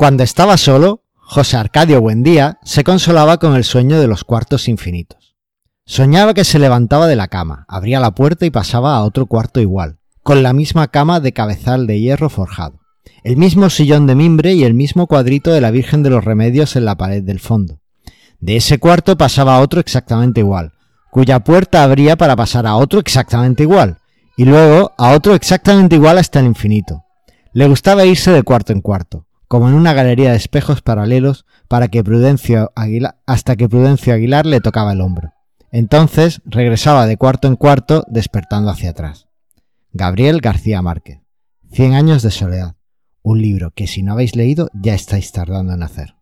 Cuando 0.00 0.22
estaba 0.22 0.56
solo, 0.56 1.02
José 1.12 1.58
Arcadio 1.58 2.00
Buendía 2.00 2.58
se 2.62 2.84
consolaba 2.84 3.36
con 3.36 3.54
el 3.54 3.64
sueño 3.64 4.00
de 4.00 4.06
los 4.06 4.24
cuartos 4.24 4.66
infinitos. 4.66 5.36
Soñaba 5.84 6.32
que 6.32 6.44
se 6.44 6.58
levantaba 6.58 7.06
de 7.06 7.16
la 7.16 7.28
cama, 7.28 7.66
abría 7.68 8.00
la 8.00 8.14
puerta 8.14 8.46
y 8.46 8.50
pasaba 8.50 8.96
a 8.96 9.04
otro 9.04 9.26
cuarto 9.26 9.60
igual, 9.60 9.98
con 10.22 10.42
la 10.42 10.54
misma 10.54 10.88
cama 10.88 11.20
de 11.20 11.34
cabezal 11.34 11.86
de 11.86 12.00
hierro 12.00 12.30
forjado, 12.30 12.80
el 13.24 13.36
mismo 13.36 13.68
sillón 13.68 14.06
de 14.06 14.14
mimbre 14.14 14.54
y 14.54 14.64
el 14.64 14.72
mismo 14.72 15.06
cuadrito 15.06 15.52
de 15.52 15.60
la 15.60 15.70
Virgen 15.70 16.02
de 16.02 16.08
los 16.08 16.24
Remedios 16.24 16.76
en 16.76 16.86
la 16.86 16.96
pared 16.96 17.22
del 17.22 17.38
fondo. 17.38 17.82
De 18.38 18.56
ese 18.56 18.78
cuarto 18.78 19.18
pasaba 19.18 19.56
a 19.56 19.60
otro 19.60 19.80
exactamente 19.80 20.40
igual, 20.40 20.72
cuya 21.10 21.40
puerta 21.40 21.82
abría 21.82 22.16
para 22.16 22.36
pasar 22.36 22.66
a 22.66 22.76
otro 22.76 23.00
exactamente 23.00 23.64
igual, 23.64 23.98
y 24.38 24.46
luego 24.46 24.94
a 24.96 25.10
otro 25.10 25.34
exactamente 25.34 25.96
igual 25.96 26.16
hasta 26.16 26.40
el 26.40 26.46
infinito. 26.46 27.04
Le 27.52 27.68
gustaba 27.68 28.06
irse 28.06 28.30
de 28.30 28.42
cuarto 28.42 28.72
en 28.72 28.80
cuarto, 28.80 29.26
como 29.50 29.68
en 29.68 29.74
una 29.74 29.94
galería 29.94 30.30
de 30.30 30.36
espejos 30.36 30.80
paralelos 30.80 31.44
para 31.66 31.88
que 31.88 32.04
Prudencio 32.04 32.70
Aguilar, 32.76 33.18
hasta 33.26 33.56
que 33.56 33.68
Prudencio 33.68 34.14
Aguilar 34.14 34.46
le 34.46 34.60
tocaba 34.60 34.92
el 34.92 35.00
hombro. 35.00 35.32
Entonces 35.72 36.40
regresaba 36.44 37.04
de 37.06 37.16
cuarto 37.16 37.48
en 37.48 37.56
cuarto 37.56 38.04
despertando 38.06 38.70
hacia 38.70 38.90
atrás. 38.90 39.26
Gabriel 39.90 40.40
García 40.40 40.82
Márquez. 40.82 41.22
Cien 41.72 41.94
años 41.94 42.22
de 42.22 42.30
soledad. 42.30 42.76
Un 43.22 43.42
libro 43.42 43.72
que 43.72 43.88
si 43.88 44.04
no 44.04 44.12
habéis 44.12 44.36
leído 44.36 44.70
ya 44.72 44.94
estáis 44.94 45.32
tardando 45.32 45.72
en 45.72 45.82
hacer. 45.82 46.14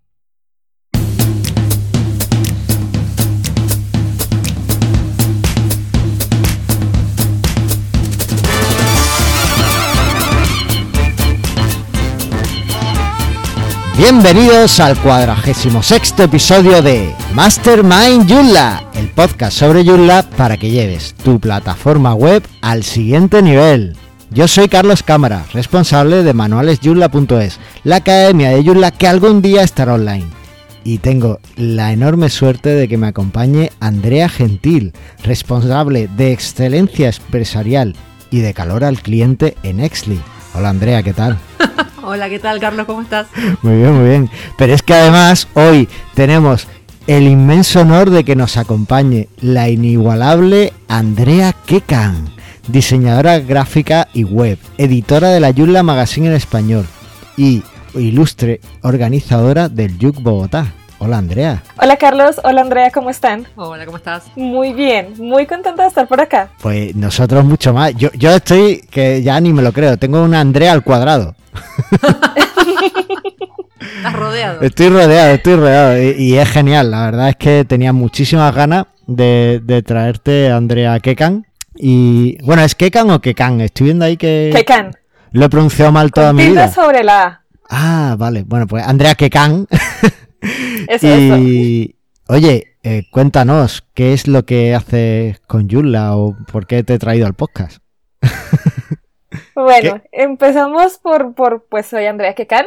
Bienvenidos 13.99 14.79
al 14.79 14.97
cuadragésimo 14.97 15.83
sexto 15.83 16.23
episodio 16.23 16.83
de 16.83 17.13
Mastermind 17.35 18.31
Joomla, 18.31 18.89
el 18.95 19.09
podcast 19.09 19.59
sobre 19.59 19.85
Joomla 19.85 20.23
para 20.37 20.57
que 20.57 20.71
lleves 20.71 21.15
tu 21.15 21.41
plataforma 21.41 22.15
web 22.15 22.45
al 22.63 22.85
siguiente 22.85 23.43
nivel. 23.43 23.97
Yo 24.31 24.47
soy 24.47 24.69
Carlos 24.69 25.03
Cámara, 25.03 25.47
responsable 25.53 26.23
de 26.23 26.33
manualesjoomla.es, 26.33 27.59
la 27.83 27.97
academia 27.97 28.51
de 28.51 28.63
Joomla 28.63 28.93
que 28.93 29.09
algún 29.09 29.43
día 29.43 29.65
estará 29.65 29.95
online. 29.95 30.27
Y 30.85 30.99
tengo 30.99 31.41
la 31.57 31.93
enorme 31.93 32.31
suerte 32.31 32.69
de 32.69 32.87
que 32.87 32.99
me 32.99 33.09
acompañe 33.09 33.73
Andrea 33.81 34.29
Gentil, 34.29 34.93
responsable 35.25 36.09
de 36.17 36.31
excelencia 36.31 37.09
empresarial 37.09 37.97
y 38.31 38.39
de 38.43 38.55
calor 38.55 38.85
al 38.85 39.03
cliente 39.03 39.57
en 39.65 39.81
Exly. 39.81 40.21
Hola 40.55 40.71
Andrea, 40.71 41.03
¿qué 41.03 41.13
tal? 41.13 41.39
Hola, 42.03 42.29
¿qué 42.29 42.39
tal, 42.39 42.59
Carlos? 42.59 42.87
¿Cómo 42.87 43.03
estás? 43.03 43.27
Muy 43.63 43.77
bien, 43.77 43.93
muy 43.93 44.09
bien. 44.09 44.31
Pero 44.57 44.73
es 44.75 44.83
que 44.83 44.95
además 44.95 45.49
hoy 45.55 45.89
tenemos 46.15 46.67
el 47.07 47.25
inmenso 47.25 47.81
honor 47.81 48.11
de 48.11 48.25
que 48.25 48.37
nos 48.37 48.57
acompañe 48.57 49.29
la 49.41 49.69
inigualable 49.69 50.73
Andrea 50.89 51.53
Kekan, 51.53 52.31
diseñadora 52.69 53.39
gráfica 53.41 54.09
y 54.13 54.25
web, 54.25 54.59
editora 54.79 55.29
de 55.31 55.41
la 55.41 55.51
Yula 55.51 55.83
Magazine 55.83 56.29
en 56.29 56.35
español 56.35 56.87
y 57.37 57.63
ilustre 57.95 58.61
organizadora 58.83 59.69
del 59.69 59.99
Yuk 59.99 60.21
Bogotá. 60.21 60.73
Hola 61.01 61.19
Andrea. 61.19 61.63
Hola 61.81 61.97
Carlos, 61.97 62.41
hola 62.43 62.61
Andrea, 62.63 62.91
¿cómo 62.91 63.09
están? 63.11 63.47
Hola, 63.55 63.85
¿cómo 63.87 63.99
estás? 63.99 64.25
Muy 64.35 64.73
bien, 64.73 65.15
muy 65.19 65.47
contenta 65.47 65.83
de 65.83 65.89
estar 65.89 66.09
por 66.09 66.21
acá. 66.21 66.51
Pues 66.61 66.95
nosotros 66.97 67.45
mucho 67.45 67.73
más. 67.73 67.95
Yo, 67.95 68.11
yo 68.15 68.31
estoy, 68.35 68.81
que 68.91 69.23
ya 69.23 69.41
ni 69.41 69.53
me 69.53 69.63
lo 69.63 69.73
creo, 69.73 69.97
tengo 69.97 70.23
una 70.23 70.41
Andrea 70.41 70.73
al 70.73 70.83
cuadrado. 70.83 71.37
Estás 73.81 74.13
rodeado. 74.13 74.61
Estoy 74.63 74.89
rodeado, 74.89 75.35
estoy 75.35 75.55
rodeado. 75.57 76.03
Y, 76.03 76.11
y 76.19 76.37
es 76.37 76.49
genial, 76.49 76.91
la 76.91 77.05
verdad 77.07 77.29
es 77.29 77.37
que 77.37 77.65
tenía 77.65 77.93
muchísimas 77.93 78.53
ganas 78.55 78.87
de, 79.07 79.61
de 79.63 79.83
traerte 79.83 80.51
a 80.51 80.57
Andrea 80.57 80.99
Kekan. 80.99 81.47
Y 81.77 82.43
bueno, 82.45 82.63
¿es 82.63 82.75
Kekan 82.75 83.09
o 83.11 83.21
Kekan? 83.21 83.61
Estoy 83.61 83.85
viendo 83.87 84.05
ahí 84.05 84.17
que 84.17 84.51
Kekan. 84.53 84.97
lo 85.31 85.45
he 85.45 85.49
pronunciado 85.49 85.93
mal 85.93 86.11
toda 86.11 86.33
mi 86.33 86.45
vida. 86.49 86.69
sobre 86.73 87.05
la 87.05 87.23
A. 87.23 87.43
Ah, 87.71 88.17
vale. 88.19 88.43
Bueno, 88.45 88.67
pues 88.67 88.85
Andrea 88.85 89.15
Kekan. 89.15 89.69
Eso, 90.89 91.07
eso. 91.07 91.37
y 91.37 91.97
oye, 92.29 92.77
eh, 92.83 93.03
cuéntanos, 93.11 93.87
¿qué 93.93 94.15
es 94.15 94.27
lo 94.27 94.47
que 94.47 94.75
haces 94.75 95.39
con 95.41 95.69
Yulla 95.69 96.17
o 96.17 96.35
por 96.51 96.67
qué 96.67 96.83
te 96.83 96.95
he 96.95 96.99
traído 96.99 97.27
al 97.27 97.35
podcast? 97.35 97.83
Bueno, 99.55 100.01
empezamos 100.13 100.99
por, 100.99 101.35
por, 101.35 101.67
pues 101.69 101.87
soy 101.87 102.07
Andrea 102.07 102.35
Kekan. 102.35 102.67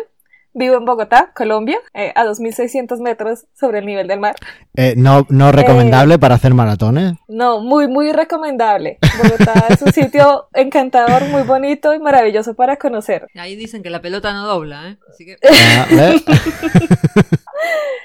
Vivo 0.53 0.75
en 0.75 0.83
Bogotá, 0.83 1.31
Colombia, 1.33 1.79
eh, 1.93 2.11
a 2.13 2.25
2.600 2.25 2.99
metros 2.99 3.45
sobre 3.57 3.79
el 3.79 3.85
nivel 3.85 4.09
del 4.09 4.19
mar. 4.19 4.35
Eh, 4.75 4.95
no, 4.97 5.25
no 5.29 5.53
recomendable 5.53 6.19
para 6.19 6.35
hacer 6.35 6.53
maratones. 6.53 7.13
No, 7.29 7.61
muy, 7.61 7.87
muy 7.87 8.11
recomendable. 8.11 8.97
Bogotá 9.23 9.67
es 9.69 9.81
un 9.81 9.93
sitio 9.93 10.49
encantador, 10.53 11.23
muy 11.29 11.43
bonito 11.43 11.93
y 11.93 11.99
maravilloso 11.99 12.53
para 12.53 12.75
conocer. 12.75 13.27
Ahí 13.35 13.55
dicen 13.55 13.81
que 13.81 13.89
la 13.89 14.01
pelota 14.01 14.33
no 14.33 14.45
dobla, 14.45 14.89
¿eh? 14.89 14.97
Así 15.09 15.25
que. 15.25 15.37
Ah. 15.49 15.85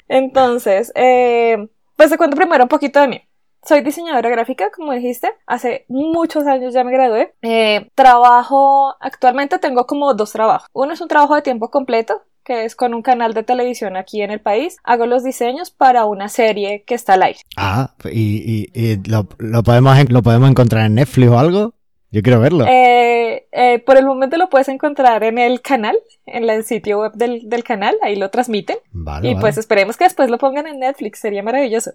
Entonces, 0.07 0.91
eh, 0.95 1.67
pues 1.95 2.09
te 2.09 2.17
cuento 2.17 2.35
primero 2.37 2.63
un 2.63 2.69
poquito 2.69 2.99
de 3.01 3.07
mí. 3.07 3.21
Soy 3.63 3.81
diseñadora 3.81 4.29
gráfica, 4.29 4.69
como 4.73 4.93
dijiste, 4.93 5.29
hace 5.45 5.85
muchos 5.89 6.45
años 6.47 6.73
ya 6.73 6.83
me 6.83 6.91
gradué. 6.93 7.33
Eh, 7.41 7.89
trabajo, 7.95 8.95
actualmente 9.01 9.59
tengo 9.59 9.85
como 9.85 10.13
dos 10.13 10.31
trabajos. 10.31 10.69
Uno 10.73 10.93
es 10.93 11.01
un 11.01 11.07
trabajo 11.09 11.35
de 11.35 11.41
tiempo 11.41 11.69
completo, 11.69 12.21
que 12.45 12.63
es 12.63 12.77
con 12.77 12.93
un 12.93 13.01
canal 13.01 13.33
de 13.33 13.43
televisión 13.43 13.97
aquí 13.97 14.21
en 14.21 14.31
el 14.31 14.39
país. 14.39 14.77
Hago 14.85 15.05
los 15.05 15.21
diseños 15.23 15.69
para 15.69 16.05
una 16.05 16.29
serie 16.29 16.83
que 16.87 16.95
está 16.95 17.15
al 17.15 17.23
aire. 17.23 17.39
Ah, 17.57 17.93
y, 18.05 18.69
y- 18.73 18.81
y 18.93 19.09
lo, 19.09 19.27
lo 19.39 19.63
podemos, 19.63 19.97
lo 20.09 20.21
podemos 20.21 20.49
encontrar 20.49 20.85
en 20.85 20.95
Netflix 20.95 21.29
o 21.29 21.37
algo. 21.39 21.73
Yo 22.11 22.21
quiero 22.21 22.39
verlo. 22.39 22.65
Eh, 22.67 23.47
eh, 23.51 23.79
por 23.79 23.97
el 23.97 24.05
momento 24.05 24.37
lo 24.37 24.49
puedes 24.49 24.69
encontrar 24.69 25.23
en 25.23 25.37
el 25.37 25.61
canal, 25.61 25.97
en 26.25 26.49
el 26.49 26.63
sitio 26.63 26.99
web 27.01 27.13
del, 27.13 27.49
del 27.49 27.63
canal, 27.63 27.95
ahí 28.01 28.15
lo 28.15 28.29
transmiten. 28.29 28.77
vale, 28.91 29.27
y 29.29 29.33
vale. 29.33 29.41
pues 29.41 29.57
esperemos 29.57 29.97
que 29.97 30.05
después 30.05 30.29
lo 30.29 30.37
pongan 30.37 30.67
en 30.67 30.79
Netflix, 30.79 31.19
sería 31.19 31.43
maravilloso. 31.43 31.91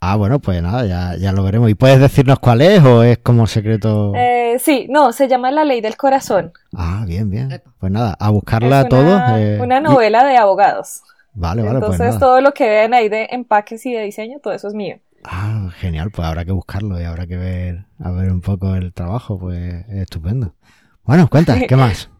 Ah, 0.00 0.16
bueno, 0.16 0.38
pues 0.38 0.60
nada, 0.62 0.84
ya, 0.84 1.16
ya 1.18 1.32
lo 1.32 1.42
veremos. 1.42 1.70
¿Y 1.70 1.74
puedes 1.74 1.98
decirnos 1.98 2.38
cuál 2.38 2.60
es 2.60 2.84
o 2.84 3.02
es 3.02 3.16
como 3.18 3.46
secreto? 3.46 4.12
Eh, 4.14 4.58
sí, 4.58 4.86
no, 4.90 5.12
se 5.12 5.28
llama 5.28 5.50
La 5.50 5.64
Ley 5.64 5.80
del 5.80 5.96
Corazón. 5.96 6.52
Ah, 6.76 7.04
bien, 7.06 7.30
bien. 7.30 7.62
Pues 7.80 7.90
nada, 7.90 8.14
a 8.20 8.28
buscarla 8.28 8.80
es 8.80 8.84
una, 8.84 8.88
todos. 8.90 9.22
eh, 9.38 9.58
una 9.62 9.78
y- 9.78 9.82
novela 9.82 10.24
de 10.24 10.36
abogados. 10.36 11.00
Vale, 11.32 11.62
vale, 11.62 11.78
pues 11.78 11.92
Entonces 11.92 12.06
nada. 12.16 12.18
todo 12.20 12.40
lo 12.42 12.52
que 12.52 12.68
vean 12.68 12.92
ahí 12.92 13.08
de 13.08 13.28
empaques 13.30 13.86
y 13.86 13.94
de 13.94 14.02
diseño, 14.02 14.40
todo 14.42 14.52
eso 14.52 14.68
es 14.68 14.74
mío. 14.74 14.98
Ah, 15.24 15.70
genial, 15.78 16.10
pues 16.10 16.26
habrá 16.28 16.44
que 16.44 16.52
buscarlo 16.52 17.00
y 17.00 17.04
habrá 17.04 17.26
que 17.26 17.36
ver, 17.36 17.86
a 18.02 18.10
ver 18.10 18.30
un 18.30 18.40
poco 18.42 18.74
el 18.74 18.92
trabajo, 18.92 19.38
pues 19.38 19.58
es 19.88 20.02
estupendo. 20.02 20.54
Bueno, 21.04 21.28
cuenta, 21.28 21.56
¿qué 21.68 21.76
más? 21.76 22.10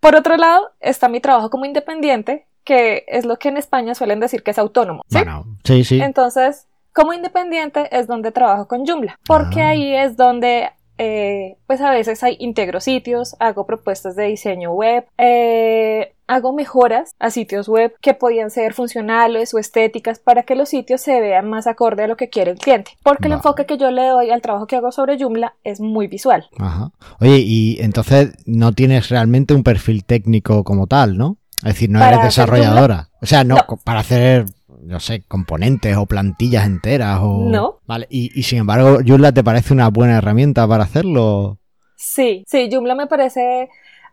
Por 0.00 0.16
otro 0.16 0.36
lado, 0.36 0.70
está 0.80 1.08
mi 1.08 1.20
trabajo 1.20 1.50
como 1.50 1.64
independiente, 1.66 2.46
que 2.64 3.04
es 3.08 3.24
lo 3.26 3.36
que 3.38 3.48
en 3.50 3.56
España 3.56 3.94
suelen 3.94 4.18
decir 4.20 4.42
que 4.42 4.50
es 4.52 4.58
autónomo. 4.58 5.02
¿sí? 5.08 5.18
Bueno, 5.18 5.44
sí, 5.64 5.84
sí. 5.84 6.00
Entonces, 6.00 6.66
como 6.92 7.12
independiente 7.12 7.88
es 7.96 8.06
donde 8.06 8.32
trabajo 8.32 8.66
con 8.66 8.86
Joomla, 8.86 9.18
porque 9.26 9.60
Ah. 9.62 9.68
ahí 9.68 9.94
es 9.94 10.16
donde, 10.16 10.70
eh, 10.98 11.56
pues 11.66 11.80
a 11.80 11.90
veces 11.90 12.22
hay 12.22 12.36
integro 12.40 12.80
sitios, 12.80 13.36
hago 13.40 13.66
propuestas 13.66 14.16
de 14.16 14.24
diseño 14.24 14.72
web, 14.72 15.06
eh, 15.18 16.14
hago 16.34 16.52
mejoras 16.52 17.14
a 17.18 17.30
sitios 17.30 17.68
web 17.68 17.94
que 18.00 18.14
podían 18.14 18.50
ser 18.50 18.74
funcionales 18.74 19.54
o 19.54 19.58
estéticas 19.58 20.18
para 20.18 20.42
que 20.42 20.54
los 20.54 20.68
sitios 20.68 21.00
se 21.00 21.20
vean 21.20 21.48
más 21.48 21.66
acorde 21.66 22.04
a 22.04 22.06
lo 22.08 22.16
que 22.16 22.28
quiere 22.28 22.52
el 22.52 22.58
cliente, 22.58 22.92
porque 23.02 23.28
el 23.28 23.34
enfoque 23.34 23.66
que 23.66 23.78
yo 23.78 23.90
le 23.90 24.06
doy 24.06 24.30
al 24.30 24.42
trabajo 24.42 24.66
que 24.66 24.76
hago 24.76 24.92
sobre 24.92 25.18
Joomla 25.18 25.54
es 25.64 25.80
muy 25.80 26.06
visual. 26.06 26.48
Ajá. 26.58 26.90
Oye, 27.20 27.38
y 27.38 27.78
entonces 27.80 28.32
no 28.46 28.72
tienes 28.72 29.08
realmente 29.08 29.54
un 29.54 29.62
perfil 29.62 30.04
técnico 30.04 30.64
como 30.64 30.86
tal, 30.86 31.16
¿no? 31.16 31.36
Es 31.58 31.74
decir, 31.74 31.90
no 31.90 32.00
Para 32.00 32.14
eres 32.14 32.24
desarrolladora. 32.24 33.10
O 33.20 33.26
sea, 33.26 33.44
no, 33.44 33.56
para 33.84 34.00
hacer, 34.00 34.46
no 34.82 34.98
sé, 34.98 35.22
componentes 35.28 35.96
o 35.96 36.06
plantillas 36.06 36.66
enteras 36.66 37.20
o... 37.22 37.48
No. 37.48 37.78
Vale, 37.86 38.08
y, 38.10 38.36
y 38.38 38.42
sin 38.42 38.58
embargo, 38.58 38.98
Joomla 39.06 39.32
te 39.32 39.44
parece 39.44 39.72
una 39.72 39.88
buena 39.88 40.18
herramienta 40.18 40.66
para 40.66 40.84
hacerlo. 40.84 41.58
Sí, 41.96 42.44
sí, 42.48 42.68
Joomla 42.70 42.96
me 42.96 43.06
parece. 43.06 43.68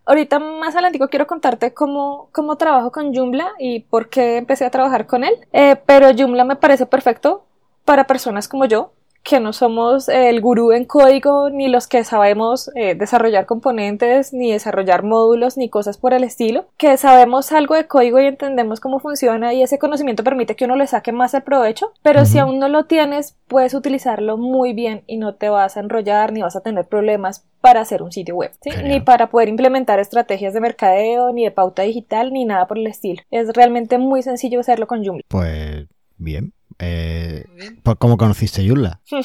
Ahorita 0.09 0.39
más 0.39 0.73
adelante 0.73 0.97
quiero 1.07 1.27
contarte 1.27 1.71
cómo, 1.71 2.29
cómo 2.31 2.55
trabajo 2.55 2.91
con 2.91 3.13
Joomla 3.13 3.51
y 3.59 3.81
por 3.81 4.09
qué 4.09 4.37
empecé 4.37 4.65
a 4.65 4.71
trabajar 4.71 5.05
con 5.05 5.23
él. 5.23 5.35
Eh, 5.53 5.75
pero 5.85 6.07
Joomla 6.17 6.45
me 6.45 6.55
parece 6.55 6.87
perfecto 6.87 7.45
para 7.85 8.07
personas 8.07 8.47
como 8.47 8.65
yo 8.65 8.91
que 9.23 9.39
no 9.39 9.53
somos 9.53 10.09
el 10.09 10.41
gurú 10.41 10.71
en 10.71 10.85
código, 10.85 11.49
ni 11.49 11.67
los 11.67 11.87
que 11.87 12.03
sabemos 12.03 12.71
eh, 12.75 12.95
desarrollar 12.95 13.45
componentes, 13.45 14.33
ni 14.33 14.51
desarrollar 14.51 15.03
módulos, 15.03 15.57
ni 15.57 15.69
cosas 15.69 15.97
por 15.97 16.13
el 16.13 16.23
estilo, 16.23 16.67
que 16.77 16.97
sabemos 16.97 17.51
algo 17.51 17.75
de 17.75 17.87
código 17.87 18.19
y 18.19 18.25
entendemos 18.25 18.79
cómo 18.79 18.99
funciona 18.99 19.53
y 19.53 19.61
ese 19.61 19.79
conocimiento 19.79 20.23
permite 20.23 20.55
que 20.55 20.65
uno 20.65 20.75
le 20.75 20.87
saque 20.87 21.11
más 21.11 21.33
el 21.33 21.43
provecho, 21.43 21.91
pero 22.01 22.25
si 22.25 22.37
aún 22.37 22.59
no 22.59 22.69
lo 22.69 22.85
tienes, 22.85 23.35
puedes 23.47 23.73
utilizarlo 23.73 24.37
muy 24.37 24.73
bien 24.73 25.03
y 25.07 25.17
no 25.17 25.35
te 25.35 25.49
vas 25.49 25.77
a 25.77 25.81
enrollar 25.81 26.31
ni 26.31 26.41
vas 26.41 26.55
a 26.55 26.61
tener 26.61 26.87
problemas 26.87 27.45
para 27.61 27.81
hacer 27.81 28.01
un 28.01 28.11
sitio 28.11 28.35
web, 28.35 28.51
ni 28.83 29.01
para 29.01 29.29
poder 29.29 29.49
implementar 29.49 29.99
estrategias 29.99 30.53
de 30.53 30.61
mercadeo, 30.61 31.33
ni 31.33 31.43
de 31.43 31.51
pauta 31.51 31.83
digital, 31.83 32.31
ni 32.31 32.45
nada 32.45 32.67
por 32.67 32.77
el 32.77 32.87
estilo. 32.87 33.21
Es 33.31 33.49
realmente 33.53 33.97
muy 33.97 34.23
sencillo 34.23 34.59
hacerlo 34.59 34.87
con 34.87 35.03
Joomla. 35.03 35.23
Pues 35.27 35.87
bien. 36.17 36.53
Eh, 36.79 37.45
¿Cómo 37.99 38.17
conociste 38.17 38.65
Joomla? 38.67 38.99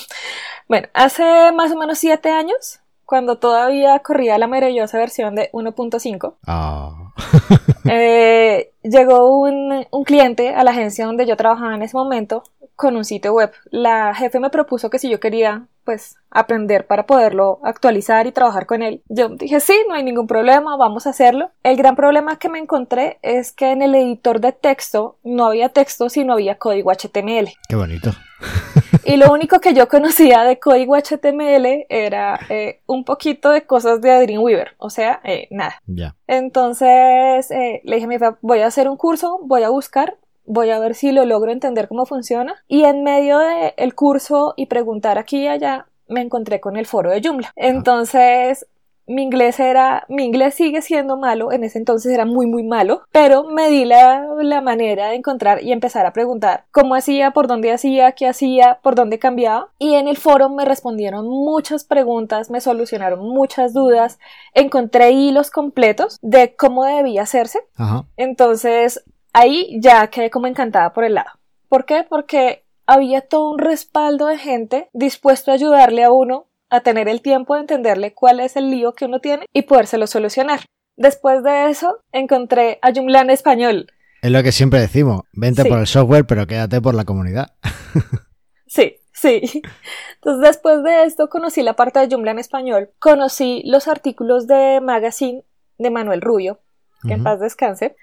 Bueno, 0.69 0.89
hace 0.95 1.53
más 1.53 1.73
o 1.73 1.77
menos 1.77 1.99
siete 1.99 2.31
años, 2.31 2.81
cuando 3.05 3.37
todavía 3.37 3.99
corría 3.99 4.39
la 4.39 4.47
maravillosa 4.47 4.97
versión 4.97 5.35
de 5.35 5.51
1.5, 5.53 6.37
Ah, 6.47 7.13
eh, 7.85 8.73
llegó 8.83 9.39
un, 9.41 9.87
un 9.91 10.05
cliente 10.05 10.55
a 10.55 10.65
la 10.65 10.71
agencia 10.71 11.05
donde 11.05 11.27
yo 11.27 11.37
trabajaba 11.37 11.75
en 11.75 11.83
ese 11.83 11.97
momento 11.97 12.45
con 12.77 12.97
un 12.97 13.05
sitio 13.05 13.33
web. 13.33 13.53
La 13.71 14.15
jefe 14.15 14.41
me 14.41 14.51
propuso 14.51 14.91
que 14.91 14.99
si 14.99 15.11
yo 15.11 15.21
quería, 15.21 15.67
pues, 15.85 16.17
aprender 16.31 16.87
para 16.87 17.07
poderlo 17.07 17.61
actualizar 17.63 18.27
y 18.27 18.33
trabajar 18.33 18.67
con 18.67 18.83
él. 18.83 19.03
Yo 19.09 19.29
dije, 19.29 19.61
sí, 19.61 19.75
no 19.89 19.95
hay 19.95 20.03
ningún 20.03 20.27
problema, 20.27 20.77
vamos 20.77 21.07
a 21.07 21.11
hacerlo. 21.11 21.51
El 21.63 21.77
gran 21.77 21.97
problema 21.97 22.39
que 22.39 22.49
me 22.49 22.59
encontré 22.59 23.19
es 23.23 23.53
que 23.53 23.71
en 23.71 23.83
el 23.83 23.95
editor 23.95 24.41
de 24.41 24.53
texto 24.53 25.17
no 25.23 25.47
había 25.47 25.69
texto, 25.69 26.09
sino 26.09 26.33
había 26.33 26.59
código 26.59 26.91
HTML. 26.91 27.53
qué 27.69 27.77
bonito. 27.77 28.11
Y 29.05 29.17
lo 29.17 29.31
único 29.33 29.61
que 29.61 29.75
yo 29.75 29.89
conocía 29.89 30.45
de 30.45 30.59
código 30.59 30.97
HTML 30.97 31.87
era 31.89 32.39
eh, 32.49 32.81
un 32.87 33.05
poquito 33.05 33.51
de 33.51 33.65
cosas 33.65 34.01
de 34.01 34.21
Dreamweaver, 34.23 34.75
o 34.79 34.91
sea, 34.91 35.21
eh, 35.25 35.47
nada. 35.51 35.81
Ya. 35.87 36.15
Entonces 36.27 37.51
eh, 37.51 37.81
le 37.85 37.97
dije 37.97 38.07
a 38.07 38.09
mi 38.09 38.19
papá, 38.19 38.39
voy 38.43 38.61
a 38.61 38.67
hacer 38.67 38.89
un 38.89 38.97
curso, 38.97 39.41
voy 39.43 39.63
a 39.63 39.71
buscar, 39.71 40.17
voy 40.45 40.71
a 40.71 40.79
ver 40.79 40.95
si 40.95 41.13
lo 41.13 41.25
logro 41.25 41.53
entender 41.53 41.89
cómo 41.89 42.07
funciona. 42.07 42.63
Y 42.69 42.85
en 42.85 43.03
medio 43.03 43.39
del 43.39 43.95
curso 43.95 44.55
y 44.57 44.67
preguntar 44.67 45.19
aquí 45.19 45.43
y 45.43 45.49
allá, 45.49 45.87
me 46.09 46.21
encontré 46.21 46.61
con 46.61 46.77
el 46.77 46.87
foro 46.87 47.11
de 47.11 47.23
Joomla. 47.23 47.53
Entonces 47.57 48.67
mi 49.07 49.23
inglés 49.23 49.61
era, 49.61 50.07
mi 50.09 50.25
inglés 50.25 50.55
sigue 50.55 50.81
siendo 50.81 51.17
malo, 51.17 51.53
en 51.53 51.65
ese 51.65 51.79
entonces 51.79 52.13
era 52.13 52.25
muy 52.25 52.47
muy 52.47 52.63
malo, 52.63 53.03
pero 53.13 53.45
me 53.45 53.69
di 53.69 53.85
la, 53.85 54.27
la 54.41 54.61
manera 54.61 55.09
de 55.09 55.17
encontrar 55.17 55.63
y 55.63 55.73
empezar 55.73 56.07
a 56.07 56.13
preguntar 56.13 56.65
cómo 56.71 56.95
hacía, 56.95 57.33
por 57.33 57.47
dónde 57.47 57.73
hacía, 57.73 58.13
qué 58.13 58.27
hacía, 58.27 58.79
por 58.83 58.95
dónde 58.95 59.19
cambiaba 59.19 59.69
y 59.79 59.95
en 59.95 60.09
el 60.09 60.17
foro 60.17 60.49
me 60.49 60.65
respondieron 60.65 61.29
muchas 61.29 61.85
preguntas, 61.85 62.51
me 62.51 62.61
solucionaron 62.61 63.21
muchas 63.21 63.75
dudas, 63.75 64.19
encontré 64.55 65.11
hilos 65.11 65.51
completos 65.51 66.19
de 66.23 66.55
cómo 66.57 66.85
debía 66.85 67.23
hacerse, 67.23 67.61
Ajá. 67.77 68.07
entonces 68.17 69.05
ahí 69.35 69.79
ya 69.81 70.07
quedé 70.07 70.31
como 70.31 70.47
encantada 70.47 70.95
por 70.95 71.05
el 71.05 71.15
lado. 71.15 71.31
¿Por 71.69 71.85
qué? 71.85 72.07
Porque 72.09 72.65
había 72.87 73.21
todo 73.21 73.51
un 73.51 73.59
respaldo 73.59 74.27
de 74.29 74.39
gente 74.39 74.89
dispuesto 74.95 75.51
a 75.51 75.55
ayudarle 75.55 76.05
a 76.05 76.11
uno 76.11 76.47
a 76.71 76.81
tener 76.81 77.09
el 77.09 77.21
tiempo 77.21 77.55
de 77.55 77.61
entenderle 77.61 78.15
cuál 78.15 78.41
es 78.41 78.57
el 78.57 78.71
lío 78.71 78.95
que 78.95 79.05
uno 79.05 79.21
tiene 79.21 79.47
y 79.53 79.63
podérselo 79.63 80.07
solucionar. 80.07 80.61
Después 80.97 81.43
de 81.43 81.71
eso, 81.71 81.99
encontré 82.13 82.79
a 82.83 82.93
Joomla 82.93 83.21
en 83.21 83.31
español. 83.31 83.87
Es 84.23 84.31
lo 84.31 84.43
que 84.43 84.53
siempre 84.53 84.81
decimos. 84.81 85.23
Vente 85.33 85.63
Sí. 85.63 85.69
por 85.69 85.79
el 85.81 85.87
software, 85.87 86.25
pero 86.25 86.47
quédate 86.47 86.81
por 86.81 86.95
la 86.95 87.05
comunidad. 87.05 87.53
Sí, 88.67 88.97
sí. 89.13 89.63
Entonces, 90.17 90.43
después 90.49 90.83
de 90.83 91.05
esto, 91.05 91.29
conocí 91.29 91.63
la 91.63 91.75
parte 91.77 92.01
de 92.01 92.09
Joomla 92.11 92.33
en 92.33 92.41
español. 92.41 92.91
Conocí 92.99 93.63
los 93.67 93.87
artículos 93.87 94.49
de 94.49 94.81
Magazine 94.83 95.45
de 95.79 95.91
Manuel 95.91 96.21
Rubio, 96.23 96.59
que 97.07 97.13
en 97.15 97.23
paz 97.23 97.39
descanse. 97.39 97.95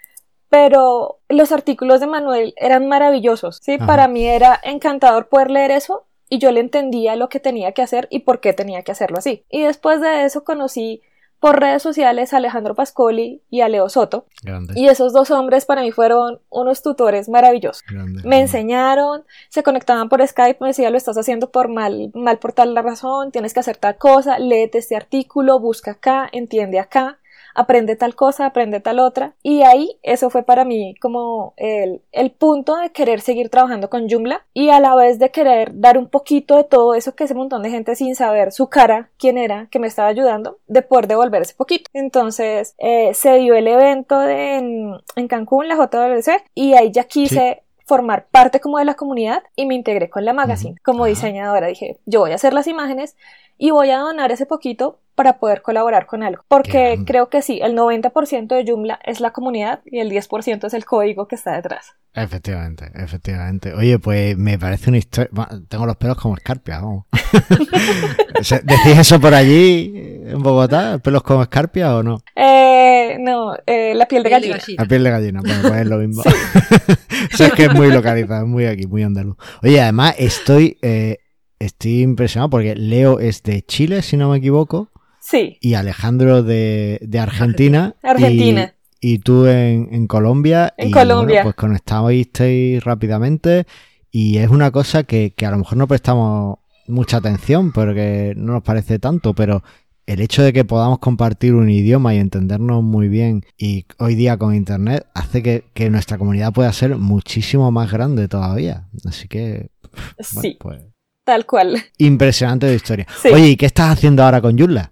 Pero 0.51 1.19
los 1.29 1.53
artículos 1.53 2.01
de 2.01 2.07
Manuel 2.07 2.53
eran 2.57 2.89
maravillosos, 2.89 3.59
¿sí? 3.63 3.75
Ajá. 3.75 3.87
Para 3.87 4.09
mí 4.09 4.25
era 4.27 4.59
encantador 4.63 5.29
poder 5.29 5.49
leer 5.49 5.71
eso 5.71 6.07
y 6.27 6.39
yo 6.39 6.51
le 6.51 6.59
entendía 6.59 7.15
lo 7.15 7.29
que 7.29 7.39
tenía 7.39 7.71
que 7.71 7.81
hacer 7.81 8.09
y 8.11 8.19
por 8.19 8.41
qué 8.41 8.51
tenía 8.51 8.81
que 8.83 8.91
hacerlo 8.91 9.17
así. 9.17 9.45
Y 9.49 9.61
después 9.61 10.01
de 10.01 10.25
eso 10.25 10.43
conocí 10.43 11.01
por 11.39 11.61
redes 11.61 11.81
sociales 11.81 12.33
a 12.33 12.37
Alejandro 12.37 12.75
Pascoli 12.75 13.41
y 13.49 13.61
a 13.61 13.69
Leo 13.69 13.87
Soto. 13.87 14.25
Grande. 14.43 14.73
Y 14.75 14.89
esos 14.89 15.13
dos 15.13 15.31
hombres 15.31 15.65
para 15.65 15.83
mí 15.83 15.93
fueron 15.93 16.41
unos 16.49 16.83
tutores 16.83 17.29
maravillosos. 17.29 17.81
grande. 17.89 18.21
Me 18.25 18.41
enseñaron, 18.41 19.23
se 19.47 19.63
conectaban 19.63 20.09
por 20.09 20.25
Skype, 20.27 20.57
me 20.59 20.67
decía 20.67 20.89
lo 20.89 20.97
estás 20.97 21.17
haciendo 21.17 21.49
por 21.49 21.69
mal, 21.69 22.11
mal 22.13 22.39
por 22.39 22.51
tal 22.51 22.73
la 22.73 22.81
razón, 22.81 23.31
tienes 23.31 23.53
que 23.53 23.61
hacer 23.61 23.77
tal 23.77 23.97
cosa, 23.97 24.37
léete 24.37 24.79
este 24.79 24.97
artículo, 24.97 25.59
busca 25.59 25.91
acá, 25.91 26.29
entiende 26.31 26.77
acá, 26.77 27.20
aprende 27.55 27.95
tal 27.95 28.15
cosa, 28.15 28.45
aprende 28.45 28.79
tal 28.79 28.99
otra. 28.99 29.33
Y 29.43 29.63
ahí 29.63 29.97
eso 30.03 30.29
fue 30.29 30.43
para 30.43 30.65
mí 30.65 30.95
como 31.01 31.53
el, 31.57 32.01
el 32.11 32.31
punto 32.31 32.75
de 32.77 32.91
querer 32.91 33.21
seguir 33.21 33.49
trabajando 33.49 33.89
con 33.89 34.09
Joomla 34.09 34.45
y 34.53 34.69
a 34.69 34.79
la 34.79 34.95
vez 34.95 35.19
de 35.19 35.31
querer 35.31 35.71
dar 35.79 35.97
un 35.97 36.07
poquito 36.07 36.55
de 36.57 36.63
todo 36.63 36.93
eso 36.95 37.15
que 37.15 37.23
ese 37.25 37.33
montón 37.35 37.63
de 37.63 37.69
gente 37.69 37.95
sin 37.95 38.15
saber 38.15 38.51
su 38.51 38.67
cara, 38.69 39.09
quién 39.17 39.37
era, 39.37 39.67
que 39.71 39.79
me 39.79 39.87
estaba 39.87 40.07
ayudando, 40.09 40.59
de 40.67 40.81
poder 40.81 41.07
devolver 41.07 41.41
ese 41.41 41.55
poquito. 41.55 41.89
Entonces 41.93 42.75
eh, 42.77 43.13
se 43.13 43.35
dio 43.37 43.55
el 43.55 43.67
evento 43.67 44.19
de- 44.19 44.55
en, 44.57 44.93
en 45.15 45.27
Cancún, 45.27 45.67
la 45.67 45.75
JWC, 45.75 46.43
y 46.55 46.73
ahí 46.73 46.91
ya 46.91 47.03
quise 47.05 47.63
formar 47.85 48.27
parte 48.31 48.61
como 48.61 48.77
de 48.77 48.85
la 48.85 48.93
comunidad 48.93 49.43
y 49.55 49.65
me 49.65 49.75
integré 49.75 50.09
con 50.09 50.23
la 50.23 50.31
magazine 50.31 50.75
como 50.83 51.05
diseñadora. 51.07 51.67
Dije, 51.67 51.97
yo 52.05 52.21
voy 52.21 52.31
a 52.31 52.35
hacer 52.35 52.53
las 52.53 52.67
imágenes 52.67 53.17
y 53.61 53.69
voy 53.69 53.91
a 53.91 53.99
donar 53.99 54.31
ese 54.31 54.47
poquito 54.47 54.99
para 55.13 55.37
poder 55.37 55.61
colaborar 55.61 56.07
con 56.07 56.23
algo. 56.23 56.43
Porque 56.47 56.95
Qué 56.97 57.05
creo 57.05 57.29
que 57.29 57.43
sí, 57.43 57.59
el 57.61 57.75
90% 57.75 58.47
de 58.47 58.65
Joomla 58.65 58.99
es 59.03 59.19
la 59.19 59.33
comunidad 59.33 59.81
y 59.85 59.99
el 59.99 60.09
10% 60.09 60.65
es 60.65 60.73
el 60.73 60.83
código 60.83 61.27
que 61.27 61.35
está 61.35 61.53
detrás. 61.53 61.93
Efectivamente, 62.15 62.91
efectivamente. 62.95 63.75
Oye, 63.75 63.99
pues 63.99 64.35
me 64.35 64.57
parece 64.57 64.89
una 64.89 64.97
historia. 64.97 65.29
Bueno, 65.31 65.63
Tengo 65.69 65.85
los 65.85 65.95
pelos 65.95 66.17
como 66.17 66.35
escarpia, 66.35 66.79
vamos. 66.79 67.05
¿Decís 68.63 68.97
eso 68.97 69.21
por 69.21 69.35
allí, 69.35 69.93
en 70.25 70.41
Bogotá? 70.41 70.97
¿Pelos 70.97 71.21
como 71.21 71.43
escarpia 71.43 71.95
o 71.95 72.01
no? 72.01 72.23
Eh, 72.35 73.17
no, 73.19 73.55
eh, 73.67 73.93
la 73.93 74.07
piel 74.07 74.23
de 74.23 74.29
gallina. 74.31 74.57
La 74.75 74.85
piel 74.85 75.03
de 75.03 75.09
gallina, 75.11 75.41
bueno, 75.41 75.61
pues 75.61 75.81
es 75.81 75.87
lo 75.87 75.97
mismo. 75.99 76.23
o 76.23 77.37
sea, 77.37 77.47
es 77.47 77.53
que 77.53 77.65
es 77.65 77.73
muy 77.73 77.91
localizado, 77.91 78.41
es 78.41 78.49
muy 78.49 78.65
aquí, 78.65 78.87
muy 78.87 79.03
andaluz. 79.03 79.37
Oye, 79.61 79.79
además 79.79 80.15
estoy, 80.17 80.79
eh, 80.81 81.19
estoy 81.65 82.01
impresionado 82.01 82.49
porque 82.49 82.75
Leo 82.75 83.19
es 83.19 83.43
de 83.43 83.61
Chile, 83.63 84.01
si 84.01 84.17
no 84.17 84.29
me 84.29 84.37
equivoco, 84.37 84.91
Sí, 85.21 85.57
y 85.61 85.75
Alejandro 85.75 86.41
de, 86.41 86.99
de 87.01 87.19
Argentina. 87.19 87.95
Argentina. 88.01 88.73
Y, 88.99 89.13
y 89.13 89.19
tú 89.19 89.45
en, 89.45 89.89
en 89.91 90.07
Colombia. 90.07 90.73
En 90.77 90.89
y, 90.89 90.91
Colombia. 90.91 91.43
Bueno, 91.43 91.43
pues 91.43 91.55
conectasteis 91.55 92.83
rápidamente 92.83 93.65
y 94.09 94.37
es 94.37 94.49
una 94.49 94.71
cosa 94.71 95.03
que, 95.03 95.33
que 95.35 95.45
a 95.45 95.51
lo 95.51 95.59
mejor 95.59 95.77
no 95.77 95.87
prestamos 95.87 96.57
mucha 96.87 97.17
atención 97.17 97.71
porque 97.71 98.33
no 98.35 98.53
nos 98.53 98.63
parece 98.63 98.97
tanto, 98.97 99.35
pero 99.35 99.63
el 100.07 100.21
hecho 100.21 100.41
de 100.41 100.53
que 100.53 100.65
podamos 100.65 100.97
compartir 100.97 101.53
un 101.53 101.69
idioma 101.69 102.15
y 102.15 102.17
entendernos 102.17 102.83
muy 102.83 103.07
bien 103.07 103.45
y 103.57 103.85
hoy 103.99 104.15
día 104.15 104.37
con 104.37 104.55
internet 104.55 105.05
hace 105.13 105.43
que, 105.43 105.65
que 105.75 105.91
nuestra 105.91 106.17
comunidad 106.17 106.51
pueda 106.51 106.73
ser 106.73 106.97
muchísimo 106.97 107.71
más 107.71 107.91
grande 107.91 108.27
todavía. 108.27 108.87
Así 109.05 109.27
que, 109.27 109.69
bueno, 109.83 110.41
sí, 110.41 110.57
pues 110.59 110.81
tal 111.23 111.45
cual. 111.45 111.81
impresionante 111.97 112.65
de 112.67 112.75
historia. 112.75 113.07
Sí. 113.21 113.29
Oye, 113.29 113.47
¿y 113.49 113.57
qué 113.57 113.65
estás 113.65 113.91
haciendo 113.91 114.23
ahora 114.23 114.41
con 114.41 114.57
Joomla? 114.57 114.91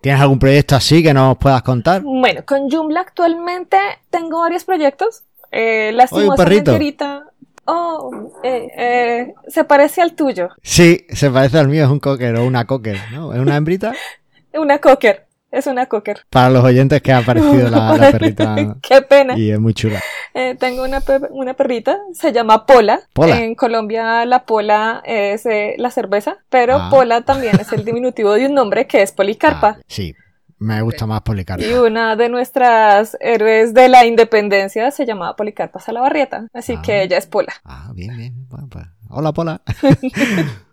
¿Tienes 0.00 0.20
algún 0.20 0.38
proyecto 0.38 0.76
así 0.76 1.02
que 1.02 1.12
nos 1.12 1.36
puedas 1.38 1.62
contar? 1.62 2.02
Bueno, 2.02 2.42
con 2.46 2.70
Joomla 2.70 3.00
actualmente 3.00 3.76
tengo 4.10 4.40
varios 4.40 4.64
proyectos. 4.64 5.24
Eh, 5.52 5.88
Oye, 5.88 5.92
lastimosamente 5.92 6.44
perrito. 6.44 6.70
ahorita... 6.72 7.26
Oh, 7.66 8.32
eh, 8.42 8.68
eh, 8.76 9.34
se 9.46 9.62
parece 9.64 10.00
al 10.02 10.14
tuyo. 10.14 10.48
Sí, 10.62 11.06
se 11.10 11.30
parece 11.30 11.58
al 11.58 11.68
mío, 11.68 11.84
es 11.84 11.90
un 11.90 12.00
cocker 12.00 12.34
o 12.36 12.44
una 12.44 12.64
cocker, 12.64 12.98
¿no? 13.12 13.32
Es 13.32 13.38
una 13.38 13.56
hembrita. 13.56 13.92
Una 14.52 14.78
cocker. 14.80 15.28
Es 15.52 15.66
una 15.66 15.86
cocker. 15.86 16.20
Para 16.30 16.48
los 16.50 16.62
oyentes 16.64 17.02
que 17.02 17.12
ha 17.12 17.18
aparecido 17.18 17.68
la, 17.70 17.96
la 17.96 18.10
perrita 18.12 18.76
Qué 18.82 19.02
pena. 19.02 19.36
y 19.36 19.50
es 19.50 19.58
muy 19.58 19.74
chula. 19.74 20.00
Eh, 20.32 20.56
tengo 20.58 20.84
una, 20.84 21.00
pe- 21.00 21.18
una 21.30 21.54
perrita, 21.54 21.98
se 22.12 22.32
llama 22.32 22.66
Pola. 22.66 23.00
Pola. 23.12 23.40
En 23.40 23.54
Colombia 23.56 24.24
la 24.26 24.44
Pola 24.44 25.02
es 25.04 25.44
eh, 25.46 25.74
la 25.78 25.90
cerveza, 25.90 26.36
pero 26.48 26.76
Ah. 26.76 26.88
Pola 26.90 27.22
también 27.22 27.58
es 27.60 27.72
el 27.72 27.84
diminutivo 27.84 28.32
de 28.34 28.46
un 28.46 28.54
nombre 28.54 28.86
que 28.86 29.02
es 29.02 29.10
Policarpa. 29.10 29.78
Ah, 29.78 29.82
sí, 29.88 30.14
me 30.58 30.80
gusta 30.82 31.06
más 31.06 31.22
Policarpa. 31.22 31.64
Y 31.64 31.72
una 31.72 32.14
de 32.14 32.28
nuestras 32.28 33.16
héroes 33.20 33.74
de 33.74 33.88
la 33.88 34.06
independencia 34.06 34.90
se 34.92 35.04
llamaba 35.04 35.34
Policarpa 35.34 35.80
Salabarrieta, 35.80 36.46
así 36.52 36.74
Ah. 36.78 36.82
que 36.82 37.02
ella 37.02 37.18
es 37.18 37.26
Pola. 37.26 37.52
Ah, 37.64 37.90
bien, 37.92 38.16
bien. 38.16 38.46
Bueno, 38.48 38.68
pues, 38.70 38.84
hola, 39.08 39.32
Pola. 39.32 39.62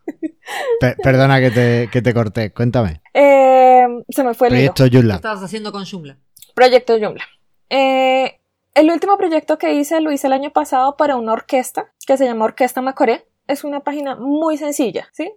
Pe- 0.79 0.95
perdona 1.03 1.39
que 1.39 1.51
te, 1.51 1.89
que 1.91 2.01
te 2.01 2.13
corté, 2.13 2.51
cuéntame. 2.53 3.01
Eh, 3.13 3.85
se 4.09 4.23
me 4.23 4.33
fue 4.33 4.47
el 4.47 4.53
hilo. 4.53 4.73
Proyecto 4.73 4.83
¿Qué 4.85 4.89
Joomla. 4.97 5.15
estabas 5.15 5.43
haciendo 5.43 5.71
con 5.71 5.85
Joomla? 5.85 6.17
Proyecto 6.55 6.97
Joomla. 6.99 7.23
Eh, 7.69 8.39
el 8.73 8.91
último 8.91 9.17
proyecto 9.17 9.57
que 9.57 9.73
hice 9.73 9.99
lo 10.01 10.11
hice 10.11 10.27
el 10.27 10.33
año 10.33 10.51
pasado 10.51 10.95
para 10.97 11.15
una 11.15 11.33
orquesta 11.33 11.91
que 12.05 12.17
se 12.17 12.25
llama 12.25 12.45
Orquesta 12.45 12.81
Macoré. 12.81 13.27
Es 13.47 13.63
una 13.63 13.81
página 13.81 14.15
muy 14.15 14.57
sencilla, 14.57 15.07
¿sí? 15.13 15.31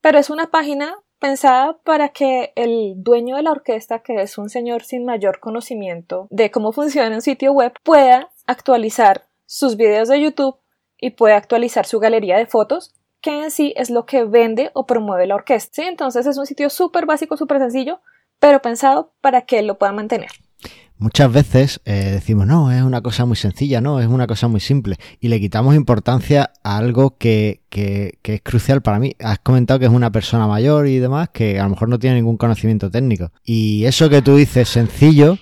pero 0.00 0.18
es 0.18 0.30
una 0.30 0.46
página 0.50 0.94
pensada 1.18 1.78
para 1.84 2.10
que 2.10 2.52
el 2.56 2.94
dueño 2.96 3.36
de 3.36 3.42
la 3.42 3.50
orquesta, 3.50 4.00
que 4.00 4.20
es 4.22 4.38
un 4.38 4.50
señor 4.50 4.84
sin 4.84 5.04
mayor 5.04 5.40
conocimiento 5.40 6.28
de 6.30 6.50
cómo 6.50 6.72
funciona 6.72 7.14
un 7.14 7.22
sitio 7.22 7.52
web, 7.52 7.72
pueda 7.82 8.30
actualizar 8.46 9.26
sus 9.46 9.76
videos 9.76 10.08
de 10.08 10.20
YouTube 10.20 10.56
y 10.98 11.10
pueda 11.10 11.36
actualizar 11.36 11.86
su 11.86 11.98
galería 11.98 12.36
de 12.36 12.46
fotos 12.46 12.94
que 13.26 13.42
en 13.42 13.50
sí 13.50 13.74
es 13.76 13.90
lo 13.90 14.06
que 14.06 14.22
vende 14.22 14.70
o 14.72 14.86
promueve 14.86 15.26
la 15.26 15.34
orquesta. 15.34 15.82
¿sí? 15.82 15.88
Entonces 15.88 16.26
es 16.26 16.38
un 16.38 16.46
sitio 16.46 16.70
súper 16.70 17.06
básico, 17.06 17.36
súper 17.36 17.58
sencillo, 17.58 18.00
pero 18.38 18.62
pensado 18.62 19.14
para 19.20 19.42
que 19.42 19.62
lo 19.62 19.78
pueda 19.78 19.90
mantener. 19.90 20.30
Muchas 20.98 21.32
veces 21.32 21.80
eh, 21.84 22.10
decimos, 22.12 22.46
no, 22.46 22.70
es 22.70 22.82
una 22.82 23.02
cosa 23.02 23.26
muy 23.26 23.36
sencilla, 23.36 23.80
no, 23.80 23.98
es 23.98 24.06
una 24.06 24.28
cosa 24.28 24.46
muy 24.46 24.60
simple. 24.60 24.96
Y 25.18 25.26
le 25.26 25.40
quitamos 25.40 25.74
importancia 25.74 26.52
a 26.62 26.76
algo 26.78 27.16
que, 27.18 27.62
que, 27.68 28.18
que, 28.22 28.34
es 28.34 28.42
crucial 28.42 28.80
para 28.80 29.00
mí. 29.00 29.16
Has 29.18 29.40
comentado 29.40 29.80
que 29.80 29.86
es 29.86 29.92
una 29.92 30.12
persona 30.12 30.46
mayor 30.46 30.86
y 30.86 30.98
demás 30.98 31.28
que 31.30 31.58
a 31.58 31.64
lo 31.64 31.70
mejor 31.70 31.88
no 31.88 31.98
tiene 31.98 32.16
ningún 32.16 32.36
conocimiento 32.36 32.92
técnico. 32.92 33.32
Y 33.44 33.86
eso 33.86 34.08
que 34.08 34.22
tú 34.22 34.36
dices 34.36 34.68
sencillo, 34.68 35.36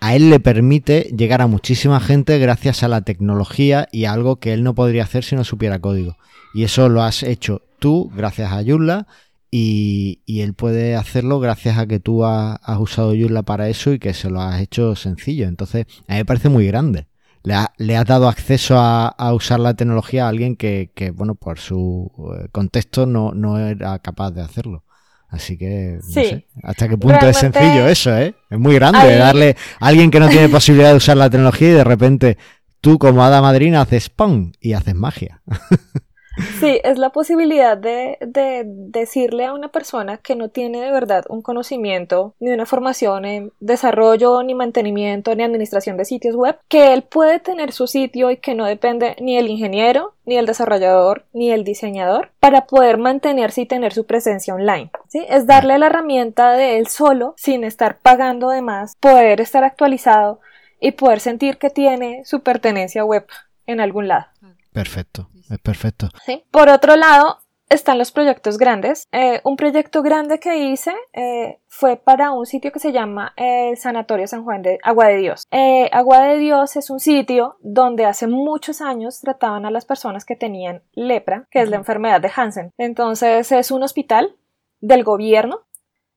a 0.00 0.14
él 0.14 0.30
le 0.30 0.40
permite 0.40 1.12
llegar 1.16 1.42
a 1.42 1.46
muchísima 1.46 2.00
gente 2.00 2.38
gracias 2.38 2.82
a 2.82 2.88
la 2.88 3.02
tecnología 3.02 3.88
y 3.90 4.04
a 4.04 4.12
algo 4.12 4.36
que 4.36 4.52
él 4.52 4.62
no 4.62 4.74
podría 4.74 5.02
hacer 5.02 5.24
si 5.24 5.36
no 5.36 5.44
supiera 5.44 5.80
código. 5.80 6.16
Y 6.54 6.64
eso 6.64 6.88
lo 6.88 7.02
has 7.02 7.22
hecho 7.22 7.62
tú 7.78 8.10
gracias 8.14 8.52
a 8.52 8.62
Yulla 8.62 9.06
y, 9.50 10.20
él 10.26 10.54
puede 10.54 10.94
hacerlo 10.94 11.40
gracias 11.40 11.78
a 11.78 11.86
que 11.86 12.00
tú 12.00 12.24
has, 12.24 12.60
usado 12.78 13.14
Joomla 13.14 13.42
para 13.42 13.68
eso 13.68 13.92
y 13.92 13.98
que 13.98 14.14
se 14.14 14.30
lo 14.30 14.40
has 14.40 14.60
hecho 14.60 14.94
sencillo. 14.94 15.48
Entonces, 15.48 15.86
a 16.06 16.12
mí 16.12 16.18
me 16.18 16.24
parece 16.24 16.48
muy 16.48 16.66
grande. 16.66 17.06
Le, 17.42 17.54
le 17.78 17.96
has 17.96 18.04
dado 18.04 18.28
acceso 18.28 18.76
a, 18.78 19.32
usar 19.32 19.60
la 19.60 19.74
tecnología 19.74 20.26
a 20.26 20.28
alguien 20.28 20.56
que, 20.56 20.90
bueno, 21.14 21.34
por 21.34 21.58
su 21.58 22.10
eh, 22.36 22.48
contexto 22.52 23.06
no 23.06 23.58
era 23.58 23.98
capaz 24.00 24.32
de 24.32 24.42
hacerlo. 24.42 24.84
Así 25.30 25.58
que, 25.58 25.98
no 26.02 26.10
sé, 26.10 26.46
hasta 26.62 26.88
qué 26.88 26.96
punto 26.96 27.28
es 27.28 27.36
sencillo 27.36 27.86
eso, 27.86 28.16
¿eh? 28.16 28.34
Es 28.48 28.58
muy 28.58 28.74
grande 28.74 29.16
darle 29.16 29.56
a 29.78 29.86
alguien 29.88 30.10
que 30.10 30.20
no 30.20 30.28
tiene 30.28 30.48
posibilidad 30.48 30.90
de 30.90 30.96
usar 30.96 31.18
la 31.18 31.28
tecnología 31.28 31.68
y 31.68 31.72
de 31.72 31.84
repente 31.84 32.38
tú 32.80 32.98
como 32.98 33.22
hada 33.22 33.42
madrina 33.42 33.82
haces 33.82 34.08
¡pum! 34.08 34.52
y 34.60 34.72
haces 34.72 34.94
magia. 34.94 35.42
Sí, 36.60 36.80
es 36.82 36.98
la 36.98 37.10
posibilidad 37.10 37.76
de, 37.76 38.18
de, 38.20 38.64
decirle 38.66 39.44
a 39.44 39.52
una 39.52 39.68
persona 39.68 40.18
que 40.18 40.34
no 40.34 40.48
tiene 40.48 40.80
de 40.80 40.90
verdad 40.90 41.24
un 41.28 41.40
conocimiento 41.40 42.34
ni 42.40 42.50
una 42.50 42.66
formación 42.66 43.24
en 43.24 43.52
desarrollo, 43.60 44.42
ni 44.42 44.54
mantenimiento, 44.54 45.34
ni 45.34 45.44
administración 45.44 45.96
de 45.96 46.04
sitios 46.04 46.34
web, 46.34 46.58
que 46.68 46.92
él 46.92 47.02
puede 47.02 47.38
tener 47.38 47.72
su 47.72 47.86
sitio 47.86 48.30
y 48.30 48.38
que 48.38 48.54
no 48.54 48.66
depende 48.66 49.16
ni 49.20 49.36
el 49.36 49.48
ingeniero, 49.48 50.14
ni 50.24 50.36
el 50.36 50.46
desarrollador, 50.46 51.24
ni 51.32 51.50
el 51.50 51.64
diseñador 51.64 52.30
para 52.40 52.66
poder 52.66 52.98
mantenerse 52.98 53.62
y 53.62 53.66
tener 53.66 53.92
su 53.92 54.04
presencia 54.06 54.54
online. 54.54 54.90
¿sí? 55.08 55.24
Es 55.28 55.46
darle 55.46 55.78
la 55.78 55.86
herramienta 55.86 56.52
de 56.52 56.78
él 56.78 56.86
solo, 56.88 57.34
sin 57.36 57.64
estar 57.64 57.98
pagando 57.98 58.50
de 58.50 58.62
más, 58.62 58.96
poder 59.00 59.40
estar 59.40 59.64
actualizado 59.64 60.40
y 60.80 60.92
poder 60.92 61.20
sentir 61.20 61.58
que 61.58 61.70
tiene 61.70 62.24
su 62.24 62.40
pertenencia 62.40 63.04
web 63.04 63.26
en 63.66 63.80
algún 63.80 64.08
lado. 64.08 64.26
Perfecto, 64.72 65.28
es 65.50 65.58
perfecto. 65.58 66.08
Sí. 66.24 66.44
Por 66.50 66.68
otro 66.68 66.96
lado, 66.96 67.38
están 67.68 67.98
los 67.98 68.12
proyectos 68.12 68.58
grandes. 68.58 69.06
Eh, 69.12 69.40
un 69.44 69.56
proyecto 69.56 70.02
grande 70.02 70.40
que 70.40 70.70
hice 70.70 70.92
eh, 71.12 71.58
fue 71.66 71.96
para 71.96 72.32
un 72.32 72.46
sitio 72.46 72.72
que 72.72 72.78
se 72.78 72.92
llama 72.92 73.32
el 73.36 73.76
Sanatorio 73.76 74.26
San 74.26 74.44
Juan 74.44 74.62
de 74.62 74.78
Agua 74.82 75.08
de 75.08 75.18
Dios. 75.18 75.46
Eh, 75.50 75.88
Agua 75.92 76.20
de 76.20 76.38
Dios 76.38 76.76
es 76.76 76.90
un 76.90 77.00
sitio 77.00 77.56
donde 77.60 78.06
hace 78.06 78.26
muchos 78.26 78.80
años 78.80 79.20
trataban 79.20 79.66
a 79.66 79.70
las 79.70 79.84
personas 79.84 80.24
que 80.24 80.36
tenían 80.36 80.82
lepra, 80.92 81.46
que 81.50 81.60
es 81.60 81.68
la 81.68 81.76
enfermedad 81.76 82.20
de 82.20 82.30
Hansen. 82.34 82.72
Entonces 82.78 83.52
es 83.52 83.70
un 83.70 83.82
hospital 83.82 84.36
del 84.80 85.04
gobierno, 85.04 85.66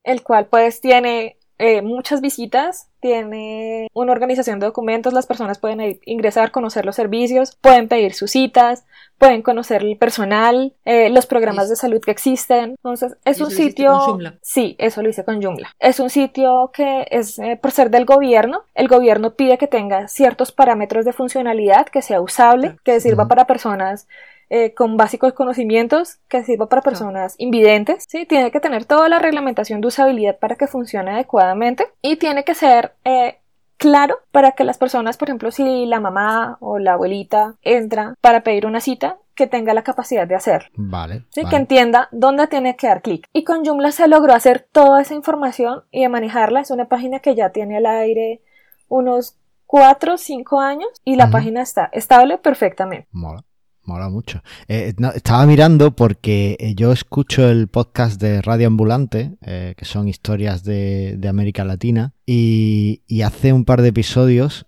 el 0.04 0.22
cual 0.22 0.46
pues 0.46 0.80
tiene 0.80 1.38
eh, 1.58 1.82
muchas 1.82 2.20
visitas, 2.20 2.88
tiene 3.02 3.88
una 3.92 4.12
organización 4.12 4.60
de 4.60 4.66
documentos, 4.66 5.12
las 5.12 5.26
personas 5.26 5.58
pueden 5.58 5.98
ingresar, 6.06 6.52
conocer 6.52 6.86
los 6.86 6.94
servicios, 6.94 7.58
pueden 7.60 7.88
pedir 7.88 8.14
sus 8.14 8.30
citas, 8.30 8.84
pueden 9.18 9.42
conocer 9.42 9.82
el 9.82 9.96
personal, 9.98 10.72
eh, 10.84 11.10
los 11.10 11.26
programas 11.26 11.68
de 11.68 11.74
salud 11.74 12.00
que 12.00 12.12
existen. 12.12 12.70
Entonces, 12.70 13.16
es 13.24 13.40
un 13.40 13.50
sitio... 13.50 14.18
Sí, 14.40 14.76
eso 14.78 15.02
lo 15.02 15.08
hice 15.08 15.24
con 15.24 15.42
Joomla. 15.42 15.74
Es 15.80 15.98
un 15.98 16.10
sitio 16.10 16.70
que 16.72 17.08
es, 17.10 17.40
eh, 17.40 17.58
por 17.60 17.72
ser 17.72 17.90
del 17.90 18.04
gobierno, 18.04 18.62
el 18.74 18.86
gobierno 18.86 19.34
pide 19.34 19.58
que 19.58 19.66
tenga 19.66 20.06
ciertos 20.06 20.52
parámetros 20.52 21.04
de 21.04 21.12
funcionalidad, 21.12 21.86
que 21.86 22.02
sea 22.02 22.20
usable, 22.20 22.76
que 22.84 23.00
sirva 23.00 23.26
para 23.26 23.48
personas 23.48 24.06
eh, 24.54 24.74
con 24.74 24.98
básicos 24.98 25.32
conocimientos 25.32 26.18
que 26.28 26.44
sirva 26.44 26.68
para 26.68 26.82
personas 26.82 27.36
invidentes, 27.38 28.04
¿sí? 28.06 28.26
Tiene 28.26 28.50
que 28.50 28.60
tener 28.60 28.84
toda 28.84 29.08
la 29.08 29.18
reglamentación 29.18 29.80
de 29.80 29.86
usabilidad 29.86 30.38
para 30.38 30.56
que 30.56 30.66
funcione 30.66 31.10
adecuadamente 31.10 31.86
y 32.02 32.16
tiene 32.16 32.44
que 32.44 32.54
ser 32.54 32.92
eh, 33.06 33.38
claro 33.78 34.18
para 34.30 34.52
que 34.52 34.64
las 34.64 34.76
personas, 34.76 35.16
por 35.16 35.30
ejemplo, 35.30 35.50
si 35.52 35.86
la 35.86 36.00
mamá 36.00 36.58
o 36.60 36.78
la 36.78 36.92
abuelita 36.92 37.54
entra 37.62 38.14
para 38.20 38.42
pedir 38.42 38.66
una 38.66 38.80
cita, 38.80 39.16
que 39.34 39.46
tenga 39.46 39.72
la 39.72 39.84
capacidad 39.84 40.28
de 40.28 40.34
hacer. 40.34 40.70
Vale, 40.74 41.24
¿sí? 41.30 41.46
Que 41.46 41.56
entienda 41.56 42.10
dónde 42.12 42.46
tiene 42.46 42.76
que 42.76 42.88
dar 42.88 43.00
clic. 43.00 43.30
Y 43.32 43.44
con 43.44 43.64
Joomla 43.64 43.90
se 43.90 44.06
logró 44.06 44.34
hacer 44.34 44.68
toda 44.70 45.00
esa 45.00 45.14
información 45.14 45.84
y 45.90 46.02
de 46.02 46.10
manejarla. 46.10 46.60
Es 46.60 46.70
una 46.70 46.88
página 46.88 47.20
que 47.20 47.34
ya 47.34 47.52
tiene 47.52 47.78
al 47.78 47.86
aire 47.86 48.42
unos 48.88 49.38
4 49.64 50.12
o 50.12 50.18
5 50.18 50.60
años 50.60 50.90
y 51.06 51.16
la 51.16 51.30
página 51.30 51.62
está 51.62 51.88
estable 51.94 52.36
perfectamente. 52.36 53.08
Mola. 53.12 53.42
Mola 53.84 54.08
mucho. 54.08 54.42
Eh, 54.68 54.94
estaba 55.14 55.44
mirando 55.44 55.96
porque 55.96 56.56
eh, 56.60 56.74
yo 56.76 56.92
escucho 56.92 57.48
el 57.48 57.66
podcast 57.66 58.20
de 58.20 58.40
Radio 58.40 58.68
Ambulante, 58.68 59.32
eh, 59.42 59.74
que 59.76 59.84
son 59.84 60.06
historias 60.06 60.62
de, 60.62 61.18
América 61.28 61.64
Latina, 61.64 62.12
y, 62.24 63.02
hace 63.24 63.52
un 63.52 63.64
par 63.64 63.82
de 63.82 63.88
episodios 63.88 64.66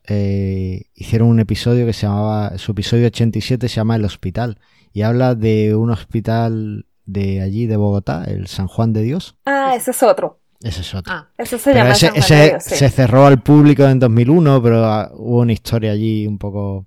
hicieron 0.94 1.28
un 1.28 1.40
episodio 1.40 1.86
que 1.86 1.92
se 1.92 2.06
llamaba, 2.06 2.58
su 2.58 2.72
episodio 2.72 3.06
87 3.06 3.68
se 3.68 3.74
llama 3.76 3.96
El 3.96 4.04
Hospital, 4.04 4.58
y 4.92 5.02
habla 5.02 5.34
de 5.34 5.74
un 5.74 5.90
hospital 5.90 6.86
de 7.04 7.40
allí, 7.40 7.66
de 7.66 7.76
Bogotá, 7.76 8.24
el 8.24 8.46
San 8.48 8.66
Juan 8.66 8.92
de 8.92 9.02
Dios. 9.02 9.36
Ah, 9.46 9.74
ese 9.76 9.92
es 9.92 10.02
otro. 10.02 10.40
Ese 10.60 10.80
es 10.80 10.94
otro. 10.94 11.12
Ah, 11.12 11.28
ese 11.36 11.58
se 11.58 11.74
llama 11.74 11.94
San 11.94 12.10
Juan 12.10 12.28
de 12.28 12.48
Dios, 12.50 12.64
se 12.64 12.88
cerró 12.88 13.26
al 13.26 13.42
público 13.42 13.84
en 13.84 13.98
2001, 13.98 14.62
pero 14.62 14.84
ah, 14.84 15.10
hubo 15.14 15.40
una 15.40 15.52
historia 15.52 15.92
allí 15.92 16.26
un 16.26 16.38
poco 16.38 16.86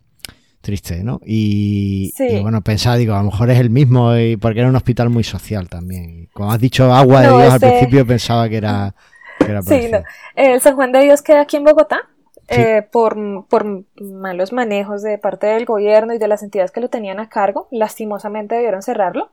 triste, 0.67 1.01
¿no? 1.01 1.21
Y, 1.25 2.13
bueno, 2.41 2.61
pensaba, 2.61 2.97
digo, 2.97 3.13
a 3.13 3.19
lo 3.19 3.31
mejor 3.31 3.49
es 3.49 3.57
el 3.57 3.69
mismo, 3.69 4.13
y 4.17 4.35
porque 4.35 4.59
era 4.59 4.67
un 4.67 4.75
hospital 4.75 5.09
muy 5.09 5.23
social 5.23 5.69
también. 5.69 6.27
Como 6.33 6.51
has 6.51 6.59
dicho, 6.59 6.93
Agua 6.93 7.21
de 7.21 7.27
Dios, 7.29 7.53
al 7.53 7.59
principio 7.61 8.05
pensaba 8.05 8.49
que 8.49 8.57
era... 8.57 8.93
sí, 9.65 9.87
no. 9.89 10.03
El 10.35 10.59
San 10.59 10.75
Juan 10.75 10.91
de 10.91 11.03
Dios 11.03 11.21
queda 11.21 11.39
aquí 11.39 11.55
en 11.55 11.63
Bogotá. 11.63 12.01
Eh, 12.49 12.81
por, 12.91 13.17
por 13.47 13.85
malos 14.01 14.51
manejos 14.51 15.03
de 15.03 15.17
parte 15.17 15.47
del 15.47 15.65
gobierno 15.65 16.13
y 16.13 16.17
de 16.17 16.27
las 16.27 16.43
entidades 16.43 16.71
que 16.71 16.81
lo 16.81 16.89
tenían 16.89 17.21
a 17.21 17.29
cargo, 17.29 17.69
lastimosamente 17.71 18.55
debieron 18.55 18.81
cerrarlo. 18.81 19.31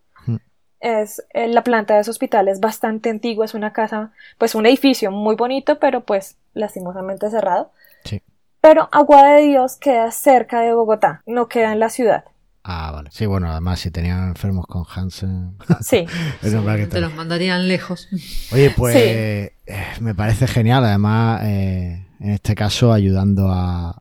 Es, 0.79 1.25
eh, 1.31 1.49
la 1.49 1.65
planta 1.65 1.95
de 1.95 2.03
ese 2.03 2.11
hospital 2.11 2.47
es 2.47 2.61
bastante 2.61 3.11
antigua, 3.11 3.45
es 3.45 3.55
una 3.55 3.73
casa, 3.73 4.13
pues 4.39 4.55
un 4.55 4.67
edificio 4.67 5.11
muy 5.11 5.35
bonito, 5.35 5.81
pero 5.81 6.03
pues 6.03 6.37
lastimosamente 6.53 7.29
cerrado. 7.31 7.73
Sí. 8.05 8.23
Pero 8.65 8.89
Agua 8.93 9.25
de 9.25 9.43
Dios 9.43 9.77
queda 9.77 10.11
cerca 10.11 10.63
de 10.63 10.73
Bogotá, 10.73 11.23
no 11.27 11.49
queda 11.49 11.75
en 11.75 11.81
la 11.81 11.91
ciudad. 11.91 12.25
Ah, 12.63 12.93
vale. 12.93 13.11
Sí, 13.13 13.27
bueno, 13.27 13.51
además 13.51 13.79
si 13.81 13.91
tenían 13.91 14.29
enfermos 14.29 14.67
con 14.67 14.87
Hansen. 14.89 15.59
Sí. 15.83 16.07
te 16.41 17.01
los 17.03 17.15
mandarían 17.15 17.69
lejos. 17.69 18.09
Oye, 18.53 18.71
pues 18.75 18.97
eh, 18.97 19.53
me 20.01 20.15
parece 20.15 20.47
genial, 20.47 20.83
además, 20.83 21.43
eh, 21.45 22.07
en 22.21 22.31
este 22.31 22.55
caso 22.55 22.91
ayudando 22.95 23.51
a, 23.51 24.01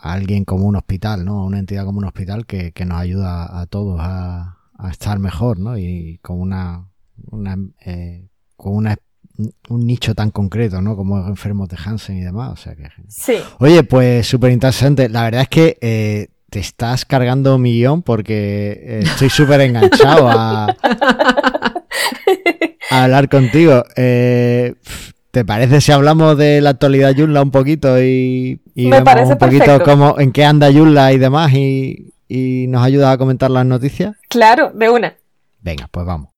alguien 0.00 0.46
como 0.46 0.64
un 0.64 0.76
hospital, 0.76 1.26
¿no? 1.26 1.40
A 1.40 1.44
una 1.44 1.58
entidad 1.58 1.84
como 1.84 1.98
un 1.98 2.06
hospital 2.06 2.46
que, 2.46 2.72
nos 2.86 2.98
ayuda 2.98 3.60
a 3.60 3.66
todos 3.66 4.00
a, 4.00 4.56
estar 4.90 5.18
mejor, 5.18 5.58
¿no? 5.58 5.76
Y 5.76 6.18
con 6.22 6.40
una, 6.40 6.88
una 7.30 7.58
eh, 7.84 8.26
con 8.56 8.74
una 8.74 8.96
un 9.68 9.86
nicho 9.86 10.14
tan 10.14 10.30
concreto, 10.30 10.80
¿no? 10.80 10.96
Como 10.96 11.26
enfermos 11.26 11.68
de 11.68 11.76
Hansen 11.84 12.18
y 12.18 12.22
demás. 12.22 12.52
O 12.52 12.56
sea 12.56 12.74
que. 12.74 12.88
Sí. 13.08 13.36
Oye, 13.58 13.82
pues 13.84 14.26
súper 14.26 14.52
interesante. 14.52 15.08
La 15.08 15.24
verdad 15.24 15.42
es 15.42 15.48
que 15.48 15.78
eh, 15.80 16.28
te 16.50 16.58
estás 16.58 17.04
cargando 17.04 17.56
un 17.56 17.62
millón 17.62 18.02
porque 18.02 18.80
eh, 18.82 19.00
estoy 19.04 19.30
súper 19.30 19.60
enganchado 19.60 20.28
a, 20.28 20.76
hablar 22.90 23.28
contigo. 23.28 23.84
Eh, 23.96 24.74
¿Te 25.30 25.44
parece 25.44 25.80
si 25.80 25.92
hablamos 25.92 26.36
de 26.36 26.60
la 26.60 26.70
actualidad 26.70 27.12
Yunla 27.12 27.42
un 27.42 27.52
poquito 27.52 28.02
y, 28.02 28.60
y 28.74 28.90
vemos 28.90 29.28
un 29.28 29.38
poquito 29.38 29.80
cómo, 29.84 30.18
en 30.18 30.32
qué 30.32 30.44
anda 30.44 30.68
Yunla 30.70 31.12
y 31.12 31.18
demás 31.18 31.52
y, 31.52 32.12
y 32.28 32.66
nos 32.66 32.84
ayuda 32.84 33.12
a 33.12 33.18
comentar 33.18 33.50
las 33.50 33.64
noticias? 33.64 34.16
Claro, 34.28 34.72
de 34.74 34.90
una. 34.90 35.14
Venga, 35.60 35.88
pues 35.92 36.04
vamos. 36.04 36.30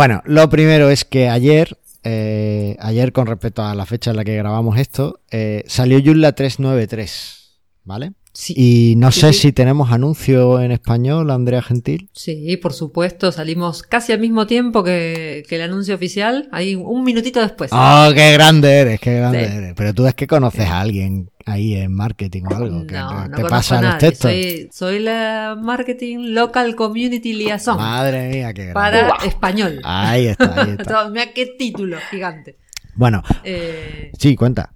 Bueno, 0.00 0.22
lo 0.24 0.48
primero 0.48 0.88
es 0.88 1.04
que 1.04 1.28
ayer, 1.28 1.76
eh, 2.04 2.74
ayer 2.80 3.12
con 3.12 3.26
respecto 3.26 3.62
a 3.62 3.74
la 3.74 3.84
fecha 3.84 4.12
en 4.12 4.16
la 4.16 4.24
que 4.24 4.34
grabamos 4.34 4.78
esto, 4.78 5.20
eh, 5.30 5.62
salió 5.66 6.00
Joomla 6.02 6.32
393. 6.32 7.60
¿vale? 7.84 8.12
Y 8.48 8.94
no 8.96 9.10
sé 9.10 9.32
si 9.32 9.52
tenemos 9.52 9.90
anuncio 9.90 10.60
en 10.60 10.70
español, 10.70 11.30
Andrea 11.30 11.62
Gentil. 11.62 12.08
Sí, 12.12 12.56
por 12.56 12.72
supuesto, 12.72 13.32
salimos 13.32 13.82
casi 13.82 14.12
al 14.12 14.20
mismo 14.20 14.46
tiempo 14.46 14.84
que, 14.84 15.44
el 15.48 15.62
anuncio 15.62 15.94
oficial, 15.94 16.48
ahí 16.52 16.76
un 16.76 17.02
minutito 17.02 17.40
después. 17.40 17.70
¡Oh, 17.72 18.10
qué 18.14 18.32
grande 18.32 18.72
eres, 18.72 19.00
qué 19.00 19.14
grande 19.16 19.44
eres! 19.44 19.74
Pero 19.76 19.94
tú 19.94 20.06
es 20.06 20.14
que 20.14 20.26
conoces 20.26 20.68
a 20.68 20.80
alguien 20.80 21.30
ahí 21.44 21.74
en 21.74 21.92
marketing 21.92 22.42
o 22.50 22.54
algo, 22.54 22.86
que 22.86 22.94
no, 22.94 23.28
no 23.28 23.36
te 23.36 23.44
pasa 23.44 23.82
los 23.82 23.98
textos. 23.98 24.30
Soy, 24.72 25.00
la 25.00 25.56
marketing 25.60 26.32
local 26.32 26.76
community 26.76 27.32
liaison. 27.32 27.76
Madre 27.76 28.28
mía, 28.28 28.54
qué 28.54 28.66
grande. 28.66 28.74
Para 28.74 29.24
español. 29.24 29.80
Ahí 29.82 30.28
está, 30.28 30.62
ahí 30.62 30.76
está. 30.78 31.08
Mira 31.10 31.32
qué 31.32 31.46
título 31.58 31.98
gigante. 32.10 32.56
Bueno, 32.94 33.22
eh, 33.44 34.12
sí, 34.18 34.36
cuenta. 34.36 34.72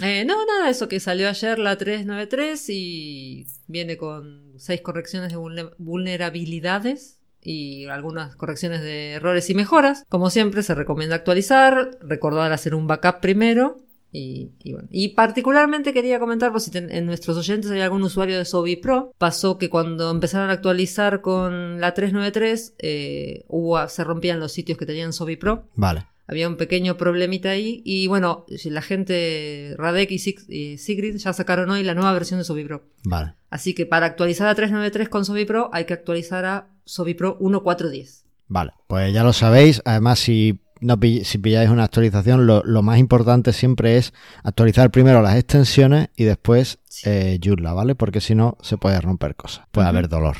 Eh, 0.00 0.24
no, 0.26 0.44
nada, 0.44 0.68
eso 0.68 0.88
que 0.88 1.00
salió 1.00 1.28
ayer 1.28 1.58
la 1.58 1.76
393 1.76 2.68
y 2.68 3.46
viene 3.66 3.96
con 3.96 4.52
seis 4.58 4.82
correcciones 4.82 5.32
de 5.32 5.70
vulnerabilidades 5.78 7.20
y 7.40 7.86
algunas 7.86 8.36
correcciones 8.36 8.82
de 8.82 9.12
errores 9.12 9.48
y 9.48 9.54
mejoras. 9.54 10.04
Como 10.08 10.30
siempre, 10.30 10.62
se 10.62 10.74
recomienda 10.74 11.16
actualizar, 11.16 11.98
recordar 12.02 12.52
hacer 12.52 12.74
un 12.74 12.86
backup 12.86 13.20
primero. 13.20 13.78
Y, 14.18 14.52
bueno. 14.72 14.88
y 14.90 15.08
particularmente 15.08 15.92
quería 15.92 16.18
comentar, 16.18 16.50
por 16.50 16.62
si 16.62 16.70
en 16.74 17.04
nuestros 17.04 17.36
oyentes 17.36 17.70
hay 17.70 17.82
algún 17.82 18.02
usuario 18.02 18.38
de 18.38 18.46
Sobi 18.46 18.76
Pro, 18.76 19.12
pasó 19.18 19.58
que 19.58 19.68
cuando 19.68 20.10
empezaron 20.10 20.48
a 20.48 20.54
actualizar 20.54 21.20
con 21.20 21.82
la 21.82 21.92
393, 21.92 22.76
eh, 22.78 23.44
hubo, 23.48 23.86
se 23.88 24.04
rompían 24.04 24.40
los 24.40 24.52
sitios 24.52 24.78
que 24.78 24.86
tenían 24.86 25.12
Sobi 25.12 25.36
Pro. 25.36 25.68
Vale 25.74 26.06
había 26.26 26.48
un 26.48 26.56
pequeño 26.56 26.96
problemita 26.96 27.50
ahí. 27.50 27.82
Y 27.84 28.06
bueno, 28.06 28.46
la 28.64 28.82
gente 28.82 29.74
Radek 29.78 30.10
y, 30.10 30.78
Sigrid 30.78 31.16
ya 31.16 31.32
sacaron 31.32 31.70
hoy 31.70 31.82
la 31.82 31.94
nueva 31.94 32.12
versión 32.12 32.38
de 32.38 32.44
SobiPro. 32.44 32.84
Vale. 33.04 33.34
Así 33.50 33.74
que 33.74 33.86
para 33.86 34.06
actualizar 34.06 34.48
a 34.48 34.54
393 34.54 35.08
con 35.08 35.24
SobiPro 35.24 35.70
hay 35.72 35.84
que 35.84 35.94
actualizar 35.94 36.44
a 36.44 36.68
SobiPro 36.84 37.38
1.4.10. 37.38 38.24
Vale, 38.48 38.72
pues 38.86 39.12
ya 39.12 39.24
lo 39.24 39.32
sabéis. 39.32 39.82
Además, 39.84 40.20
si 40.20 40.60
no, 40.80 40.98
si 41.22 41.38
pilláis 41.38 41.70
una 41.70 41.84
actualización, 41.84 42.46
lo, 42.46 42.82
más 42.82 42.98
importante 42.98 43.52
siempre 43.52 43.96
es 43.96 44.12
actualizar 44.42 44.90
primero 44.90 45.22
las 45.22 45.36
extensiones 45.36 46.08
y 46.16 46.24
después 46.24 46.78
eh, 47.04 47.38
¿vale? 47.62 47.94
Porque 47.94 48.20
si 48.20 48.34
no, 48.34 48.56
se 48.60 48.76
puede 48.78 49.00
romper 49.00 49.36
cosas. 49.36 49.64
Puede 49.70 49.88
haber 49.88 50.08
dolor. 50.08 50.36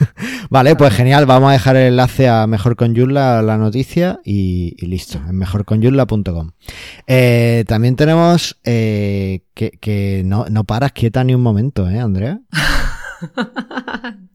vale, 0.50 0.76
pues 0.76 0.94
genial. 0.94 1.26
Vamos 1.26 1.50
a 1.50 1.52
dejar 1.52 1.76
el 1.76 1.88
enlace 1.88 2.28
a 2.28 2.46
Mejor 2.46 2.76
con 2.76 2.94
Joomla, 2.94 3.42
la 3.42 3.56
noticia, 3.56 4.20
y, 4.24 4.74
listo, 4.86 5.18
en 5.18 5.36
mejorconjoomla.com. 5.36 6.50
Eh, 7.06 7.64
también 7.66 7.96
tenemos 7.96 8.58
eh, 8.64 9.44
que, 9.54 10.22
no, 10.24 10.46
no 10.50 10.64
paras 10.64 10.92
quieta 10.92 11.24
ni 11.24 11.34
un 11.34 11.42
momento, 11.42 11.88
¿eh, 11.88 12.00
Andrea? 12.00 12.40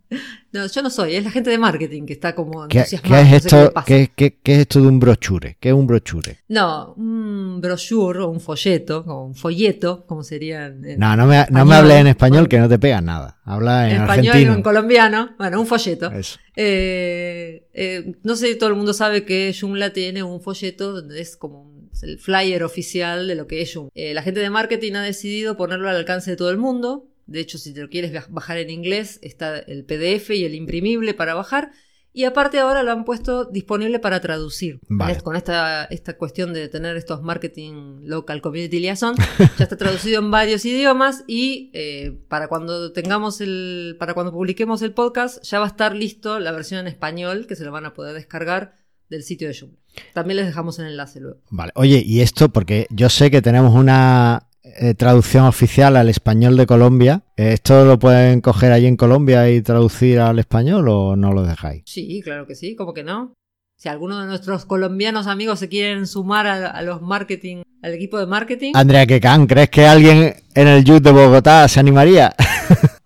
No, 0.51 0.65
yo 0.65 0.81
no 0.81 0.89
soy, 0.89 1.15
es 1.15 1.24
la 1.24 1.29
gente 1.29 1.51
de 1.51 1.60
marketing 1.60 2.08
que 2.08 2.13
está 2.13 2.34
como 2.34 2.67
¿Qué, 2.67 2.79
es 2.79 2.93
esto, 2.93 3.72
qué, 3.86 4.10
es 4.43 4.58
esto 4.58 4.81
de 4.81 4.88
un 4.88 5.00
brochure? 5.00 5.58
¿Qué 5.60 5.69
es 5.69 5.75
un 5.75 5.86
brochure? 5.86 6.39
No, 6.48 6.96
un 6.96 7.62
brochure 7.62 8.22
o 8.22 8.29
un 8.29 8.39
folleto, 8.39 9.03
o 9.08 9.25
un 9.25 9.36
folleto, 9.36 10.05
como 10.08 10.24
sería 10.24 10.65
en 10.65 10.98
No, 10.98 11.15
no 11.15 11.27
me, 11.27 11.46
no 11.51 11.65
me 11.65 11.75
hables 11.75 11.98
en 11.98 12.08
español 12.08 12.48
que 12.48 12.58
no 12.58 12.67
te 12.67 12.79
pega 12.79 13.00
nada. 13.00 13.38
Habla 13.43 13.91
en, 13.91 14.01
español 14.01 14.36
o 14.50 14.53
en 14.53 14.62
colombiano. 14.63 15.36
Bueno, 15.38 15.62
un 15.62 15.67
folleto. 15.67 16.12
Eh, 16.55 17.67
eh, 17.72 18.13
no 18.24 18.36
sé 18.36 18.48
si 18.48 18.55
todo 18.58 18.69
el 18.69 18.75
mundo 18.75 18.93
sabe 18.93 19.25
que 19.25 19.55
Joomla 19.58 19.93
tiene 19.93 20.24
un 20.24 20.41
folleto 20.41 20.93
donde 20.93 21.22
es 21.22 21.38
como 21.38 21.72
el 22.01 22.17
flyer 22.17 22.63
oficial 22.63 23.27
de 23.27 23.36
lo 23.36 23.46
que 23.46 23.62
es 23.62 23.72
Joomla. 23.72 23.91
Eh, 23.93 24.15
la 24.15 24.24
gente 24.24 24.39
de 24.39 24.50
marketing 24.50 24.93
ha 24.93 25.03
decidido 25.03 25.58
ponerlo 25.58 25.89
al 25.89 25.96
alcance 25.96 26.31
de 26.31 26.38
todo 26.38 26.50
el 26.50 26.58
mundo 26.58 27.05
de 27.29 27.39
hecho, 27.39 27.57
si 27.57 27.74
te 27.74 27.81
lo 27.81 27.89
quieres 27.89 28.12
bajar 28.29 28.57
en 28.57 28.69
inglés, 28.71 29.19
está 29.21 29.59
el 29.59 29.86
PDF 29.86 30.31
y 30.31 30.45
el 30.45 30.55
imprimible 30.55 31.13
para 31.13 31.36
bajar. 31.36 31.71
Y 32.12 32.24
aparte 32.24 32.57
ahora 32.57 32.81
lo 32.81 32.91
han 32.91 33.05
puesto 33.05 33.45
disponible 33.45 34.00
para 34.00 34.19
traducir. 34.19 34.79
Con 35.24 35.36
esta, 35.36 35.86
esta 35.86 36.17
cuestión 36.17 36.53
de 36.53 36.67
tener 36.67 36.98
estos 36.98 37.21
marketing 37.21 38.01
local 38.01 38.41
community 38.41 38.79
liaison, 38.79 39.15
ya 39.57 39.63
está 39.63 39.77
traducido 39.77 40.19
en 40.19 40.31
varios 40.31 40.65
idiomas 40.65 41.24
y 41.27 41.69
eh, 41.74 42.19
para 42.27 42.48
cuando 42.48 42.91
tengamos 42.93 43.41
el, 43.41 43.95
para 44.00 44.15
cuando 44.15 44.31
publiquemos 44.31 44.81
el 44.81 44.93
podcast, 44.93 45.43
ya 45.43 45.59
va 45.59 45.65
a 45.65 45.69
estar 45.69 45.95
listo 45.95 46.39
la 46.39 46.51
versión 46.51 46.79
en 46.79 46.88
español 46.88 47.45
que 47.45 47.55
se 47.55 47.63
lo 47.63 47.71
van 47.71 47.86
a 47.86 47.93
poder 47.93 48.15
descargar 48.15 48.74
del 49.07 49.21
sitio 49.21 49.48
de 49.48 49.57
Joomla. 49.57 49.77
También 50.13 50.38
les 50.38 50.48
dejamos 50.48 50.79
el 50.79 50.88
enlace 50.88 51.19
luego. 51.19 51.41
Vale. 51.51 51.71
Oye, 51.75 52.01
y 52.03 52.21
esto 52.21 52.50
porque 52.50 52.88
yo 52.89 53.09
sé 53.09 53.29
que 53.29 53.43
tenemos 53.43 53.75
una 53.75 54.49
eh, 54.77 54.94
traducción 54.94 55.46
oficial 55.46 55.96
al 55.96 56.09
español 56.09 56.57
de 56.57 56.65
Colombia. 56.65 57.24
¿Esto 57.35 57.85
lo 57.85 57.98
pueden 57.98 58.41
coger 58.41 58.72
allí 58.72 58.85
en 58.85 58.98
Colombia 58.98 59.50
y 59.50 59.61
traducir 59.61 60.20
al 60.20 60.39
español 60.39 60.87
o 60.89 61.15
no 61.15 61.33
lo 61.33 61.44
dejáis? 61.44 61.83
Sí, 61.85 62.22
claro 62.24 62.46
que 62.46 62.55
sí, 62.55 62.75
¿cómo 62.75 62.94
que 62.94 63.03
no? 63.03 63.33
Si 63.77 63.87
alguno 63.87 64.20
de 64.20 64.27
nuestros 64.27 64.65
colombianos 64.65 65.27
amigos 65.27 65.59
se 65.59 65.70
quieren 65.70 66.05
sumar 66.05 66.48
a, 66.48 66.81
los 66.81 67.01
marketing, 67.01 67.63
al 67.81 67.94
equipo 67.94 68.20
de 68.20 68.25
marketing. 68.25 68.74
Andrea 68.75 69.05
Quecan, 69.05 69.48
¿crees 69.48 69.70
que 69.70 69.85
alguien 69.85 70.35
en 70.53 70.67
el 70.67 70.83
youth 70.83 71.01
de 71.01 71.11
Bogotá 71.11 71.67
se 71.67 71.79
animaría? 71.79 72.35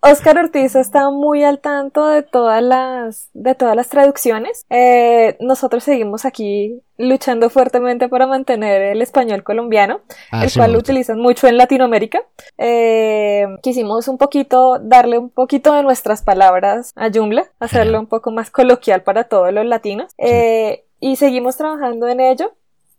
Oscar 0.06 0.36
Ortiz 0.36 0.76
está 0.76 1.08
muy 1.08 1.44
al 1.44 1.60
tanto 1.60 2.06
de 2.08 2.22
todas 2.22 2.62
las, 2.62 3.30
de 3.32 3.54
todas 3.54 3.74
las 3.74 3.88
traducciones. 3.88 4.66
Eh, 4.68 5.38
nosotros 5.40 5.82
seguimos 5.82 6.26
aquí 6.26 6.82
luchando 6.98 7.48
fuertemente 7.48 8.10
para 8.10 8.26
mantener 8.26 8.82
el 8.82 9.00
español 9.00 9.42
colombiano, 9.42 10.02
ah, 10.30 10.44
el 10.44 10.52
cual 10.52 10.72
lo 10.72 10.78
utilizan 10.78 11.18
mucho 11.18 11.46
en 11.46 11.56
Latinoamérica. 11.56 12.20
Eh, 12.58 13.46
quisimos 13.62 14.06
un 14.08 14.18
poquito 14.18 14.78
darle 14.78 15.16
un 15.16 15.30
poquito 15.30 15.72
de 15.72 15.82
nuestras 15.82 16.22
palabras 16.22 16.92
a 16.96 17.08
Joomla, 17.10 17.46
hacerlo 17.58 17.98
un 17.98 18.06
poco 18.06 18.30
más 18.30 18.50
coloquial 18.50 19.02
para 19.02 19.24
todos 19.24 19.54
los 19.54 19.64
latinos. 19.64 20.12
Eh, 20.18 20.84
y 21.00 21.16
seguimos 21.16 21.56
trabajando 21.56 22.08
en 22.08 22.20
ello. 22.20 22.52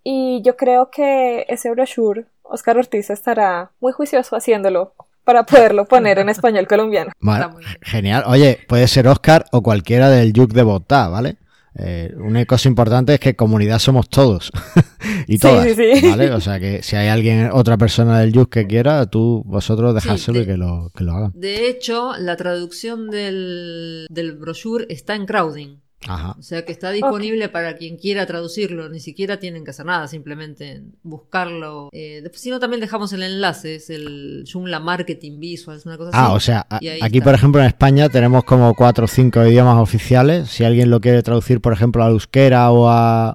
Y 0.04 0.42
yo 0.44 0.56
creo 0.56 0.90
que 0.90 1.46
ese 1.50 1.70
brochure, 1.70 2.26
Oscar 2.44 2.78
Ortiz 2.78 3.12
estará 3.12 3.72
muy 3.80 3.92
juicioso 3.92 4.36
haciéndolo 4.36 4.94
para 5.26 5.46
poderlo 5.46 5.86
poner 5.90 6.20
en 6.20 6.30
español 6.30 6.68
colombiano. 6.68 7.12
genial. 7.82 8.24
Oye, 8.28 8.60
puede 8.68 8.88
ser 8.88 9.08
Oscar 9.08 9.46
o 9.52 9.62
cualquiera 9.62 10.10
del 10.10 10.32
Yuk 10.32 10.54
de 10.54 10.64
Bogotá, 10.64 11.10
¿vale? 11.10 11.38
Eh, 11.78 12.14
una 12.18 12.46
cosa 12.46 12.70
importante 12.70 13.16
es 13.16 13.20
que 13.20 13.36
comunidad 13.36 13.80
somos 13.80 14.08
todos 14.08 14.50
y 15.28 15.38
todas, 15.40 15.68
¿vale? 15.76 16.32
O 16.32 16.40
sea 16.40 16.58
que 16.58 16.82
si 16.82 16.96
hay 16.96 17.10
alguien, 17.10 17.50
otra 17.52 17.78
persona 17.78 18.22
del 18.22 18.32
Yuk 18.32 18.50
que 18.50 18.66
quiera, 18.66 19.06
tú, 19.08 19.44
vosotros 19.46 19.94
dejárselo 19.94 20.40
y 20.40 20.46
que 20.46 20.56
lo, 20.56 20.92
que 20.96 21.04
lo 21.04 21.12
hagan. 21.12 21.32
De 21.36 21.68
hecho, 21.68 22.14
la 22.18 22.38
traducción 22.38 23.10
del, 23.10 24.08
del 24.10 24.38
brochure 24.38 24.86
está 24.88 25.16
en 25.16 25.26
Crowding. 25.26 25.82
O 26.38 26.42
sea 26.42 26.66
que 26.66 26.72
está 26.72 26.92
disponible 26.92 27.50
para 27.50 27.76
quien 27.76 27.98
quiera 27.98 28.26
traducirlo, 28.26 28.90
ni 28.90 29.00
siquiera 29.00 29.40
tienen 29.40 29.64
que 29.64 29.72
hacer 29.72 29.86
nada, 29.86 30.08
simplemente 30.08 30.84
buscarlo. 31.04 31.90
Eh, 31.92 32.24
si 32.34 32.50
no, 32.50 32.60
también 32.60 32.82
dejamos 32.82 33.14
el 33.14 33.24
enlace, 33.24 33.76
es 33.76 33.90
el 33.90 34.46
Joomla 34.52 34.80
Marketing 34.80 35.40
Visuals, 35.40 35.86
una 35.86 35.98
cosa 35.98 36.12
ah, 36.14 36.20
así. 36.20 36.32
Ah, 36.32 36.34
o 36.34 36.40
sea, 36.40 36.68
aquí 37.02 37.22
por 37.22 37.34
ejemplo 37.34 37.62
en 37.62 37.68
España 37.68 38.10
tenemos 38.10 38.44
como 38.44 38.74
cuatro 38.76 39.06
o 39.06 39.08
cinco 39.08 39.46
idiomas 39.46 39.78
oficiales. 39.78 40.50
Si 40.50 40.64
alguien 40.64 40.90
lo 40.90 41.02
quiere 41.02 41.24
traducir, 41.24 41.62
por 41.62 41.74
ejemplo, 41.74 42.04
al 42.04 42.12
euskera 42.12 42.72
o, 42.72 42.86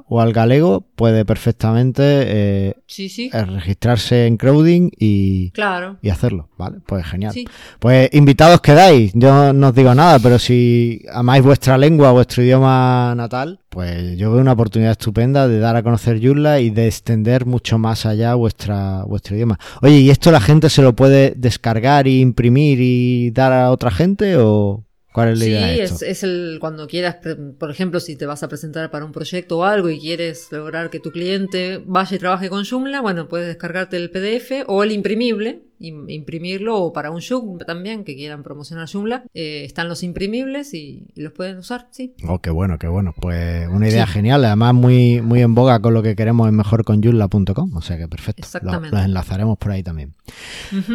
o 0.09 0.21
al 0.21 0.33
galego, 0.33 0.87
puede 1.01 1.25
perfectamente 1.25 2.03
eh, 2.05 2.75
eh, 2.99 3.45
registrarse 3.47 4.27
en 4.27 4.37
Crowding 4.37 4.91
y, 4.99 5.51
claro. 5.53 5.97
y 6.03 6.11
hacerlo, 6.11 6.51
¿vale? 6.59 6.77
Pues 6.85 7.07
genial. 7.07 7.35
Pues 7.79 8.11
invitados 8.13 8.61
quedáis, 8.61 9.13
yo 9.15 9.55
no 9.55 9.69
os 9.69 9.75
digo 9.75 9.95
nada, 9.95 10.19
pero 10.19 10.39
si 10.39 11.03
amáis 11.11 11.43
vuestra 11.43 11.79
lengua, 11.79 12.13
vuestro 12.13 12.43
idioma, 12.43 12.60
natal, 12.61 13.61
pues 13.69 14.17
yo 14.17 14.33
veo 14.33 14.41
una 14.41 14.53
oportunidad 14.53 14.93
estupenda 14.93 15.49
de 15.49 15.59
dar 15.59 15.77
a 15.77 15.83
conocer 15.83 16.21
Joomla 16.23 16.61
y 16.61 16.71
de 16.71 16.87
extender 16.87 17.47
mucho 17.47 17.79
más 17.79 18.07
allá 18.07 18.35
vuestra, 18.35 19.05
vuestro 19.05 19.37
idioma. 19.37 19.59
Oye, 19.83 19.99
¿y 19.99 20.11
esto 20.11 20.31
la 20.31 20.41
gente 20.41 20.71
se 20.71 20.83
lo 20.83 20.95
puede 20.95 21.35
descargar 21.37 22.07
y 22.07 22.21
imprimir 22.21 22.79
y 22.81 23.31
dar 23.31 23.53
a 23.53 23.71
otra 23.71 23.91
gente 23.91 24.37
o 24.37 24.85
cuál 25.13 25.31
es 25.31 25.39
la 25.39 25.47
idea? 25.47 25.75
Sí, 25.75 25.81
es, 25.81 26.03
es 26.03 26.23
el 26.23 26.59
cuando 26.61 26.87
quieras, 26.87 27.17
por 27.59 27.71
ejemplo, 27.71 28.01
si 28.01 28.17
te 28.17 28.27
vas 28.27 28.43
a 28.43 28.49
presentar 28.49 28.91
para 28.91 29.05
un 29.05 29.13
proyecto 29.13 29.59
o 29.59 29.65
algo 29.65 29.89
y 29.91 30.01
quieres 30.01 30.49
lograr 30.51 30.91
que 30.91 31.01
tu 31.01 31.11
cliente 31.11 31.83
vaya 31.87 32.17
y 32.17 32.19
trabaje 32.19 32.49
con 32.49 32.65
Joomla, 32.65 33.01
bueno, 33.01 33.29
puedes 33.29 33.47
descargarte 33.47 33.97
el 33.97 34.11
PDF 34.11 34.65
o 34.67 34.83
el 34.83 34.93
imprimible 34.93 35.63
imprimirlo 35.81 36.79
o 36.79 36.93
para 36.93 37.11
un 37.11 37.21
Joomla 37.21 37.65
también 37.65 38.05
que 38.05 38.15
quieran 38.15 38.43
promocionar 38.43 38.89
Joomla 38.91 39.25
eh, 39.35 39.65
están 39.65 39.89
los 39.89 40.03
imprimibles 40.03 40.75
y, 40.75 41.07
los 41.17 41.33
pueden 41.33 41.59
usar 41.59 41.89
sí. 41.91 42.15
Oh 42.29 42.41
qué 42.41 42.51
bueno 42.51 42.79
qué 42.79 42.87
bueno. 42.87 43.15
Pues 43.19 43.67
una 43.69 43.89
idea 43.89 44.07
genial 44.07 44.45
además 44.45 44.75
muy 44.75 45.21
muy 45.23 45.41
en 45.41 45.55
boga 45.55 45.81
con 45.81 45.95
lo 45.95 46.03
que 46.03 46.15
queremos 46.15 46.49
en 46.49 46.57
mejorconjoomla.com 46.57 47.77
o 47.77 47.83
sea 47.83 47.97
que 47.97 48.09
perfecto. 48.09 48.43
Exactamente. 48.43 48.95
los 48.95 49.05
enlazaremos 49.05 49.59
por 49.59 49.73
ahí 49.73 49.83
también. 49.83 50.15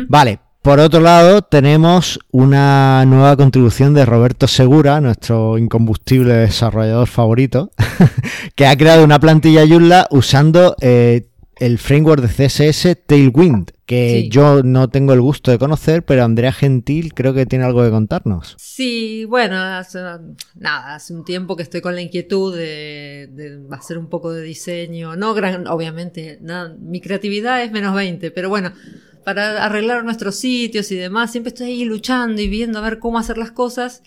Vale 0.07 0.39
por 0.65 0.79
otro 0.79 0.99
lado, 0.99 1.43
tenemos 1.43 2.19
una 2.31 3.05
nueva 3.05 3.37
contribución 3.37 3.93
de 3.93 4.03
Roberto 4.03 4.47
Segura, 4.47 4.99
nuestro 4.99 5.59
incombustible 5.59 6.33
desarrollador 6.33 7.07
favorito, 7.07 7.69
que 8.55 8.65
ha 8.65 8.75
creado 8.75 9.03
una 9.03 9.19
plantilla 9.19 9.63
Joomla 9.67 10.07
usando 10.09 10.75
eh, 10.81 11.27
el 11.57 11.77
framework 11.77 12.23
de 12.23 12.47
CSS 12.47 12.97
Tailwind, 13.05 13.73
que 13.85 14.27
yo 14.27 14.63
no 14.63 14.89
tengo 14.89 15.13
el 15.13 15.21
gusto 15.21 15.51
de 15.51 15.59
conocer, 15.59 16.03
pero 16.03 16.23
Andrea 16.23 16.51
Gentil 16.51 17.13
creo 17.13 17.35
que 17.35 17.45
tiene 17.45 17.65
algo 17.65 17.83
que 17.83 17.91
contarnos. 17.91 18.55
Sí, 18.57 19.23
bueno, 19.25 19.57
hace, 19.61 19.99
nada, 20.55 20.95
hace 20.95 21.13
un 21.13 21.23
tiempo 21.25 21.55
que 21.55 21.61
estoy 21.61 21.81
con 21.81 21.93
la 21.93 22.01
inquietud 22.01 22.57
de, 22.57 23.59
hacer 23.69 23.99
un 23.99 24.09
poco 24.09 24.33
de 24.33 24.41
diseño, 24.41 25.15
no 25.15 25.35
gran, 25.35 25.67
obviamente, 25.67 26.39
mi 26.79 27.01
creatividad 27.01 27.61
es 27.61 27.71
menos 27.71 27.93
20, 27.93 28.31
pero 28.31 28.49
bueno, 28.49 28.73
para 29.25 29.65
arreglar 29.65 30.05
nuestros 30.05 30.37
sitios 30.37 30.91
y 30.91 30.95
demás, 30.95 31.31
siempre 31.31 31.49
estoy 31.49 31.67
ahí 31.67 31.85
luchando 31.85 32.41
y 32.41 32.47
viendo 32.47 32.79
a 32.79 32.81
ver 32.81 32.99
cómo 32.99 33.19
hacer 33.19 33.37
las 33.37 33.51
cosas 33.51 34.03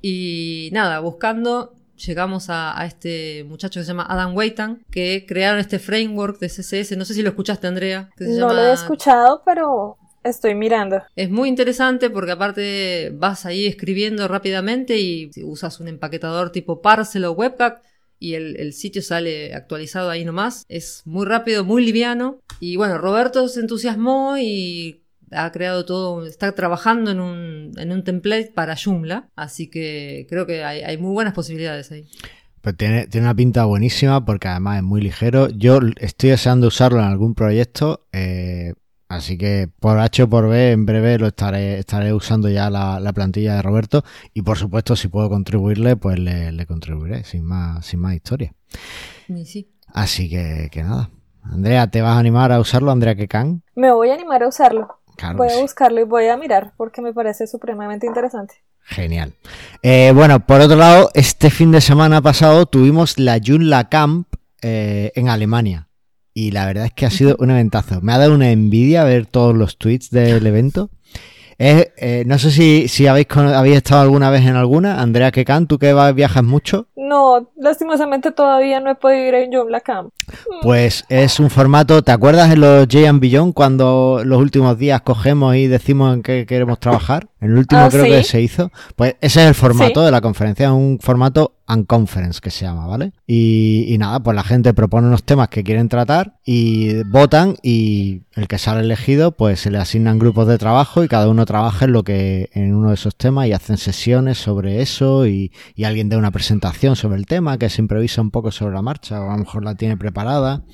y 0.00 0.70
nada, 0.72 0.98
buscando 1.00 1.74
llegamos 1.96 2.46
a, 2.48 2.84
este 2.84 3.44
muchacho 3.44 3.80
que 3.80 3.84
se 3.84 3.88
llama 3.88 4.06
Adam 4.08 4.36
Weitan, 4.36 4.84
que 4.90 5.24
crearon 5.26 5.60
este 5.60 5.78
framework 5.78 6.38
de 6.38 6.48
CSS. 6.48 6.96
No 6.96 7.04
sé 7.04 7.14
si 7.14 7.22
lo 7.22 7.28
escuchaste, 7.28 7.66
Andrea. 7.66 8.10
no 8.18 8.52
lo 8.52 8.60
he 8.60 8.72
escuchado, 8.72 9.42
pero 9.44 9.96
estoy 10.22 10.54
mirando. 10.54 11.02
Es 11.14 11.30
muy 11.30 11.48
interesante 11.48 12.10
porque 12.10 12.32
aparte 12.32 13.12
vas 13.14 13.46
ahí 13.46 13.66
escribiendo 13.66 14.26
rápidamente 14.28 14.98
y 14.98 15.30
usas 15.44 15.80
un 15.80 15.88
empaquetador 15.88 16.50
tipo 16.50 16.80
Parcel 16.82 17.26
o 17.26 17.32
Webpack 17.32 17.82
y 18.24 18.34
el, 18.36 18.72
sitio 18.72 19.02
sale 19.02 19.54
actualizado 19.54 20.08
ahí 20.08 20.24
nomás. 20.24 20.64
Es 20.70 21.02
muy 21.04 21.26
rápido, 21.26 21.62
muy 21.62 21.84
liviano. 21.84 22.40
Y 22.58 22.76
bueno, 22.76 22.96
Roberto 22.96 23.48
se 23.48 23.60
entusiasmó 23.60 24.38
y 24.38 25.02
ha 25.30 25.52
creado 25.52 25.84
todo, 25.84 26.24
está 26.24 26.54
trabajando 26.54 27.10
en 27.10 27.20
un, 27.20 27.72
en 27.76 27.92
un 27.92 28.02
template 28.02 28.52
para 28.54 28.76
Joomla, 28.76 29.28
así 29.36 29.68
que 29.68 30.26
creo 30.30 30.46
que 30.46 30.64
hay, 30.64 30.96
muy 30.96 31.12
buenas 31.12 31.34
posibilidades 31.34 31.92
ahí. 31.92 32.08
Pues 32.62 32.74
tiene, 32.78 33.08
tiene, 33.08 33.26
una 33.26 33.34
pinta 33.34 33.66
buenísima 33.66 34.24
porque 34.24 34.48
además 34.48 34.78
es 34.78 34.84
muy 34.84 35.02
ligero. 35.02 35.50
Yo 35.50 35.80
estoy 35.98 36.30
deseando 36.30 36.68
usarlo 36.68 37.00
en 37.00 37.04
algún 37.04 37.34
proyecto, 37.34 38.06
eh, 38.12 38.72
así 39.08 39.38
que 39.38 39.68
por 39.80 39.98
H 39.98 40.22
o 40.22 40.28
por 40.28 40.48
B 40.48 40.72
en 40.72 40.86
breve 40.86 41.18
lo 41.18 41.26
estaré, 41.26 41.78
estaré 41.78 42.12
usando 42.12 42.48
ya 42.48 42.70
la, 42.70 43.12
plantilla 43.12 43.56
de 43.56 43.62
Roberto 43.62 44.04
y 44.32 44.42
por 44.42 44.58
supuesto 44.58 44.96
si 44.96 45.08
puedo 45.08 45.28
contribuirle 45.28 45.96
pues 45.96 46.18
le, 46.18 46.66
contribuiré 46.66 47.24
sin 47.24 47.44
más, 47.44 47.86
sin 47.86 48.00
más 48.00 48.14
historia. 48.14 48.52
Sí. 49.44 49.70
Así 49.88 50.28
que, 50.28 50.68
que 50.72 50.82
nada. 50.82 51.10
Andrea, 51.42 51.88
¿te 51.88 52.00
vas 52.02 52.16
a 52.16 52.18
animar 52.18 52.52
a 52.52 52.58
usarlo, 52.58 52.90
Andrea 52.90 53.14
Kekan? 53.14 53.62
Me 53.74 53.92
voy 53.92 54.10
a 54.10 54.14
animar 54.14 54.42
a 54.42 54.48
usarlo 54.48 55.04
voy 55.36 55.48
a 55.50 55.60
buscarlo 55.60 56.00
y 56.00 56.04
voy 56.04 56.28
a 56.28 56.36
mirar 56.36 56.72
porque 56.76 57.00
me 57.02 57.12
parece 57.12 57.46
supremamente 57.46 58.06
interesante. 58.06 58.54
Genial. 58.80 59.32
Eh, 59.82 60.12
bueno, 60.14 60.44
por 60.44 60.60
otro 60.60 60.76
lado, 60.76 61.10
este 61.14 61.50
fin 61.50 61.72
de 61.72 61.80
semana 61.80 62.20
pasado 62.20 62.66
tuvimos 62.66 63.18
la 63.18 63.38
Joomla 63.44 63.88
Camp 63.88 64.28
eh, 64.60 65.12
en 65.14 65.28
Alemania. 65.28 65.88
Y 66.34 66.50
la 66.50 66.66
verdad 66.66 66.86
es 66.86 66.92
que 66.92 67.06
ha 67.06 67.10
sido 67.10 67.36
un 67.38 67.50
eventazo. 67.50 68.00
Me 68.02 68.12
ha 68.12 68.18
dado 68.18 68.34
una 68.34 68.50
envidia 68.50 69.04
ver 69.04 69.26
todos 69.26 69.56
los 69.56 69.78
tweets 69.78 70.10
del 70.10 70.46
evento. 70.46 70.90
Eh, 71.58 72.24
no 72.26 72.38
sé 72.38 72.50
si, 72.50 72.88
si 72.88 73.06
habéis, 73.06 73.28
habéis 73.36 73.76
estado 73.76 74.02
alguna 74.02 74.30
vez 74.30 74.42
en 74.42 74.56
alguna. 74.56 75.00
Andrea 75.00 75.30
Kekan, 75.30 75.68
tú 75.68 75.78
que 75.78 75.92
vas, 75.92 76.12
viajas 76.12 76.42
mucho. 76.42 76.88
No, 76.96 77.50
lastimosamente 77.56 78.32
todavía 78.32 78.80
no 78.80 78.90
he 78.90 78.94
podido 78.96 79.28
ir 79.28 79.34
a 79.34 79.46
Joomla 79.50 79.80
Camp. 79.80 80.12
Pues 80.62 81.04
es 81.08 81.38
un 81.38 81.50
formato, 81.50 82.02
¿te 82.02 82.10
acuerdas 82.12 82.52
en 82.52 82.60
los 82.60 82.88
J 82.90 83.12
Beyond 83.12 83.54
cuando 83.54 84.22
los 84.24 84.40
últimos 84.40 84.78
días 84.78 85.02
cogemos 85.02 85.54
y 85.54 85.68
decimos 85.68 86.14
en 86.14 86.22
qué 86.22 86.46
queremos 86.46 86.80
trabajar? 86.80 87.28
El 87.44 87.58
último 87.58 87.82
ah, 87.82 87.88
creo 87.90 88.04
que 88.04 88.24
se 88.24 88.40
hizo. 88.40 88.72
Pues 88.96 89.16
ese 89.20 89.42
es 89.42 89.48
el 89.48 89.54
formato 89.54 90.02
de 90.02 90.10
la 90.10 90.22
conferencia, 90.22 90.66
es 90.66 90.72
un 90.72 90.98
formato 90.98 91.56
Unconference 91.68 92.40
que 92.40 92.50
se 92.50 92.64
llama, 92.64 92.86
¿vale? 92.86 93.12
Y, 93.26 93.96
nada, 93.98 94.20
pues 94.20 94.34
la 94.34 94.44
gente 94.44 94.72
propone 94.72 95.08
unos 95.08 95.24
temas 95.24 95.48
que 95.48 95.62
quieren 95.62 95.90
tratar 95.90 96.38
y 96.44 97.02
votan 97.04 97.56
y 97.62 98.22
el 98.34 98.48
que 98.48 98.56
sale 98.56 98.80
elegido 98.80 99.32
pues 99.32 99.60
se 99.60 99.70
le 99.70 99.76
asignan 99.76 100.18
grupos 100.18 100.46
de 100.46 100.56
trabajo 100.56 101.04
y 101.04 101.08
cada 101.08 101.28
uno 101.28 101.44
trabaja 101.44 101.84
en 101.84 101.92
lo 101.92 102.02
que 102.02 102.48
en 102.54 102.74
uno 102.74 102.88
de 102.88 102.94
esos 102.94 103.14
temas 103.14 103.46
y 103.46 103.52
hacen 103.52 103.76
sesiones 103.76 104.38
sobre 104.38 104.80
eso 104.80 105.26
y, 105.26 105.52
y 105.74 105.84
alguien 105.84 106.08
da 106.08 106.16
una 106.16 106.30
presentación 106.30 106.96
sobre 106.96 107.18
el 107.18 107.26
tema 107.26 107.58
que 107.58 107.68
se 107.68 107.82
improvisa 107.82 108.22
un 108.22 108.30
poco 108.30 108.52
sobre 108.52 108.74
la 108.74 108.82
marcha 108.82 109.20
o 109.20 109.28
a 109.28 109.32
lo 109.32 109.38
mejor 109.38 109.64
la 109.64 109.74
tiene 109.74 109.98
preparada 109.98 110.64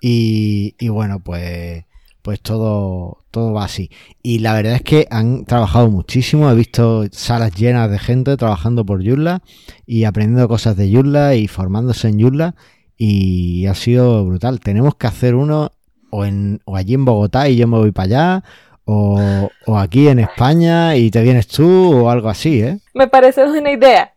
y, 0.00 0.74
y 0.78 0.88
bueno 0.88 1.20
pues 1.20 1.84
pues 2.24 2.40
todo, 2.40 3.18
todo 3.30 3.52
va 3.52 3.66
así. 3.66 3.90
Y 4.22 4.38
la 4.38 4.54
verdad 4.54 4.76
es 4.76 4.82
que 4.82 5.06
han 5.10 5.44
trabajado 5.44 5.90
muchísimo, 5.90 6.50
he 6.50 6.54
visto 6.54 7.04
salas 7.12 7.54
llenas 7.54 7.90
de 7.90 7.98
gente 7.98 8.38
trabajando 8.38 8.82
por 8.86 9.04
Joomla 9.04 9.42
y 9.84 10.04
aprendiendo 10.04 10.48
cosas 10.48 10.74
de 10.78 10.90
Joomla 10.90 11.34
y 11.34 11.48
formándose 11.48 12.08
en 12.08 12.18
Joomla 12.18 12.54
y 12.96 13.66
ha 13.66 13.74
sido 13.74 14.24
brutal. 14.24 14.58
Tenemos 14.60 14.94
que 14.94 15.06
hacer 15.06 15.34
uno 15.34 15.72
o, 16.08 16.24
en, 16.24 16.62
o 16.64 16.76
allí 16.76 16.94
en 16.94 17.04
Bogotá 17.04 17.50
y 17.50 17.56
yo 17.56 17.68
me 17.68 17.76
voy 17.76 17.92
para 17.92 18.06
allá 18.06 18.44
o, 18.86 19.50
o 19.66 19.78
aquí 19.78 20.08
en 20.08 20.20
España 20.20 20.96
y 20.96 21.10
te 21.10 21.20
vienes 21.20 21.46
tú 21.46 22.04
o 22.04 22.08
algo 22.08 22.30
así, 22.30 22.62
¿eh? 22.62 22.78
Me 22.94 23.06
parece 23.06 23.44
una 23.44 23.70
idea. 23.70 24.14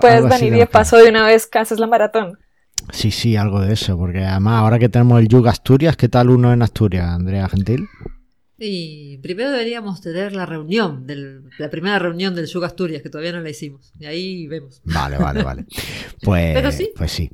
Puedes 0.00 0.28
venir 0.28 0.60
y 0.60 0.66
paso 0.66 0.96
de 0.96 1.08
una 1.08 1.26
vez 1.26 1.46
que 1.46 1.60
haces 1.60 1.78
la 1.78 1.86
maratón. 1.86 2.40
Sí, 2.92 3.10
sí, 3.10 3.36
algo 3.36 3.60
de 3.60 3.72
eso, 3.72 3.96
porque 3.96 4.24
además 4.24 4.60
ahora 4.60 4.78
que 4.78 4.88
tenemos 4.88 5.20
el 5.20 5.28
Yug 5.28 5.48
Asturias, 5.48 5.96
¿qué 5.96 6.08
tal 6.08 6.30
uno 6.30 6.52
en 6.52 6.62
Asturias, 6.62 7.06
Andrea 7.06 7.48
Gentil? 7.48 7.86
Y 8.58 9.16
primero 9.18 9.50
deberíamos 9.50 10.02
tener 10.02 10.34
la 10.34 10.44
reunión, 10.44 11.06
la 11.58 11.70
primera 11.70 11.98
reunión 11.98 12.34
del 12.34 12.46
Yug 12.46 12.64
Asturias, 12.64 13.02
que 13.02 13.08
todavía 13.08 13.32
no 13.32 13.40
la 13.40 13.48
hicimos. 13.48 13.92
Y 13.98 14.04
ahí 14.04 14.46
vemos. 14.46 14.82
Vale, 14.84 15.16
vale, 15.16 15.42
vale. 15.42 15.66
Pues 16.22 16.74
sí. 16.74 16.92
Pues 16.94 17.10
sí. 17.10 17.30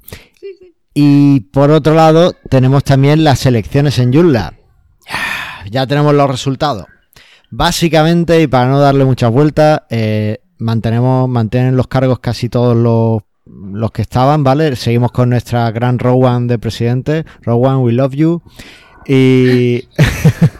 Y 0.95 1.41
por 1.41 1.71
otro 1.73 1.95
lado, 1.95 2.35
tenemos 2.49 2.85
también 2.85 3.25
las 3.25 3.45
elecciones 3.45 3.99
en 3.99 4.13
Yulla. 4.13 4.55
Ya 5.71 5.87
tenemos 5.87 6.15
los 6.15 6.31
resultados. 6.31 6.87
Básicamente, 7.51 8.41
y 8.41 8.47
para 8.47 8.69
no 8.69 8.79
darle 8.79 9.05
muchas 9.05 9.31
vueltas, 9.33 9.83
eh, 9.91 10.39
mantenemos, 10.59 11.29
mantienen 11.29 11.77
los 11.77 11.89
cargos 11.89 12.21
casi 12.21 12.49
todos 12.49 12.77
los 12.77 13.23
los 13.47 13.91
que 13.93 14.03
estaban, 14.03 14.45
¿vale? 14.45 14.77
Seguimos 14.77 15.13
con 15.13 15.31
nuestra 15.31 15.71
gran 15.71 15.99
Rowan 15.99 16.47
de 16.47 16.59
presidente. 16.59 17.25
Rowan, 17.43 17.79
we 17.79 17.93
love 17.93 18.15
you. 18.15 18.43
Y, 19.07 19.85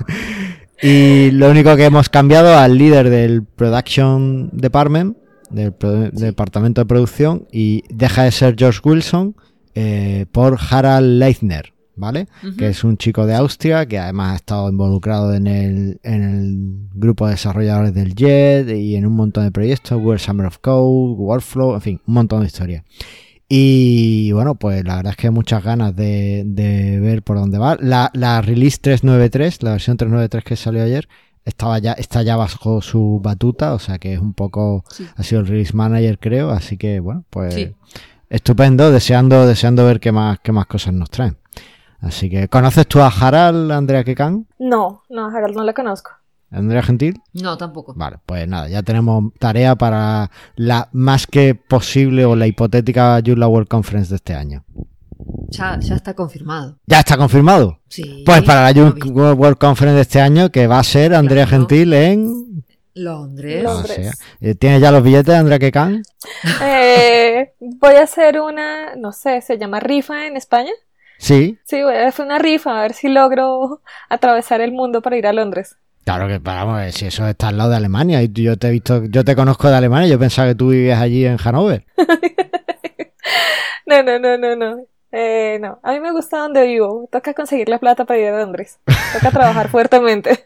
y 0.83 1.31
lo 1.33 1.51
único 1.51 1.75
que 1.77 1.85
hemos 1.85 2.09
cambiado 2.09 2.57
al 2.57 2.79
líder 2.79 3.11
del 3.11 3.45
Production 3.45 4.51
Department, 4.53 5.17
del, 5.51 5.75
departamento 6.13 6.81
de 6.81 6.87
producción, 6.87 7.47
y 7.53 7.83
deja 7.89 8.25
de 8.25 8.33
ser 8.33 8.55
George 8.57 8.81
Wilson 8.85 9.37
eh, 9.75 10.27
por 10.33 10.59
Harald 10.71 11.19
Leithner. 11.19 11.76
¿Vale? 11.97 12.29
Que 12.57 12.69
es 12.69 12.85
un 12.85 12.97
chico 12.97 13.27
de 13.27 13.35
Austria 13.35 13.87
que 13.87 13.99
además 13.99 14.33
ha 14.33 14.37
estado 14.37 14.69
involucrado 14.69 15.35
en 15.35 15.47
el, 15.47 16.01
en 16.03 16.23
el 16.23 16.89
grupo 16.95 17.27
de 17.27 17.33
desarrolladores 17.33 17.95
del 17.95 18.15
JET 18.15 18.69
y 18.71 18.97
en 18.97 19.07
un 19.07 19.15
montón 19.15 19.45
de 19.45 19.51
proyectos, 19.51 20.01
World 20.01 20.21
Summer 20.21 20.47
of 20.47 20.59
Code, 20.59 21.15
Workflow, 21.17 21.75
en 21.75 21.81
fin, 21.81 22.01
un 22.07 22.15
montón 22.15 22.41
de 22.41 22.47
historias. 22.47 22.85
Y 23.49 24.33
bueno, 24.33 24.57
pues 24.57 24.85
la 24.85 24.97
verdad 24.97 25.13
es 25.13 25.17
que 25.17 25.29
hay 25.29 25.33
muchas 25.33 25.63
ganas 25.63 25.95
de, 25.95 26.43
de 26.47 27.01
ver 27.01 27.23
por 27.23 27.39
dónde 27.39 27.59
va. 27.59 27.77
La, 27.81 28.11
la 28.13 28.43
release 28.43 28.79
393, 28.81 29.63
la 29.63 29.73
versión 29.73 29.97
393 29.97 30.45
que 30.45 30.57
salió 30.57 30.83
ayer, 30.83 31.09
estaba 31.45 31.79
ya, 31.79 31.93
está 31.93 32.23
ya 32.23 32.37
bajo 32.37 32.83
su 32.83 33.21
batuta, 33.23 33.73
o 33.73 33.79
sea 33.79 33.99
que 33.99 34.15
es 34.15 34.21
un 34.21 34.35
poco, 34.35 34.85
ha 35.15 35.23
sido 35.23 35.41
el 35.41 35.47
release 35.47 35.75
manager 35.75 36.19
creo, 36.19 36.51
así 36.51 36.77
que 36.77 36.99
bueno, 36.99 37.25
pues 37.31 37.71
estupendo, 38.29 38.91
deseando, 38.91 39.47
deseando 39.47 39.87
ver 39.87 40.01
qué 40.01 40.11
más, 40.11 40.41
qué 40.41 40.51
más 40.51 40.67
cosas 40.67 40.93
nos 40.95 41.09
traen. 41.09 41.37
Así 42.01 42.31
que, 42.31 42.49
¿conoces 42.49 42.87
tú 42.87 43.01
a 43.01 43.09
Harald, 43.09 43.73
Andrea 43.73 44.05
Kekan? 44.05 44.47
No, 44.59 45.03
no, 45.09 45.27
Harald 45.27 45.57
no 45.57 45.65
la 45.65 45.73
conozco. 45.73 46.11
¿Andrea 46.51 46.83
Gentil? 46.83 47.21
No, 47.33 47.57
tampoco. 47.57 47.93
Vale, 47.95 48.19
pues 48.25 48.47
nada, 48.47 48.69
ya 48.69 48.83
tenemos 48.83 49.33
tarea 49.39 49.75
para 49.75 50.31
la 50.55 50.89
más 50.93 51.27
que 51.27 51.55
posible 51.55 52.25
o 52.25 52.37
la 52.37 52.47
hipotética 52.47 53.21
Joomla 53.25 53.49
World 53.49 53.69
Conference 53.69 54.11
de 54.11 54.17
este 54.17 54.35
año. 54.35 54.65
Ya, 55.49 55.79
ya 55.81 55.97
está 55.97 56.15
confirmado. 56.15 56.79
¿Ya 56.87 57.01
está 57.01 57.17
confirmado? 57.17 57.81
Sí. 57.89 58.23
Pues 58.25 58.43
para 58.43 58.71
la 58.71 58.93
World 59.35 59.59
Conference 59.59 59.97
de 59.97 60.03
este 60.03 60.21
año, 60.21 60.51
que 60.51 60.67
va 60.67 60.79
a 60.79 60.85
ser 60.85 61.15
Andrea 61.15 61.47
Gentil 61.47 61.93
en... 61.93 62.65
Londres. 62.95 63.63
Londres. 63.63 64.19
Eh, 64.41 64.55
¿Tienes 64.55 64.81
ya 64.81 64.91
los 64.91 65.03
billetes, 65.03 65.35
Andrea 65.35 65.59
Kekan? 65.59 66.03
Eh, 66.63 67.53
voy 67.61 67.95
a 67.97 68.05
hacer 68.05 68.41
una, 68.41 68.97
no 68.97 69.13
sé, 69.13 69.43
se 69.43 69.59
llama 69.59 69.81
rifa 69.81 70.27
en 70.27 70.37
España. 70.37 70.71
Sí. 71.19 71.59
Sí, 71.65 71.83
voy 71.83 71.95
a 71.95 72.09
hacer 72.09 72.27
una 72.27 72.39
rifa 72.39 72.79
a 72.79 72.83
ver 72.83 72.93
si 72.93 73.09
logro 73.09 73.83
atravesar 74.09 74.61
el 74.61 74.73
mundo 74.73 75.03
para 75.03 75.17
ir 75.17 75.27
a 75.27 75.33
Londres. 75.33 75.77
Claro 76.05 76.29
que 76.29 76.39
vamos, 76.39 76.95
si 76.95 77.07
eso 77.07 77.27
está 77.27 77.49
al 77.49 77.59
lado 77.59 77.71
de 77.71 77.77
Alemania 77.77 78.23
y 78.23 78.31
yo 78.33 78.57
te 78.57 78.69
he 78.69 78.71
visto, 78.71 79.05
yo 79.07 79.25
te 79.25 79.35
conozco 79.35 79.69
de 79.69 79.75
Alemania, 79.77 80.09
yo 80.09 80.19
pensaba 80.19 80.49
que 80.49 80.55
tú 80.55 80.69
vivías 80.69 81.01
allí 81.01 81.27
en 81.27 81.37
Hannover. 81.37 81.85
no, 83.87 84.03
no, 84.05 84.19
no, 84.19 84.39
no, 84.39 84.55
no. 84.55 84.87
Eh, 85.13 85.59
no, 85.61 85.79
a 85.83 85.93
mí 85.93 86.01
me 86.01 86.13
gusta 86.13 86.39
donde 86.39 86.67
vivo. 86.67 87.09
Toca 87.11 87.35
conseguir 87.35 87.69
la 87.69 87.79
plata 87.79 88.05
para 88.05 88.21
ir 88.21 88.29
a 88.29 88.41
Londres. 88.41 88.79
Toca 89.13 89.31
trabajar 89.31 89.69
fuertemente. 89.71 90.43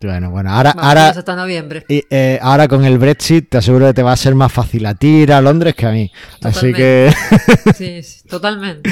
Bueno, 0.00 0.30
bueno, 0.30 0.50
ahora, 0.50 0.70
ahora, 0.76 1.08
hasta 1.08 1.34
noviembre. 1.34 1.84
Y, 1.88 2.02
eh, 2.10 2.38
ahora 2.42 2.68
con 2.68 2.84
el 2.84 2.98
Brexit 2.98 3.48
te 3.48 3.58
aseguro 3.58 3.86
que 3.86 3.94
te 3.94 4.02
va 4.02 4.12
a 4.12 4.16
ser 4.16 4.34
más 4.34 4.52
fácil 4.52 4.84
a 4.86 4.94
ti 4.94 5.22
ir 5.22 5.32
a 5.32 5.40
Londres 5.40 5.74
que 5.74 5.86
a 5.86 5.92
mí. 5.92 6.12
Así 6.42 6.72
que... 6.74 7.10
sí, 7.74 8.00
totalmente. 8.28 8.90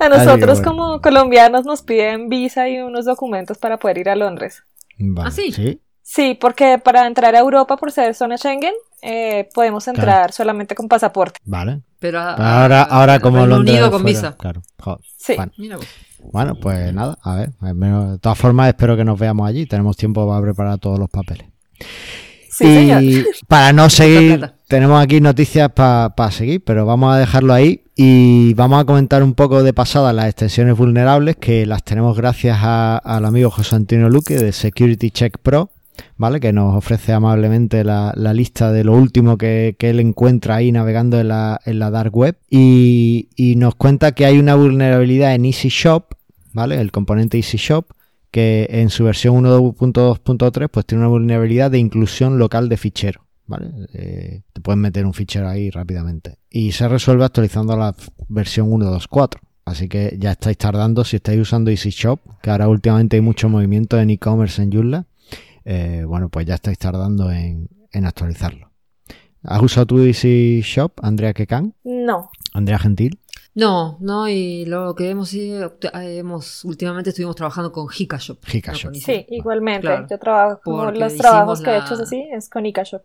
A 0.00 0.08
nosotros 0.08 0.60
como 0.60 1.00
colombianos 1.00 1.64
nos 1.64 1.82
piden 1.82 2.28
visa 2.28 2.68
y 2.68 2.80
unos 2.80 3.04
documentos 3.04 3.58
para 3.58 3.78
poder 3.78 3.98
ir 3.98 4.08
a 4.08 4.16
Londres. 4.16 4.64
¿Ah, 5.18 5.30
sí? 5.30 5.80
sí? 6.02 6.34
porque 6.40 6.78
para 6.78 7.06
entrar 7.06 7.34
a 7.34 7.38
Europa 7.38 7.76
por 7.76 7.92
ser 7.92 8.14
zona 8.14 8.36
Schengen 8.36 8.74
eh, 9.02 9.48
podemos 9.54 9.86
entrar 9.86 10.32
solamente 10.32 10.74
con 10.74 10.88
pasaporte. 10.88 11.38
Vale. 11.44 11.82
Pero 12.04 12.20
ahora, 12.20 12.82
ahora 12.82 13.18
como 13.18 13.46
Londres 13.46 13.76
Unido 13.76 13.90
con 13.90 14.04
visa. 14.04 14.36
Claro. 14.36 14.60
Sí. 15.16 15.36
Bueno, 16.22 16.54
pues 16.54 16.92
nada, 16.92 17.16
a 17.22 17.36
ver. 17.36 17.52
De 17.62 18.18
todas 18.18 18.36
formas, 18.36 18.68
espero 18.68 18.94
que 18.94 19.06
nos 19.06 19.18
veamos 19.18 19.48
allí. 19.48 19.64
Tenemos 19.64 19.96
tiempo 19.96 20.28
para 20.28 20.42
preparar 20.42 20.78
todos 20.78 20.98
los 20.98 21.08
papeles. 21.08 21.46
y 22.60 23.24
para 23.48 23.72
no 23.72 23.88
seguir, 23.88 24.52
tenemos 24.68 25.02
aquí 25.02 25.22
noticias 25.22 25.70
para 25.72 26.30
seguir, 26.30 26.62
pero 26.62 26.84
vamos 26.84 27.14
a 27.14 27.16
dejarlo 27.16 27.54
ahí 27.54 27.84
y 27.96 28.52
vamos 28.52 28.82
a 28.82 28.84
comentar 28.84 29.22
un 29.22 29.32
poco 29.32 29.62
de 29.62 29.72
pasada 29.72 30.12
las 30.12 30.26
extensiones 30.26 30.76
vulnerables 30.76 31.36
que 31.36 31.64
las 31.64 31.84
tenemos 31.84 32.14
gracias 32.18 32.58
al 32.62 33.24
amigo 33.24 33.50
José 33.50 33.76
Antonio 33.76 34.10
Luque 34.10 34.34
de 34.34 34.52
Security 34.52 35.10
Check 35.10 35.38
Pro, 35.38 35.70
¿vale? 36.16 36.40
Que 36.40 36.52
nos 36.52 36.74
ofrece 36.74 37.12
amablemente 37.12 37.84
la, 37.84 38.12
lista 38.34 38.72
de 38.72 38.84
lo 38.84 38.92
último 38.94 39.38
que, 39.38 39.76
él 39.78 40.00
encuentra 40.00 40.56
ahí 40.56 40.72
navegando 40.72 41.20
en 41.20 41.28
la, 41.28 41.60
en 41.64 41.78
la 41.78 41.90
dark 41.90 42.16
web 42.16 42.36
y, 42.48 43.28
y, 43.36 43.56
nos 43.56 43.74
cuenta 43.74 44.12
que 44.12 44.24
hay 44.26 44.38
una 44.38 44.54
vulnerabilidad 44.54 45.34
en 45.34 45.44
Easy 45.44 45.68
Shop, 45.68 46.06
¿vale? 46.52 46.80
El 46.80 46.90
componente 46.90 47.36
Easy 47.36 47.58
Shop 47.58 47.86
que 48.34 48.66
en 48.68 48.90
su 48.90 49.04
versión 49.04 49.44
1.2.3 49.44 50.68
pues 50.68 50.84
tiene 50.84 51.02
una 51.02 51.08
vulnerabilidad 51.08 51.70
de 51.70 51.78
inclusión 51.78 52.36
local 52.36 52.68
de 52.68 52.76
fichero. 52.76 53.24
¿Vale? 53.46 53.70
Eh, 53.92 54.42
te 54.52 54.60
puedes 54.60 54.76
meter 54.76 55.06
un 55.06 55.14
fichero 55.14 55.48
ahí 55.48 55.70
rápidamente. 55.70 56.38
Y 56.50 56.72
se 56.72 56.88
resuelve 56.88 57.24
actualizando 57.24 57.76
la 57.76 57.94
versión 58.28 58.70
1.2.4. 58.70 59.38
Así 59.66 59.88
que 59.88 60.16
ya 60.18 60.32
estáis 60.32 60.58
tardando 60.58 61.04
si 61.04 61.14
estáis 61.14 61.40
usando 61.40 61.70
Easy 61.70 61.90
Shop, 61.90 62.18
que 62.42 62.50
ahora 62.50 62.66
últimamente 62.66 63.14
hay 63.14 63.22
mucho 63.22 63.48
movimiento 63.48 64.00
en 64.00 64.10
e-commerce 64.10 64.60
en 64.60 64.72
Joomla. 64.72 65.06
Eh, 65.64 66.04
bueno, 66.06 66.28
pues 66.28 66.46
ya 66.46 66.54
estáis 66.54 66.78
tardando 66.78 67.30
en, 67.30 67.68
en 67.92 68.06
actualizarlo. 68.06 68.70
¿Has 69.42 69.62
usado 69.62 69.86
tu 69.86 69.98
Easy 69.98 70.62
Shop, 70.62 70.92
Andrea 71.02 71.34
Kekan? 71.34 71.74
No. 71.84 72.30
Andrea 72.52 72.78
Gentil. 72.78 73.20
No, 73.56 73.98
no, 74.00 74.28
y 74.28 74.64
lo 74.64 74.96
que 74.96 75.10
hemos, 75.10 75.32
hemos 75.32 76.64
últimamente 76.64 77.10
estuvimos 77.10 77.36
trabajando 77.36 77.70
con 77.70 77.86
Hikashop. 77.88 78.38
Hikashop. 78.52 78.94
sí, 78.94 79.26
igualmente. 79.28 79.88
Yo 80.10 80.18
trabajo, 80.18 80.60
como 80.64 80.90
los 80.90 81.16
trabajos 81.16 81.60
que 81.60 81.70
he 81.70 81.78
hecho 81.78 81.94
así 81.94 82.26
es 82.32 82.48
con 82.48 82.66
Hikashop. 82.66 83.02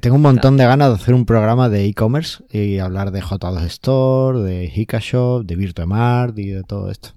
Tengo 0.00 0.16
un 0.16 0.22
montón 0.22 0.56
de 0.56 0.64
ganas 0.64 0.88
de 0.88 0.94
hacer 0.96 1.14
un 1.14 1.24
programa 1.24 1.68
de 1.68 1.84
e-commerce 1.86 2.42
y 2.50 2.80
hablar 2.80 3.12
de 3.12 3.22
J2 3.22 3.62
Store, 3.66 4.40
de 4.40 4.72
Hikashop, 4.74 5.44
de 5.44 5.54
Virtuemart 5.54 6.36
y 6.36 6.48
de 6.48 6.64
todo 6.64 6.90
esto. 6.90 7.10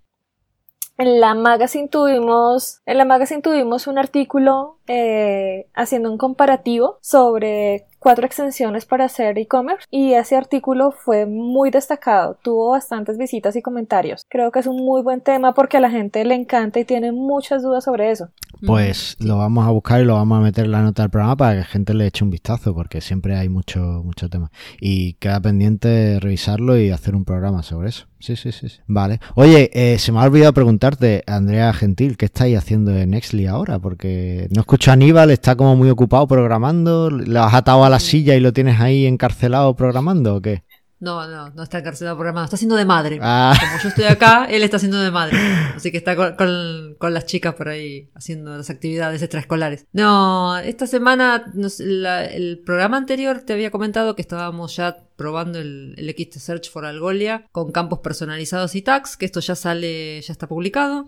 En 1.00 1.20
la 1.20 1.34
magazine 1.34 1.88
tuvimos, 1.88 2.82
en 2.86 3.00
la 3.00 3.06
magazine 3.06 3.42
tuvimos 3.42 3.88
un 3.88 3.98
artículo 3.98 4.75
eh, 4.88 5.68
haciendo 5.74 6.12
un 6.12 6.18
comparativo 6.18 6.98
sobre 7.02 7.86
cuatro 8.06 8.28
extensiones 8.28 8.86
para 8.86 9.06
hacer 9.06 9.40
e-commerce 9.40 9.88
y 9.90 10.14
ese 10.14 10.36
artículo 10.36 10.92
fue 10.92 11.26
muy 11.26 11.72
destacado, 11.72 12.38
tuvo 12.44 12.70
bastantes 12.70 13.18
visitas 13.18 13.56
y 13.56 13.64
comentarios. 13.64 14.28
Creo 14.30 14.52
que 14.52 14.60
es 14.60 14.68
un 14.68 14.86
muy 14.86 15.02
buen 15.02 15.22
tema 15.22 15.56
porque 15.56 15.78
a 15.78 15.80
la 15.80 15.90
gente 15.90 16.24
le 16.24 16.36
encanta 16.36 16.80
y 16.80 16.86
tiene 16.86 17.12
muchas 17.12 17.64
dudas 17.64 17.84
sobre 17.84 18.12
eso. 18.12 18.30
Pues 18.66 19.18
lo 19.20 19.38
vamos 19.38 19.66
a 19.66 19.72
buscar 19.72 20.02
y 20.02 20.06
lo 20.06 20.14
vamos 20.14 20.38
a 20.38 20.42
meter 20.42 20.66
en 20.66 20.72
la 20.72 20.82
nota 20.82 21.02
del 21.02 21.10
programa 21.10 21.36
para 21.36 21.54
que 21.54 21.60
la 21.60 21.66
gente 21.66 21.94
le 21.96 22.06
eche 22.06 22.24
un 22.24 22.30
vistazo 22.30 22.76
porque 22.76 23.02
siempre 23.02 23.36
hay 23.36 23.50
mucho, 23.50 23.80
mucho 24.04 24.30
tema. 24.30 24.52
Y 24.80 25.14
queda 25.14 25.40
pendiente 25.40 26.20
revisarlo 26.20 26.78
y 26.78 26.92
hacer 26.92 27.16
un 27.16 27.26
programa 27.26 27.64
sobre 27.64 27.90
eso. 27.90 28.06
Sí, 28.20 28.36
sí, 28.36 28.52
sí. 28.52 28.68
Vale. 28.88 29.20
Oye, 29.36 29.70
eh, 29.74 30.00
se 30.00 30.12
me 30.12 30.20
ha 30.20 30.24
olvidado 30.24 30.54
preguntarte, 30.54 31.24
Andrea 31.28 31.72
Gentil, 31.74 32.18
¿qué 32.18 32.26
estáis 32.26 32.58
haciendo 32.58 32.96
en 32.96 33.12
Nextly 33.12 33.46
ahora? 33.46 33.78
Porque 33.78 34.48
no 34.50 34.62
escucho 34.76 34.92
a 34.92 34.96
Aníbal, 34.96 35.32
está 35.32 35.56
como 35.56 35.78
muy 35.78 35.90
ocupado 35.90 36.28
programando. 36.28 37.10
¿Le 37.10 37.40
has 37.40 37.54
atado 37.54 37.86
a 37.86 37.90
la 37.90 37.98
silla 38.02 38.36
y 38.36 38.42
lo 38.42 38.52
tienes 38.52 38.82
ahí 38.82 39.06
encarcelado 39.06 39.74
programando 39.74 40.36
o 40.36 40.42
qué? 40.42 40.66
No, 41.00 41.26
no, 41.30 41.50
no 41.52 41.64
está 41.64 41.80
encarcelado 41.80 42.18
programando, 42.18 42.44
está 42.44 42.58
haciendo 42.58 42.76
de 42.76 42.84
madre. 42.84 43.20
Ah. 43.22 43.54
Como 43.58 43.82
yo 43.82 43.88
estoy 43.88 44.04
acá, 44.04 44.48
él 44.50 44.64
está 44.64 44.76
haciendo 44.76 45.00
de 45.00 45.12
madre. 45.12 45.38
Así 45.78 45.92
que 45.92 45.98
está 45.98 46.18
con, 46.36 47.14
las 47.14 47.26
chicas 47.26 47.54
por 47.56 47.70
ahí 47.70 48.10
haciendo 48.16 48.58
las 48.58 48.70
actividades 48.70 49.22
extraescolares. 49.22 49.86
No, 49.94 50.58
esta 50.58 50.88
semana, 50.88 51.46
el 51.56 52.62
programa 52.66 52.98
anterior 52.98 53.44
te 53.46 53.54
había 53.54 53.72
comentado 53.72 54.14
que 54.14 54.22
estábamos 54.24 54.76
ya 54.76 55.06
probando 55.16 55.58
el, 55.58 55.96
el 55.98 56.10
XT 56.10 56.40
Search 56.40 56.70
for 56.70 56.86
Algolia 56.86 57.48
con 57.54 57.72
campos 57.72 58.00
personalizados 58.00 58.76
y 58.76 58.82
tags, 58.82 59.16
que 59.16 59.24
esto 59.24 59.40
ya 59.40 59.56
sale, 59.56 60.20
ya 60.22 60.34
está 60.34 60.48
publicado. 60.48 61.08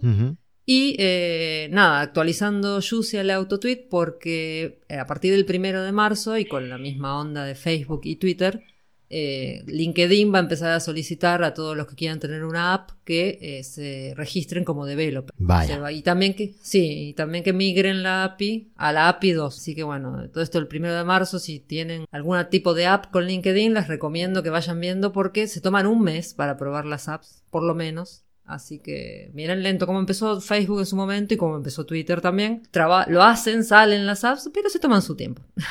Y 0.70 0.98
eh, 1.00 1.70
nada, 1.72 2.02
actualizando 2.02 2.82
Juicy 2.82 3.16
al 3.16 3.30
autotweet 3.30 3.88
porque 3.90 4.82
eh, 4.90 4.98
a 4.98 5.08
partir 5.08 5.32
del 5.32 5.46
primero 5.46 5.82
de 5.82 5.94
marzo 5.94 6.38
y 6.38 6.44
con 6.44 6.68
la 6.68 6.78
misma 6.78 7.18
onda 7.18 7.46
de 7.46 7.56
Facebook 7.56 8.02
y 8.04 8.18
Twitter, 8.18 8.66
eh, 9.10 9.64
LinkedIn 9.66 10.34
va 10.34 10.40
a 10.40 10.42
empezar 10.42 10.74
a 10.74 10.82
solicitar 10.82 11.42
a 11.46 11.54
todos 11.54 11.78
los 11.78 11.88
que 11.88 11.96
quieran 11.96 12.20
tener 12.20 12.44
una 12.44 12.74
app 12.74 12.92
que 13.06 13.62
se 13.64 14.14
registren 14.18 14.66
como 14.66 14.86
developer. 14.86 15.34
Vaya. 15.38 15.90
y 15.90 16.02
también 16.02 16.34
que, 16.34 16.56
sí, 16.62 17.12
y 17.12 17.14
también 17.14 17.46
que 17.46 17.54
migren 17.54 18.04
la 18.04 18.26
API 18.26 18.74
a 18.76 18.92
la 18.92 19.08
API 19.08 19.32
2. 19.32 19.58
Así 19.58 19.74
que 19.74 19.84
bueno, 19.84 20.30
todo 20.34 20.44
esto 20.44 20.60
el 20.60 20.68
primero 20.68 20.96
de 20.96 21.06
marzo, 21.06 21.40
si 21.40 21.62
tienen 21.62 22.08
algún 22.12 22.38
tipo 22.50 22.74
de 22.74 22.88
app 22.88 23.10
con 23.10 23.26
LinkedIn, 23.26 23.74
les 23.74 23.88
recomiendo 23.88 24.44
que 24.44 24.50
vayan 24.50 24.82
viendo 24.82 25.14
porque 25.14 25.48
se 25.48 25.62
toman 25.62 25.88
un 25.88 26.02
mes 26.02 26.34
para 26.34 26.58
probar 26.58 26.86
las 26.86 27.08
apps, 27.08 27.42
por 27.52 27.64
lo 27.64 27.74
menos. 27.74 28.27
Así 28.48 28.80
que 28.80 29.30
miren 29.34 29.62
lento 29.62 29.86
cómo 29.86 30.00
empezó 30.00 30.40
Facebook 30.40 30.80
en 30.80 30.86
su 30.86 30.96
momento 30.96 31.34
y 31.34 31.38
cómo 31.38 31.58
empezó 31.58 31.86
Twitter 31.86 32.22
también. 32.22 32.64
lo 33.08 33.22
hacen, 33.22 33.66
salen 33.66 34.08
las 34.08 34.24
apps, 34.24 34.50
pero 34.54 34.70
se 34.70 34.80
toman 34.80 35.02
su 35.02 35.16
tiempo. 35.16 35.44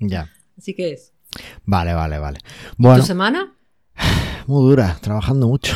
Ya. 0.00 0.28
Así 0.58 0.74
que 0.74 0.92
es. 0.92 1.12
Vale, 1.64 1.94
vale, 1.94 2.18
vale. 2.18 2.40
Bueno, 2.76 2.98
¿Tu 2.98 3.06
semana? 3.06 3.54
Muy 4.46 4.68
dura, 4.68 4.98
trabajando 5.00 5.46
mucho. 5.46 5.74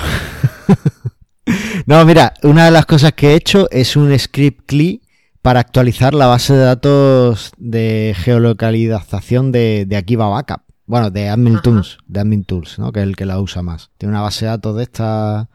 no, 1.87 2.05
mira, 2.05 2.35
una 2.43 2.67
de 2.67 2.73
las 2.73 2.85
cosas 2.85 3.13
que 3.13 3.29
he 3.29 3.35
hecho 3.37 3.71
es 3.71 3.97
un 3.97 4.19
script 4.19 4.67
CLI 4.67 5.03
para 5.41 5.61
actualizar 5.61 6.15
la 6.15 6.27
base 6.27 6.53
de 6.53 6.65
datos 6.65 7.53
de 7.57 8.15
geolocalización 8.19 9.53
de, 9.53 9.87
de 9.87 9.97
Akiva 9.97 10.29
Backup. 10.29 10.63
Bueno, 10.85 11.11
de 11.11 11.29
Admin 11.29 11.63
Tools, 11.63 11.99
de 12.07 12.21
Admin 12.21 12.45
Tools, 12.45 12.79
¿no? 12.79 12.93
Que 12.93 13.01
es 13.01 13.07
el 13.07 13.17
que 13.17 13.25
la 13.25 13.41
usa 13.41 13.63
más. 13.63 13.91
Tiene 13.97 14.13
una 14.13 14.23
base 14.23 14.45
de 14.45 14.51
datos 14.51 14.77
de 14.77 14.83
esta 14.83 15.49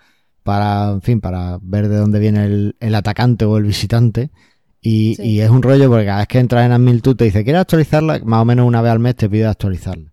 para, 0.44 0.92
en 0.92 1.02
fin, 1.02 1.22
para 1.22 1.58
ver 1.62 1.88
de 1.88 1.98
dónde 1.98 2.20
viene 2.20 2.74
el, 2.80 2.96
atacante 2.96 3.46
o 3.46 3.58
el 3.58 3.64
visitante. 3.64 4.30
Y, 4.82 5.40
es 5.40 5.50
un 5.50 5.64
rollo 5.64 5.90
porque 5.90 6.06
cada 6.06 6.20
vez 6.20 6.28
que 6.28 6.40
entras 6.40 6.66
en 6.66 6.74
Admiltud 6.74 7.16
te 7.16 7.26
dice, 7.26 7.44
¿quieres 7.44 7.62
actualizarla? 7.62 8.20
Más 8.26 8.42
o 8.42 8.46
menos 8.46 8.68
una 8.68 8.82
vez 8.82 8.92
al 8.92 9.00
mes 9.00 9.16
te 9.16 9.30
pide 9.30 9.46
actualizarla. 9.46 10.12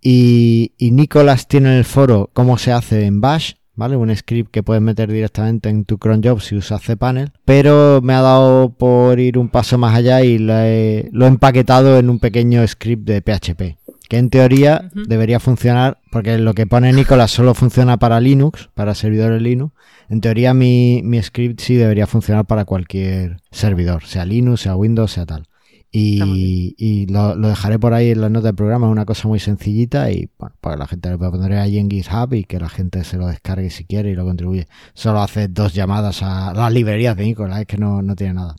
Y, 0.00 0.72
y 0.78 0.92
Nicolás 0.92 1.46
tiene 1.46 1.70
en 1.70 1.78
el 1.78 1.84
foro 1.84 2.30
cómo 2.32 2.56
se 2.56 2.72
hace 2.72 3.04
en 3.04 3.20
Bash, 3.20 3.54
¿vale? 3.74 3.96
Un 3.96 4.14
script 4.16 4.50
que 4.50 4.62
puedes 4.62 4.82
meter 4.82 5.12
directamente 5.12 5.68
en 5.68 5.84
tu 5.84 5.98
cron 5.98 6.22
job 6.22 6.40
si 6.40 6.56
usas 6.56 6.82
cPanel. 6.82 7.32
Pero 7.44 8.00
me 8.02 8.14
ha 8.14 8.22
dado 8.22 8.70
por 8.70 9.20
ir 9.20 9.36
un 9.36 9.50
paso 9.50 9.76
más 9.76 9.94
allá 9.94 10.22
y 10.22 10.38
lo 10.38 10.54
he, 10.56 11.10
lo 11.12 11.26
he 11.26 11.28
empaquetado 11.28 11.98
en 11.98 12.08
un 12.08 12.18
pequeño 12.18 12.66
script 12.66 13.06
de 13.06 13.20
PHP 13.20 13.87
que 14.08 14.16
en 14.16 14.30
teoría 14.30 14.90
debería 14.94 15.38
funcionar, 15.38 15.98
porque 16.10 16.38
lo 16.38 16.54
que 16.54 16.66
pone 16.66 16.92
Nicolás 16.92 17.30
solo 17.30 17.54
funciona 17.54 17.98
para 17.98 18.20
Linux, 18.20 18.70
para 18.74 18.94
servidores 18.94 19.40
Linux. 19.42 19.74
En 20.08 20.22
teoría 20.22 20.54
mi, 20.54 21.02
script 21.22 21.60
sí 21.60 21.74
debería 21.74 22.06
funcionar 22.06 22.46
para 22.46 22.64
cualquier 22.64 23.42
servidor, 23.50 24.04
sea 24.04 24.24
Linux, 24.24 24.62
sea 24.62 24.76
Windows, 24.76 25.12
sea 25.12 25.26
tal. 25.26 25.46
Y, 25.90 27.06
lo, 27.10 27.36
dejaré 27.36 27.78
por 27.78 27.92
ahí 27.92 28.10
en 28.10 28.20
las 28.20 28.30
notas 28.30 28.44
del 28.44 28.54
programa, 28.54 28.86
es 28.86 28.92
una 28.92 29.04
cosa 29.04 29.28
muy 29.28 29.38
sencillita 29.38 30.10
y 30.10 30.30
bueno, 30.38 30.54
para 30.60 30.76
la 30.76 30.86
gente 30.86 31.10
lo 31.10 31.18
pondré 31.18 31.58
ahí 31.58 31.78
en 31.78 31.90
GitHub 31.90 32.32
y 32.34 32.44
que 32.44 32.58
la 32.60 32.68
gente 32.68 33.04
se 33.04 33.16
lo 33.16 33.26
descargue 33.26 33.70
si 33.70 33.84
quiere 33.84 34.10
y 34.10 34.14
lo 34.14 34.24
contribuye. 34.24 34.68
Solo 34.94 35.20
hace 35.20 35.48
dos 35.48 35.74
llamadas 35.74 36.22
a 36.22 36.54
las 36.54 36.72
librerías 36.72 37.16
de 37.16 37.24
Nicolás, 37.24 37.60
es 37.60 37.66
que 37.66 37.76
no, 37.76 38.00
no 38.00 38.16
tiene 38.16 38.34
nada. 38.34 38.56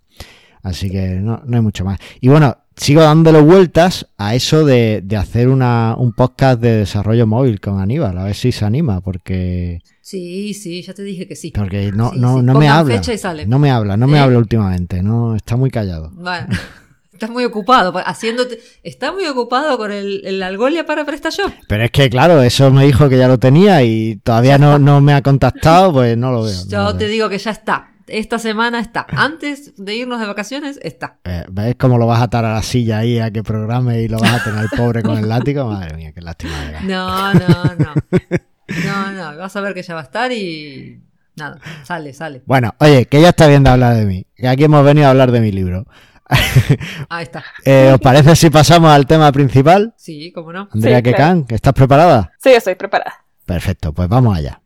Así 0.62 0.90
que 0.92 1.20
no, 1.22 1.42
no 1.46 1.58
hay 1.58 1.64
mucho 1.64 1.86
más. 1.86 2.00
Y 2.20 2.28
bueno, 2.28 2.58
sigo 2.80 3.02
dándole 3.02 3.42
vueltas 3.42 4.08
a 4.18 4.36
eso 4.36 4.66
de, 4.66 5.04
hacer 5.18 5.50
una, 5.50 5.96
un 5.98 6.14
podcast 6.14 6.62
de 6.62 6.78
desarrollo 6.78 7.28
móvil 7.28 7.60
con 7.60 7.80
Aníbal, 7.80 8.18
a 8.18 8.24
ver 8.24 8.36
si 8.36 8.52
se 8.52 8.66
anima, 8.66 9.02
porque... 9.02 9.82
Sí, 10.02 10.54
sí, 10.54 10.82
ya 10.82 10.94
te 10.94 11.04
dije 11.04 11.28
que 11.28 11.36
sí. 11.36 11.52
Porque 11.52 11.92
no, 11.92 12.14
no, 12.14 12.42
no 12.42 12.58
me 12.58 12.68
habla. 12.68 13.00
No 13.46 13.60
me 13.60 13.70
habla, 13.70 13.98
no 13.98 14.08
me 14.08 14.18
¿Eh? 14.18 14.22
habla 14.22 14.40
últimamente, 14.40 15.04
no, 15.04 15.36
está 15.36 15.56
muy 15.56 15.70
callado. 15.70 16.12
Bueno. 16.14 16.48
Estás 17.12 17.32
muy 17.32 17.44
ocupado, 17.44 17.92
haciéndote, 18.06 18.62
está 18.82 19.12
muy 19.12 19.26
ocupado 19.26 19.78
con 19.78 19.92
el, 19.92 20.22
el 20.24 20.42
Algolia 20.42 20.86
para 20.86 21.04
PrestaShop. 21.04 21.52
Pero 21.68 21.84
es 21.84 21.92
que, 21.92 22.10
claro, 22.10 22.42
eso 22.42 22.72
me 22.72 22.86
dijo 22.86 23.10
que 23.10 23.18
ya 23.18 23.28
lo 23.28 23.38
tenía 23.38 23.84
y 23.84 24.22
todavía 24.24 24.58
no, 24.58 24.80
no 24.80 25.02
me 25.02 25.12
ha 25.12 25.22
contactado, 25.22 25.92
pues 25.92 26.18
no 26.18 26.32
lo 26.32 26.44
veo. 26.44 26.64
Yo 26.70 26.96
te 26.96 27.10
digo 27.10 27.28
que 27.28 27.38
ya 27.38 27.52
está 27.52 27.90
esta 28.12 28.40
semana 28.40 28.80
está. 28.80 29.06
Antes 29.10 29.74
de 29.78 29.96
irnos 29.96 30.20
de 30.20 30.28
vacaciones, 30.28 30.80
está. 30.84 31.18
Eh, 31.24 31.46
¿Ves 31.50 31.76
cómo 31.78 31.98
lo 31.98 32.08
vas 32.08 32.20
a 32.20 32.24
atar 32.24 32.46
a 32.46 32.54
la 32.54 32.64
silla 32.64 33.00
ahí 33.00 33.20
a 33.20 33.32
que 33.32 33.44
programe 33.44 34.02
y 34.02 34.08
lo 34.08 34.20
vas 34.20 34.34
a 34.34 34.44
tener 34.44 34.68
pobre 34.76 35.02
con 35.04 35.18
el 35.18 35.28
látigo? 35.30 35.66
Madre 35.72 35.96
mía, 35.96 36.12
qué 36.14 36.22
lástima. 36.22 36.54
No, 36.84 37.34
no, 37.34 37.48
no. 37.78 37.94
No, 38.86 39.12
no, 39.12 39.38
vas 39.38 39.56
a 39.56 39.62
ver 39.62 39.74
que 39.74 39.82
ya 39.82 39.96
va 39.96 40.02
a 40.02 40.04
estar 40.04 40.32
y 40.32 41.02
nada, 41.36 41.60
sale, 41.84 42.14
sale. 42.14 42.44
Bueno, 42.46 42.76
oye, 42.80 43.06
que 43.06 43.22
ya 43.22 43.30
está 43.30 43.48
bien 43.48 43.64
de 43.64 43.72
hablar 43.72 43.96
de 43.96 44.06
mí. 44.06 44.26
Que 44.36 44.48
aquí 44.48 44.66
hemos 44.66 44.84
venido 44.86 45.08
a 45.08 45.10
hablar 45.12 45.32
de 45.32 45.42
mi 45.42 45.52
libro. 45.52 45.86
Ahí 47.10 47.24
está. 47.24 47.44
Eh, 47.66 47.92
¿Os 47.94 48.00
parece 48.00 48.36
si 48.36 48.52
pasamos 48.52 48.92
al 48.92 49.08
tema 49.08 49.32
principal? 49.32 49.94
Sí, 49.98 50.32
cómo 50.32 50.54
no. 50.54 50.70
Andrea 50.72 50.98
Sí, 50.98 51.04
Quecan, 51.04 51.46
¿estás 51.50 51.74
preparada? 51.74 52.32
Sí, 52.38 52.50
estoy 52.50 52.76
preparada. 52.76 53.26
Perfecto, 53.46 53.94
pues 53.94 54.08
vamos 54.08 54.38
allá. 54.38 54.62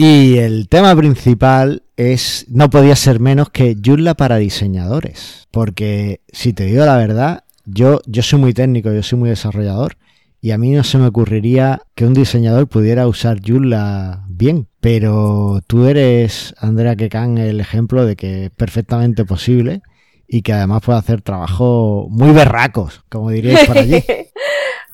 Y 0.00 0.38
el 0.38 0.68
tema 0.68 0.94
principal 0.94 1.82
es, 1.96 2.46
no 2.48 2.70
podía 2.70 2.94
ser 2.94 3.18
menos 3.18 3.50
que 3.50 3.76
Joomla 3.84 4.14
para 4.14 4.36
diseñadores. 4.36 5.48
Porque, 5.50 6.20
si 6.30 6.52
te 6.52 6.66
digo 6.66 6.86
la 6.86 6.96
verdad, 6.96 7.42
yo, 7.64 7.98
yo 8.06 8.22
soy 8.22 8.38
muy 8.38 8.54
técnico, 8.54 8.92
yo 8.92 9.02
soy 9.02 9.18
muy 9.18 9.28
desarrollador. 9.28 9.96
Y 10.40 10.52
a 10.52 10.58
mí 10.58 10.70
no 10.70 10.84
se 10.84 10.98
me 10.98 11.08
ocurriría 11.08 11.82
que 11.96 12.06
un 12.06 12.14
diseñador 12.14 12.68
pudiera 12.68 13.08
usar 13.08 13.40
Joomla 13.44 14.24
bien. 14.28 14.68
Pero 14.78 15.62
tú 15.66 15.86
eres, 15.86 16.54
Andrea 16.58 16.94
Quecan, 16.94 17.36
el 17.36 17.58
ejemplo 17.58 18.06
de 18.06 18.14
que 18.14 18.44
es 18.44 18.50
perfectamente 18.52 19.24
posible 19.24 19.82
y 20.28 20.42
que 20.42 20.52
además 20.52 20.80
puede 20.80 21.00
hacer 21.00 21.22
trabajo 21.22 22.06
muy 22.08 22.30
berracos, 22.30 23.02
como 23.08 23.30
diríais 23.30 23.66
por 23.66 23.78
allí. 23.78 23.96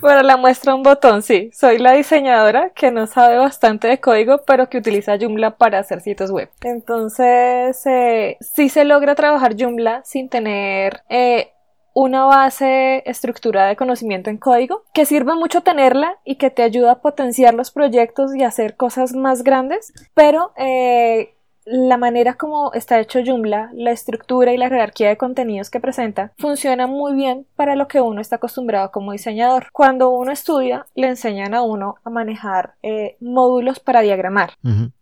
Para 0.00 0.22
la 0.22 0.36
muestra 0.36 0.74
un 0.74 0.82
botón, 0.82 1.22
sí. 1.22 1.50
Soy 1.52 1.78
la 1.78 1.92
diseñadora 1.92 2.70
que 2.70 2.90
no 2.90 3.06
sabe 3.06 3.38
bastante 3.38 3.88
de 3.88 4.00
código, 4.00 4.42
pero 4.46 4.68
que 4.68 4.78
utiliza 4.78 5.18
Joomla 5.18 5.56
para 5.56 5.78
hacer 5.78 6.00
sitios 6.00 6.30
web. 6.30 6.50
Entonces, 6.62 7.80
eh, 7.86 8.36
sí 8.40 8.68
se 8.68 8.84
logra 8.84 9.14
trabajar 9.14 9.54
Joomla 9.58 10.02
sin 10.04 10.28
tener 10.28 11.02
eh, 11.08 11.52
una 11.94 12.24
base 12.24 13.02
estructurada 13.06 13.68
de 13.68 13.76
conocimiento 13.76 14.28
en 14.28 14.36
código, 14.36 14.82
que 14.92 15.06
sirve 15.06 15.34
mucho 15.34 15.62
tenerla 15.62 16.18
y 16.24 16.36
que 16.36 16.50
te 16.50 16.62
ayuda 16.62 16.92
a 16.92 17.00
potenciar 17.00 17.54
los 17.54 17.70
proyectos 17.70 18.34
y 18.34 18.42
hacer 18.42 18.76
cosas 18.76 19.14
más 19.14 19.44
grandes, 19.44 19.92
pero 20.12 20.52
eh, 20.56 21.36
la 21.66 21.96
manera 21.96 22.34
como 22.34 22.72
está 22.74 23.00
hecho 23.00 23.20
Joomla, 23.24 23.70
la 23.74 23.90
estructura 23.90 24.52
y 24.52 24.58
la 24.58 24.68
jerarquía 24.68 25.08
de 25.08 25.16
contenidos 25.16 25.70
que 25.70 25.80
presenta, 25.80 26.32
funciona 26.38 26.86
muy 26.86 27.14
bien 27.14 27.46
para 27.56 27.74
lo 27.74 27.88
que 27.88 28.00
uno 28.00 28.20
está 28.20 28.36
acostumbrado 28.36 28.90
como 28.90 29.12
diseñador. 29.12 29.68
Cuando 29.72 30.10
uno 30.10 30.30
estudia, 30.30 30.86
le 30.94 31.08
enseñan 31.08 31.54
a 31.54 31.62
uno 31.62 31.96
a 32.04 32.10
manejar 32.10 32.74
eh, 32.82 33.16
módulos 33.20 33.80
para 33.80 34.00
diagramar. 34.02 34.52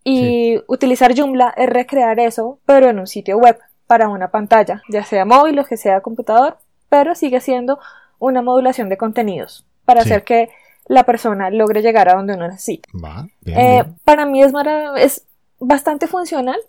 Y 0.05 0.55
sí. 0.57 0.61
utilizar 0.67 1.13
Joomla 1.17 1.53
es 1.57 1.69
recrear 1.69 2.19
eso, 2.19 2.59
pero 2.65 2.89
en 2.89 2.99
un 2.99 3.07
sitio 3.07 3.37
web, 3.37 3.57
para 3.85 4.07
una 4.07 4.31
pantalla, 4.31 4.81
ya 4.89 5.03
sea 5.03 5.25
móvil 5.25 5.59
o 5.59 5.65
que 5.65 5.75
sea 5.77 5.99
computador, 6.01 6.57
pero 6.89 7.13
sigue 7.15 7.41
siendo 7.41 7.77
una 8.19 8.41
modulación 8.41 8.87
de 8.87 8.97
contenidos 8.97 9.65
para 9.85 10.01
Sí. 10.03 10.09
hacer 10.09 10.23
que 10.23 10.49
la 10.87 11.03
persona 11.03 11.49
logre 11.49 11.81
llegar 11.81 12.07
a 12.09 12.13
donde 12.15 12.33
uno 12.35 12.47
necesita. 12.47 12.89
Va, 12.93 13.27
bien, 13.41 13.59
Eh, 13.59 13.81
bien. 13.83 13.95
para 14.05 14.25
mí 14.25 14.41
es, 14.41 14.53
marav- 14.53 14.97
es 14.97 15.25
bastante 15.65 16.07
funcional 16.07 16.59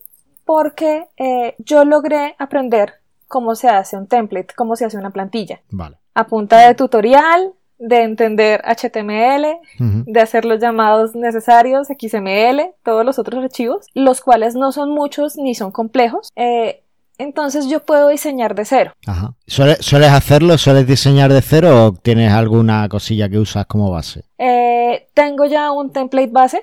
porque 0.44 1.06
eh, 1.16 1.54
yo 1.58 1.84
logré 1.84 2.34
aprender 2.38 2.94
cómo 3.28 3.54
se 3.54 3.68
hace 3.68 3.96
un 3.96 4.06
template, 4.06 4.54
cómo 4.54 4.76
se 4.76 4.84
hace 4.84 4.96
una 4.98 5.10
plantilla, 5.10 5.60
Vale. 5.70 5.96
a 6.14 6.26
punta 6.26 6.58
de 6.66 6.74
tutorial, 6.74 7.52
de 7.78 8.02
entender 8.02 8.62
HTML, 8.64 9.58
de 9.78 10.20
hacer 10.20 10.44
los 10.44 10.60
llamados 10.60 11.14
necesarios, 11.16 11.88
XML, 11.88 12.70
todos 12.84 13.04
los 13.04 13.18
otros 13.18 13.42
archivos, 13.42 13.86
los 13.94 14.20
cuales 14.20 14.54
no 14.54 14.70
son 14.72 14.90
muchos 14.90 15.36
ni 15.36 15.54
son 15.54 15.72
complejos. 15.72 16.30
Eh, 16.36 16.82
entonces 17.18 17.66
yo 17.68 17.80
puedo 17.80 18.08
diseñar 18.08 18.54
de 18.54 18.64
cero. 18.64 18.92
Ajá. 19.06 19.34
¿Suele- 19.46 19.76
¿Sueles 19.80 20.10
hacerlo? 20.10 20.56
¿Sueles 20.58 20.86
diseñar 20.86 21.32
de 21.32 21.42
cero 21.42 21.86
o 21.86 21.92
tienes 21.92 22.32
alguna 22.32 22.88
cosilla 22.88 23.28
que 23.28 23.38
usas 23.38 23.66
como 23.66 23.90
base? 23.90 24.24
Eh, 24.38 25.08
tengo 25.14 25.44
ya 25.46 25.72
un 25.72 25.92
template 25.92 26.30
base, 26.30 26.62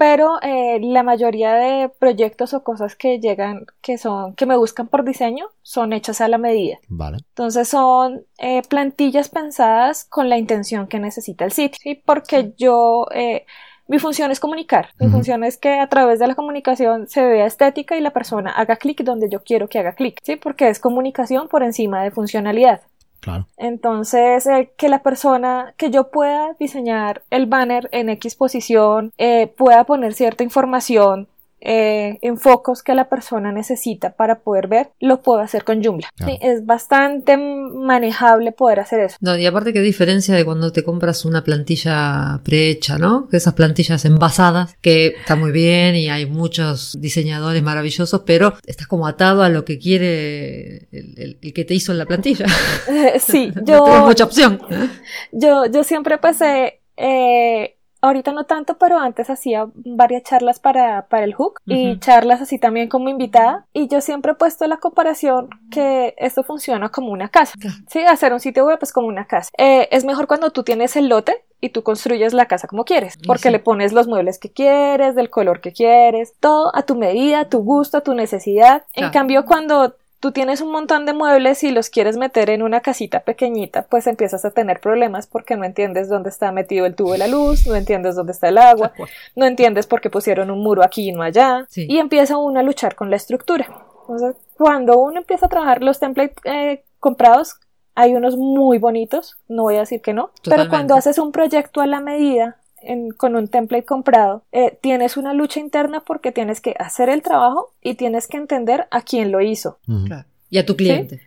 pero 0.00 0.40
eh, 0.40 0.80
la 0.80 1.02
mayoría 1.02 1.52
de 1.52 1.90
proyectos 1.90 2.54
o 2.54 2.64
cosas 2.64 2.96
que 2.96 3.20
llegan, 3.20 3.66
que 3.82 3.98
son, 3.98 4.34
que 4.34 4.46
me 4.46 4.56
buscan 4.56 4.88
por 4.88 5.04
diseño, 5.04 5.48
son 5.60 5.92
hechas 5.92 6.22
a 6.22 6.28
la 6.28 6.38
medida. 6.38 6.78
Vale. 6.88 7.18
Entonces 7.28 7.68
son 7.68 8.24
eh, 8.38 8.62
plantillas 8.66 9.28
pensadas 9.28 10.06
con 10.06 10.30
la 10.30 10.38
intención 10.38 10.86
que 10.86 10.98
necesita 11.00 11.44
el 11.44 11.52
sitio, 11.52 11.78
¿sí? 11.82 12.02
Porque 12.02 12.54
yo, 12.56 13.08
eh, 13.14 13.44
mi 13.88 13.98
función 13.98 14.30
es 14.30 14.40
comunicar, 14.40 14.88
mi 14.98 15.10
función 15.10 15.44
es 15.44 15.58
que 15.58 15.78
a 15.78 15.88
través 15.90 16.18
de 16.18 16.28
la 16.28 16.34
comunicación 16.34 17.06
se 17.06 17.22
vea 17.22 17.44
estética 17.44 17.94
y 17.94 18.00
la 18.00 18.14
persona 18.14 18.52
haga 18.52 18.76
clic 18.76 19.02
donde 19.02 19.28
yo 19.28 19.42
quiero 19.42 19.68
que 19.68 19.80
haga 19.80 19.92
clic, 19.92 20.18
¿sí? 20.22 20.36
Porque 20.36 20.70
es 20.70 20.80
comunicación 20.80 21.46
por 21.48 21.62
encima 21.62 22.02
de 22.02 22.10
funcionalidad. 22.10 22.80
Claro. 23.20 23.46
Entonces, 23.58 24.46
eh, 24.46 24.72
que 24.76 24.88
la 24.88 25.02
persona, 25.02 25.74
que 25.76 25.90
yo 25.90 26.10
pueda 26.10 26.54
diseñar 26.58 27.22
el 27.30 27.46
banner 27.46 27.88
en 27.92 28.08
X 28.08 28.34
posición, 28.34 29.12
eh, 29.18 29.52
pueda 29.56 29.84
poner 29.84 30.14
cierta 30.14 30.42
información 30.42 31.28
eh, 31.60 32.18
en 32.22 32.38
focos 32.38 32.82
que 32.82 32.94
la 32.94 33.08
persona 33.08 33.52
necesita 33.52 34.10
para 34.12 34.40
poder 34.40 34.66
ver, 34.68 34.90
lo 35.00 35.20
puedo 35.22 35.40
hacer 35.40 35.64
con 35.64 35.82
Joomla. 35.84 36.08
Claro. 36.16 36.32
Sí, 36.32 36.38
es 36.42 36.64
bastante 36.66 37.36
manejable 37.36 38.52
poder 38.52 38.80
hacer 38.80 39.00
eso. 39.00 39.16
No, 39.20 39.36
y 39.36 39.46
aparte 39.46 39.72
qué 39.72 39.80
diferencia 39.80 40.34
de 40.34 40.44
cuando 40.44 40.72
te 40.72 40.82
compras 40.84 41.24
una 41.24 41.44
plantilla 41.44 42.40
prehecha, 42.44 42.98
¿no? 42.98 43.28
Que 43.28 43.36
esas 43.36 43.54
plantillas 43.54 44.04
envasadas, 44.04 44.74
que 44.80 45.08
está 45.08 45.36
muy 45.36 45.52
bien 45.52 45.96
y 45.96 46.08
hay 46.08 46.26
muchos 46.26 46.96
diseñadores 47.00 47.62
maravillosos, 47.62 48.22
pero 48.24 48.54
estás 48.66 48.86
como 48.86 49.06
atado 49.06 49.42
a 49.42 49.48
lo 49.48 49.64
que 49.64 49.78
quiere 49.78 50.88
el, 50.92 51.14
el- 51.18 51.38
el 51.42 51.52
que 51.52 51.64
te 51.64 51.74
hizo 51.74 51.92
en 51.92 51.98
la 51.98 52.06
plantilla. 52.06 52.46
sí, 53.18 53.52
No 53.54 53.64
yo, 53.64 54.06
mucha 54.06 54.24
opción. 54.24 54.60
yo, 55.32 55.66
yo 55.66 55.84
siempre 55.84 56.18
pasé, 56.18 56.80
eh, 56.96 57.76
ahorita 58.00 58.32
no 58.32 58.44
tanto, 58.44 58.78
pero 58.78 58.98
antes 58.98 59.30
hacía 59.30 59.66
varias 59.74 60.22
charlas 60.22 60.60
para, 60.60 61.06
para 61.08 61.24
el 61.24 61.34
Hook 61.34 61.60
y 61.66 61.98
charlas 61.98 62.40
así 62.40 62.58
también 62.58 62.88
como 62.88 63.08
invitada. 63.08 63.66
Y 63.72 63.88
yo 63.88 64.00
siempre 64.00 64.32
he 64.32 64.34
puesto 64.34 64.66
la 64.66 64.78
comparación 64.78 65.48
que 65.70 66.14
esto 66.18 66.42
funciona 66.42 66.88
como 66.90 67.12
una 67.12 67.28
casa. 67.28 67.54
Sí, 67.88 68.00
hacer 68.00 68.32
un 68.32 68.40
sitio 68.40 68.66
web 68.66 68.78
es 68.82 68.92
como 68.92 69.08
una 69.08 69.26
casa. 69.26 69.50
Eh, 69.58 69.88
es 69.90 70.04
mejor 70.04 70.26
cuando 70.26 70.50
tú 70.50 70.62
tienes 70.62 70.96
el 70.96 71.08
lote 71.08 71.44
y 71.60 71.70
tú 71.70 71.82
construyes 71.82 72.32
la 72.32 72.46
casa 72.46 72.66
como 72.66 72.84
quieres, 72.84 73.18
porque 73.26 73.48
sí. 73.48 73.50
le 73.50 73.58
pones 73.58 73.92
los 73.92 74.08
muebles 74.08 74.38
que 74.38 74.50
quieres, 74.50 75.14
del 75.14 75.28
color 75.28 75.60
que 75.60 75.72
quieres, 75.72 76.32
todo 76.40 76.74
a 76.74 76.82
tu 76.82 76.96
medida, 76.96 77.40
a 77.40 77.48
tu 77.48 77.58
gusto, 77.58 77.98
a 77.98 78.00
tu 78.00 78.14
necesidad. 78.14 78.84
En 78.94 79.10
cambio, 79.10 79.44
cuando 79.44 79.96
tú 80.20 80.32
tienes 80.32 80.60
un 80.60 80.70
montón 80.70 81.06
de 81.06 81.14
muebles 81.14 81.62
y 81.64 81.70
los 81.70 81.88
quieres 81.90 82.16
meter 82.18 82.50
en 82.50 82.62
una 82.62 82.80
casita 82.80 83.20
pequeñita, 83.20 83.86
pues 83.88 84.06
empiezas 84.06 84.44
a 84.44 84.50
tener 84.50 84.78
problemas 84.80 85.26
porque 85.26 85.56
no 85.56 85.64
entiendes 85.64 86.08
dónde 86.08 86.28
está 86.28 86.52
metido 86.52 86.84
el 86.86 86.94
tubo 86.94 87.12
de 87.12 87.18
la 87.18 87.26
luz, 87.26 87.66
no 87.66 87.74
entiendes 87.74 88.14
dónde 88.16 88.32
está 88.32 88.48
el 88.48 88.58
agua, 88.58 88.92
no 89.34 89.46
entiendes 89.46 89.86
por 89.86 90.00
qué 90.00 90.10
pusieron 90.10 90.50
un 90.50 90.62
muro 90.62 90.82
aquí 90.84 91.08
y 91.08 91.12
no 91.12 91.22
allá, 91.22 91.66
Sí. 91.68 91.86
y 91.88 91.98
empieza 91.98 92.36
uno 92.36 92.60
a 92.60 92.62
luchar 92.62 92.94
con 92.94 93.08
la 93.10 93.16
estructura. 93.16 93.66
Entonces, 94.02 94.36
cuando 94.58 94.98
uno 94.98 95.18
empieza 95.20 95.46
a 95.46 95.48
trabajar 95.48 95.82
los 95.82 95.98
templates 95.98 96.36
eh, 96.44 96.84
comprados, 96.98 97.56
hay 97.94 98.14
unos 98.14 98.36
muy 98.36 98.78
bonitos, 98.78 99.36
no 99.48 99.62
voy 99.64 99.76
a 99.76 99.80
decir 99.80 100.00
que 100.00 100.12
no, 100.12 100.30
pero 100.44 100.68
cuando 100.68 100.94
haces 100.94 101.18
un 101.18 101.32
proyecto 101.32 101.80
a 101.80 101.86
la 101.86 102.00
medida, 102.00 102.56
en- 102.82 103.10
con 103.12 103.36
un 103.36 103.48
template 103.48 103.84
comprado, 103.84 104.42
eh, 104.52 104.78
tienes 104.80 105.16
una 105.16 105.32
lucha 105.34 105.60
interna 105.60 106.00
porque 106.00 106.32
tienes 106.32 106.60
que 106.60 106.74
hacer 106.78 107.08
el 107.08 107.22
trabajo 107.22 107.72
y 107.82 107.94
tienes 107.94 108.26
que 108.26 108.36
entender 108.36 108.86
a 108.90 109.02
quién 109.02 109.30
lo 109.32 109.40
hizo. 109.40 109.78
Claro. 110.06 110.24
Y 110.50 110.58
a 110.58 110.66
tu 110.66 110.76
cliente. 110.76 111.20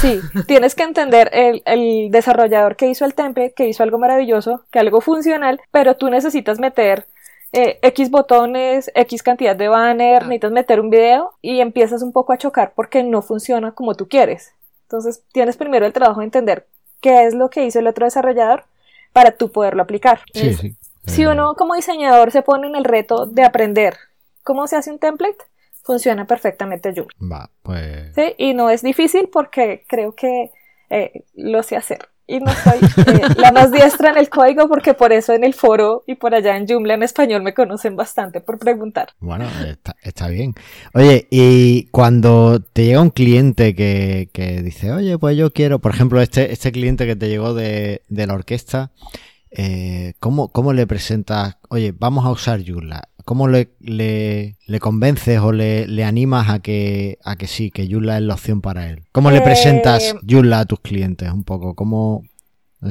Sí, 0.00 0.20
tienes 0.46 0.74
que 0.76 0.84
entender 0.84 1.30
el, 1.32 1.62
el 1.66 2.10
desarrollador 2.12 2.76
que 2.76 2.86
hizo 2.88 3.04
el 3.04 3.14
template, 3.14 3.54
que 3.54 3.66
hizo 3.66 3.82
algo 3.82 3.98
maravilloso, 3.98 4.62
que 4.70 4.78
algo 4.78 5.00
funcional, 5.00 5.60
pero 5.72 5.96
tú 5.96 6.08
necesitas 6.10 6.60
meter 6.60 7.06
eh, 7.52 7.78
X 7.82 8.10
botones, 8.10 8.90
X 8.94 9.22
cantidad 9.22 9.54
de 9.56 9.68
banner, 9.68 10.16
Ah. 10.22 10.26
necesitas 10.26 10.52
meter 10.52 10.80
un 10.80 10.90
video 10.90 11.32
y 11.42 11.60
empiezas 11.60 12.02
un 12.02 12.12
poco 12.12 12.32
a 12.32 12.36
chocar 12.38 12.72
porque 12.74 13.02
no 13.04 13.20
funciona 13.22 13.72
como 13.72 13.94
tú 13.94 14.08
quieres. 14.08 14.52
Entonces 14.82 15.22
tienes 15.32 15.56
primero 15.56 15.86
el 15.86 15.92
trabajo 15.92 16.20
de 16.20 16.26
entender 16.26 16.66
qué 17.00 17.24
es 17.26 17.34
lo 17.34 17.50
que 17.50 17.64
hizo 17.64 17.78
el 17.80 17.86
otro 17.86 18.06
desarrollador 18.06 18.64
para 19.12 19.32
tú 19.32 19.50
poderlo 19.52 19.82
aplicar. 19.82 20.20
Sí, 20.32 20.48
Es- 20.48 20.56
sí. 20.58 20.74
Si 21.06 21.22
Eh, 21.22 21.28
uno 21.28 21.54
como 21.54 21.74
diseñador 21.74 22.30
se 22.30 22.42
pone 22.42 22.66
en 22.66 22.76
el 22.76 22.84
reto 22.84 23.26
de 23.26 23.42
aprender 23.44 23.96
cómo 24.42 24.66
se 24.66 24.76
hace 24.76 24.90
un 24.90 24.98
template, 24.98 25.38
funciona 25.82 26.26
perfectamente 26.26 26.92
Joomla. 26.94 27.14
Va, 27.20 27.50
pues. 27.62 28.14
¿sí? 28.14 28.34
Y 28.38 28.54
no 28.54 28.70
es 28.70 28.82
difícil 28.82 29.28
porque 29.32 29.84
creo 29.86 30.12
que 30.14 30.50
eh, 30.90 31.24
lo 31.34 31.62
sé 31.62 31.76
hacer. 31.76 32.08
y 32.26 32.40
no 32.40 32.50
soy 32.54 32.78
eh, 33.06 33.20
la 33.36 33.52
más 33.52 33.70
diestra 33.70 34.10
en 34.10 34.16
el 34.16 34.30
código 34.30 34.66
porque 34.66 34.94
por 34.94 35.12
eso 35.12 35.34
en 35.34 35.44
el 35.44 35.52
foro 35.52 36.04
y 36.06 36.14
por 36.14 36.34
allá 36.34 36.56
en 36.56 36.66
Joomla 36.66 36.94
en 36.94 37.02
español 37.02 37.42
me 37.42 37.52
conocen 37.52 37.96
bastante 37.96 38.40
por 38.40 38.58
preguntar. 38.58 39.08
Bueno, 39.20 39.44
está, 40.02 40.28
bien. 40.28 40.54
Oye, 40.94 41.26
y 41.30 41.86
cuando 41.90 42.60
te 42.60 42.86
llega 42.86 43.02
un 43.02 43.10
cliente 43.10 43.74
que, 43.74 44.60
dice, 44.64 44.90
oye, 44.92 45.18
pues 45.18 45.36
yo 45.36 45.52
quiero, 45.52 45.80
por 45.80 45.92
ejemplo, 45.92 46.20
este, 46.22 46.50
este 46.50 46.72
cliente 46.72 47.06
que 47.06 47.14
te 47.16 47.28
llegó 47.28 47.52
de, 47.52 48.00
de 48.08 48.26
la 48.26 48.32
orquesta, 48.34 48.90
eh, 49.56 50.14
¿cómo, 50.20 50.48
¿cómo, 50.48 50.72
le 50.72 50.86
presentas, 50.86 51.56
oye, 51.68 51.94
vamos 51.96 52.24
a 52.26 52.30
usar 52.30 52.60
Joomla? 52.66 53.08
¿Cómo 53.24 53.48
le, 53.48 53.70
le, 53.80 54.80
convences 54.80 55.38
o 55.38 55.52
le, 55.52 55.86
le, 55.86 56.04
animas 56.04 56.50
a 56.50 56.58
que, 56.58 57.18
a 57.24 57.36
que 57.36 57.46
sí, 57.46 57.70
que 57.70 57.88
Joomla 57.90 58.16
es 58.16 58.22
la 58.22 58.34
opción 58.34 58.60
para 58.60 58.90
él? 58.90 59.04
¿Cómo 59.12 59.30
le 59.30 59.40
presentas 59.40 60.02
eh, 60.02 60.14
Joomla 60.28 60.60
a 60.60 60.64
tus 60.66 60.80
clientes 60.80 61.30
un 61.30 61.44
poco? 61.44 61.74
¿Cómo, 61.74 62.24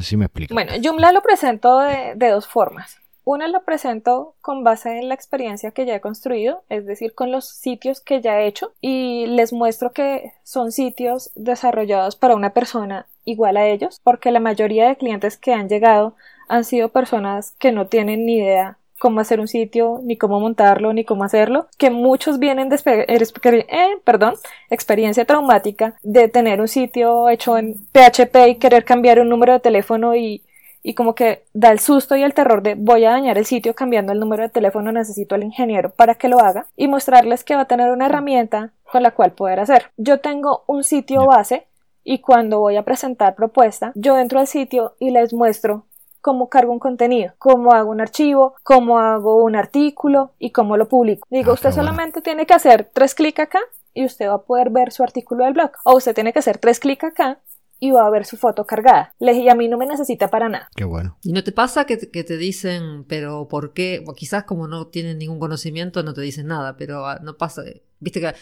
si 0.00 0.16
me 0.16 0.24
explico. 0.24 0.54
Bueno, 0.54 0.72
Joomla 0.82 1.12
lo 1.12 1.22
presento 1.22 1.78
de, 1.78 2.14
de 2.16 2.28
dos 2.30 2.48
formas. 2.48 2.96
Una 3.26 3.48
lo 3.48 3.64
presento 3.64 4.34
con 4.42 4.64
base 4.64 4.98
en 4.98 5.08
la 5.08 5.14
experiencia 5.14 5.70
que 5.70 5.86
ya 5.86 5.94
he 5.94 6.00
construido, 6.00 6.62
es 6.68 6.84
decir, 6.84 7.14
con 7.14 7.32
los 7.32 7.48
sitios 7.48 8.00
que 8.00 8.20
ya 8.20 8.40
he 8.40 8.46
hecho 8.46 8.74
y 8.82 9.26
les 9.26 9.52
muestro 9.52 9.92
que 9.92 10.32
son 10.42 10.72
sitios 10.72 11.30
desarrollados 11.34 12.16
para 12.16 12.36
una 12.36 12.52
persona 12.52 13.06
igual 13.24 13.56
a 13.56 13.66
ellos, 13.66 14.00
porque 14.04 14.30
la 14.30 14.40
mayoría 14.40 14.88
de 14.88 14.96
clientes 14.96 15.38
que 15.38 15.54
han 15.54 15.70
llegado 15.70 16.16
han 16.48 16.64
sido 16.64 16.88
personas 16.90 17.54
que 17.58 17.72
no 17.72 17.86
tienen 17.86 18.26
ni 18.26 18.38
idea 18.38 18.78
cómo 18.98 19.20
hacer 19.20 19.40
un 19.40 19.48
sitio, 19.48 20.00
ni 20.02 20.16
cómo 20.16 20.40
montarlo, 20.40 20.92
ni 20.92 21.04
cómo 21.04 21.24
hacerlo, 21.24 21.66
que 21.76 21.90
muchos 21.90 22.38
vienen 22.38 22.70
de 22.70 22.80
eh, 22.86 23.96
perdón, 24.02 24.34
experiencia 24.70 25.24
traumática 25.24 25.96
de 26.02 26.28
tener 26.28 26.60
un 26.60 26.68
sitio 26.68 27.28
hecho 27.28 27.58
en 27.58 27.74
PHP 27.92 28.48
y 28.48 28.54
querer 28.56 28.84
cambiar 28.84 29.20
un 29.20 29.28
número 29.28 29.52
de 29.52 29.60
teléfono 29.60 30.14
y, 30.14 30.42
y 30.82 30.94
como 30.94 31.14
que 31.14 31.44
da 31.52 31.70
el 31.70 31.80
susto 31.80 32.16
y 32.16 32.22
el 32.22 32.34
terror 32.34 32.62
de 32.62 32.76
voy 32.76 33.04
a 33.04 33.10
dañar 33.10 33.36
el 33.36 33.46
sitio 33.46 33.74
cambiando 33.74 34.12
el 34.12 34.20
número 34.20 34.42
de 34.42 34.48
teléfono, 34.48 34.92
necesito 34.92 35.34
al 35.34 35.42
ingeniero 35.42 35.90
para 35.90 36.14
que 36.14 36.28
lo 36.28 36.40
haga 36.40 36.66
y 36.76 36.88
mostrarles 36.88 37.44
que 37.44 37.56
va 37.56 37.62
a 37.62 37.68
tener 37.68 37.90
una 37.90 38.06
herramienta 38.06 38.72
con 38.90 39.02
la 39.02 39.10
cual 39.10 39.32
poder 39.32 39.60
hacer. 39.60 39.90
Yo 39.96 40.20
tengo 40.20 40.64
un 40.66 40.84
sitio 40.84 41.26
base 41.26 41.66
y 42.04 42.20
cuando 42.20 42.60
voy 42.60 42.76
a 42.76 42.84
presentar 42.84 43.34
propuesta, 43.34 43.92
yo 43.94 44.18
entro 44.18 44.38
al 44.38 44.46
sitio 44.46 44.94
y 44.98 45.10
les 45.10 45.32
muestro 45.32 45.86
cómo 46.24 46.48
cargo 46.48 46.72
un 46.72 46.78
contenido, 46.78 47.34
cómo 47.36 47.72
hago 47.72 47.90
un 47.90 48.00
archivo, 48.00 48.54
cómo 48.62 48.98
hago 48.98 49.44
un 49.44 49.56
artículo 49.56 50.32
y 50.38 50.52
cómo 50.52 50.78
lo 50.78 50.88
publico. 50.88 51.28
Digo, 51.30 51.50
ah, 51.50 51.54
usted 51.54 51.70
solamente 51.70 52.22
tiene 52.22 52.46
que 52.46 52.54
hacer 52.54 52.90
tres 52.94 53.14
clics 53.14 53.40
acá 53.40 53.60
y 53.92 54.06
usted 54.06 54.28
va 54.28 54.36
a 54.36 54.42
poder 54.42 54.70
ver 54.70 54.90
su 54.90 55.02
artículo 55.02 55.44
del 55.44 55.52
blog. 55.52 55.72
O 55.84 55.98
usted 55.98 56.14
tiene 56.14 56.32
que 56.32 56.38
hacer 56.38 56.56
tres 56.56 56.80
clics 56.80 57.04
acá 57.04 57.42
y 57.78 57.90
va 57.90 58.06
a 58.06 58.10
ver 58.10 58.24
su 58.24 58.38
foto 58.38 58.64
cargada. 58.64 59.14
Le 59.18 59.34
dije, 59.34 59.50
a 59.50 59.54
mí 59.54 59.68
no 59.68 59.76
me 59.76 59.84
necesita 59.84 60.28
para 60.28 60.48
nada. 60.48 60.70
Qué 60.74 60.84
bueno. 60.84 61.18
¿Y 61.22 61.34
no 61.34 61.44
te 61.44 61.52
pasa 61.52 61.84
que, 61.84 61.98
te 61.98 62.36
dicen, 62.38 63.04
pero 63.04 63.46
por 63.46 63.74
qué? 63.74 64.02
O 64.06 64.14
quizás 64.14 64.44
como 64.44 64.66
no 64.66 64.86
tienen 64.86 65.18
ningún 65.18 65.38
conocimiento 65.38 66.02
no 66.02 66.14
te 66.14 66.22
dicen 66.22 66.46
nada, 66.46 66.78
pero 66.78 67.06
ah, 67.06 67.20
no 67.22 67.36
pasa. 67.36 67.64
Viste 68.00 68.20
que 68.20 68.32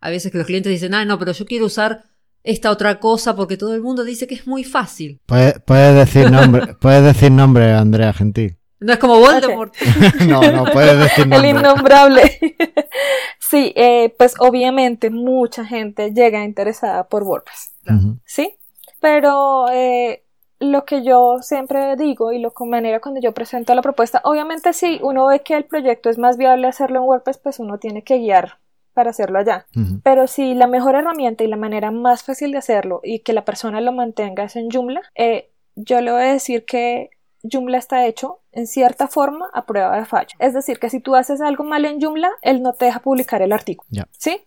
a 0.00 0.10
veces 0.10 0.32
que 0.32 0.38
los 0.38 0.46
clientes 0.48 0.72
dicen, 0.72 0.92
ah, 0.92 1.04
no, 1.04 1.20
pero 1.20 1.30
yo 1.30 1.46
quiero 1.46 1.66
usar 1.66 2.02
esta 2.48 2.70
otra 2.70 2.98
cosa 2.98 3.36
porque 3.36 3.58
todo 3.58 3.74
el 3.74 3.82
mundo 3.82 4.04
dice 4.04 4.26
que 4.26 4.34
es 4.34 4.46
muy 4.46 4.64
fácil. 4.64 5.20
Puedes, 5.26 5.94
decir 5.94 6.30
nombre, 6.30 6.74
puedes 6.80 7.04
decir 7.04 7.30
nombre, 7.30 7.72
Andrea 7.72 8.14
Gentil. 8.14 8.56
No 8.80 8.94
es 8.94 8.98
como 8.98 9.18
Voldemort. 9.18 9.74
no, 10.26 10.40
no 10.40 10.64
puedes 10.72 10.98
decir 10.98 11.26
nombre. 11.26 11.50
El 11.50 11.56
innombrable. 11.56 12.22
sí, 13.38 13.74
eh, 13.76 14.14
pues 14.16 14.34
obviamente 14.38 15.10
mucha 15.10 15.66
gente 15.66 16.12
llega 16.12 16.42
interesada 16.42 17.06
por 17.06 17.22
WordPress. 17.24 17.74
¿Sí? 18.24 18.56
Pero 19.00 19.66
eh, 19.70 20.24
lo 20.58 20.86
que 20.86 21.04
yo 21.04 21.38
siempre 21.42 21.96
digo 21.96 22.32
y 22.32 22.38
lo 22.38 22.52
que 22.52 22.64
manera 22.64 23.00
cuando 23.00 23.20
yo 23.20 23.32
presento 23.32 23.74
la 23.74 23.82
propuesta, 23.82 24.22
obviamente 24.24 24.72
si 24.72 25.00
uno 25.02 25.26
ve 25.26 25.42
que 25.42 25.54
el 25.54 25.64
proyecto 25.64 26.08
es 26.08 26.16
más 26.16 26.38
viable 26.38 26.66
hacerlo 26.66 27.00
en 27.00 27.04
WordPress, 27.04 27.38
pues 27.38 27.58
uno 27.58 27.78
tiene 27.78 28.04
que 28.04 28.18
guiar 28.18 28.58
para 28.98 29.10
hacerlo 29.10 29.38
allá. 29.38 29.64
Pero 30.02 30.26
si 30.26 30.54
la 30.54 30.66
mejor 30.66 30.96
herramienta 30.96 31.44
y 31.44 31.46
la 31.46 31.54
manera 31.54 31.92
más 31.92 32.24
fácil 32.24 32.50
de 32.50 32.58
hacerlo 32.58 33.00
y 33.04 33.20
que 33.20 33.32
la 33.32 33.44
persona 33.44 33.80
lo 33.80 33.92
mantenga 33.92 34.42
es 34.42 34.56
en 34.56 34.72
Joomla, 34.72 35.02
eh, 35.14 35.52
yo 35.76 36.00
le 36.00 36.10
voy 36.10 36.22
a 36.22 36.32
decir 36.32 36.64
que 36.64 37.10
Joomla 37.44 37.78
está 37.78 38.06
hecho 38.06 38.40
en 38.50 38.66
cierta 38.66 39.06
forma 39.06 39.50
a 39.54 39.66
prueba 39.66 39.96
de 39.96 40.04
fallo. 40.04 40.36
Es 40.40 40.52
decir, 40.52 40.80
que 40.80 40.90
si 40.90 40.98
tú 40.98 41.14
haces 41.14 41.40
algo 41.40 41.62
mal 41.62 41.84
en 41.84 42.00
Joomla, 42.00 42.32
él 42.42 42.60
no 42.60 42.72
te 42.72 42.86
deja 42.86 42.98
publicar 42.98 43.40
el 43.40 43.52
artículo. 43.52 43.88
¿Sí? 44.18 44.40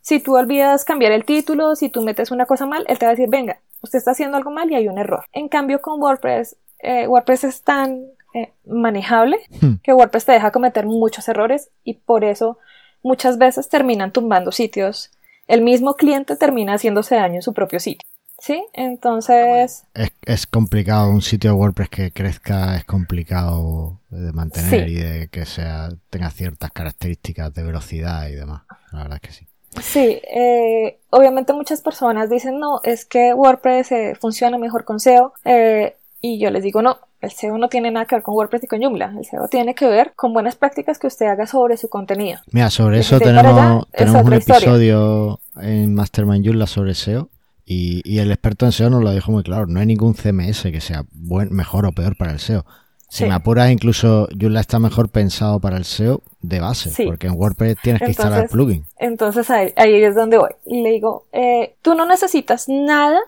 Si 0.00 0.20
tú 0.20 0.36
olvidas 0.36 0.84
cambiar 0.84 1.10
el 1.10 1.24
título, 1.24 1.74
si 1.74 1.88
tú 1.88 2.02
metes 2.02 2.30
una 2.30 2.46
cosa 2.46 2.66
mal, 2.66 2.84
él 2.86 3.00
te 3.00 3.04
va 3.04 3.10
a 3.10 3.14
decir, 3.16 3.28
venga, 3.28 3.58
usted 3.82 3.98
está 3.98 4.12
haciendo 4.12 4.36
algo 4.36 4.52
mal 4.52 4.70
y 4.70 4.76
hay 4.76 4.86
un 4.86 4.98
error. 4.98 5.24
En 5.32 5.48
cambio, 5.48 5.80
con 5.80 6.00
WordPress, 6.00 6.56
eh, 6.78 7.08
WordPress 7.08 7.42
es 7.42 7.62
tan 7.64 8.06
eh, 8.32 8.52
manejable 8.64 9.40
hmm. 9.60 9.80
que 9.82 9.92
WordPress 9.92 10.24
te 10.24 10.32
deja 10.32 10.52
cometer 10.52 10.86
muchos 10.86 11.28
errores 11.28 11.72
y 11.82 11.94
por 11.94 12.22
eso 12.22 12.58
muchas 13.02 13.38
veces 13.38 13.68
terminan 13.68 14.12
tumbando 14.12 14.52
sitios. 14.52 15.10
El 15.46 15.62
mismo 15.62 15.94
cliente 15.94 16.36
termina 16.36 16.74
haciéndose 16.74 17.16
daño 17.16 17.36
en 17.36 17.42
su 17.42 17.54
propio 17.54 17.80
sitio. 17.80 18.06
¿Sí? 18.40 18.64
Entonces... 18.72 19.84
Es, 20.24 20.46
complicado, 20.46 21.10
un 21.10 21.22
sitio 21.22 21.50
de 21.50 21.56
WordPress 21.56 21.88
que 21.88 22.12
crezca 22.12 22.76
es 22.76 22.84
complicado 22.84 23.98
de 24.10 24.32
mantener 24.32 24.88
y 24.88 24.94
de 24.94 25.28
que 25.28 25.44
sea, 25.44 25.88
tenga 26.08 26.30
ciertas 26.30 26.70
características 26.70 27.52
de 27.52 27.64
velocidad 27.64 28.28
y 28.28 28.36
demás. 28.36 28.62
La 28.92 29.02
verdad 29.02 29.18
es 29.20 29.28
que 29.28 29.34
sí. 29.34 29.48
Sí, 29.82 30.20
eh, 30.34 30.98
obviamente 31.10 31.52
muchas 31.52 31.82
personas 31.82 32.30
dicen, 32.30 32.58
no, 32.58 32.80
es 32.84 33.04
que 33.04 33.34
WordPress 33.34 33.92
eh, 33.92 34.16
funciona 34.20 34.56
mejor 34.56 34.84
con 34.84 35.00
SEO. 35.00 35.34
Eh, 35.44 35.96
y 36.20 36.38
yo 36.38 36.50
les 36.50 36.62
digo, 36.62 36.82
no, 36.82 36.98
el 37.20 37.30
SEO 37.30 37.58
no 37.58 37.68
tiene 37.68 37.90
nada 37.90 38.06
que 38.06 38.16
ver 38.16 38.22
con 38.22 38.34
WordPress 38.34 38.64
y 38.64 38.66
con 38.66 38.80
Joomla. 38.82 39.14
El 39.16 39.24
SEO 39.24 39.48
tiene 39.48 39.74
que 39.74 39.86
ver 39.86 40.12
con 40.14 40.32
buenas 40.32 40.56
prácticas 40.56 40.98
que 40.98 41.06
usted 41.06 41.26
haga 41.26 41.46
sobre 41.46 41.76
su 41.76 41.88
contenido. 41.88 42.40
Mira, 42.50 42.70
sobre 42.70 43.00
eso 43.00 43.18
tenemos, 43.20 43.86
tenemos 43.90 44.24
un 44.24 44.32
episodio 44.32 45.40
en 45.56 45.94
Mastermind 45.94 46.44
Joomla 46.44 46.66
sobre 46.66 46.94
SEO. 46.94 47.28
Y, 47.64 48.00
y, 48.04 48.18
el 48.20 48.30
experto 48.30 48.64
en 48.64 48.72
SEO 48.72 48.88
nos 48.88 49.04
lo 49.04 49.12
dijo 49.12 49.30
muy 49.30 49.42
claro. 49.42 49.66
No 49.66 49.78
hay 49.78 49.86
ningún 49.86 50.14
CMS 50.14 50.62
que 50.62 50.80
sea 50.80 51.04
buen, 51.12 51.52
mejor 51.52 51.84
o 51.84 51.92
peor 51.92 52.16
para 52.16 52.32
el 52.32 52.38
SEO. 52.38 52.64
Si 53.10 53.24
me 53.24 53.32
apuras, 53.32 53.70
incluso 53.70 54.28
Joomla 54.38 54.60
está 54.60 54.78
mejor 54.78 55.08
pensado 55.08 55.60
para 55.60 55.78
el 55.78 55.84
SEO 55.84 56.22
de 56.40 56.60
base, 56.60 56.90
porque 57.06 57.26
en 57.26 57.34
WordPress 57.34 57.76
tienes 57.82 58.02
que 58.02 58.08
instalar 58.08 58.48
plugin. 58.48 58.84
Entonces 58.98 59.48
ahí, 59.50 59.72
ahí, 59.76 59.94
es 59.94 60.14
donde 60.14 60.36
voy. 60.36 60.50
Y 60.66 60.82
le 60.82 60.90
digo, 60.90 61.26
eh, 61.32 61.76
tú 61.80 61.94
no 61.94 62.04
necesitas 62.04 62.68
nada 62.68 63.18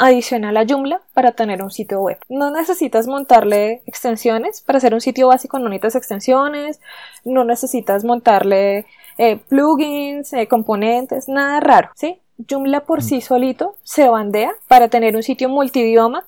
adicional 0.00 0.56
a 0.56 0.64
Joomla 0.66 1.02
para 1.14 1.32
tener 1.32 1.62
un 1.62 1.70
sitio 1.70 2.00
web. 2.00 2.18
No 2.28 2.50
necesitas 2.50 3.06
montarle 3.06 3.82
extensiones 3.86 4.62
para 4.62 4.78
hacer 4.78 4.94
un 4.94 5.00
sitio 5.00 5.28
básico, 5.28 5.58
no 5.58 5.68
necesitas 5.68 5.96
extensiones, 5.96 6.80
no 7.24 7.44
necesitas 7.44 8.04
montarle 8.04 8.86
eh, 9.18 9.36
plugins, 9.48 10.32
eh, 10.32 10.48
componentes, 10.48 11.28
nada 11.28 11.60
raro, 11.60 11.90
¿sí? 11.94 12.20
Joomla 12.48 12.80
por 12.84 13.02
sí 13.02 13.20
solito 13.20 13.76
se 13.82 14.08
bandea 14.08 14.52
para 14.66 14.88
tener 14.88 15.14
un 15.14 15.22
sitio 15.22 15.48
multidioma 15.50 16.24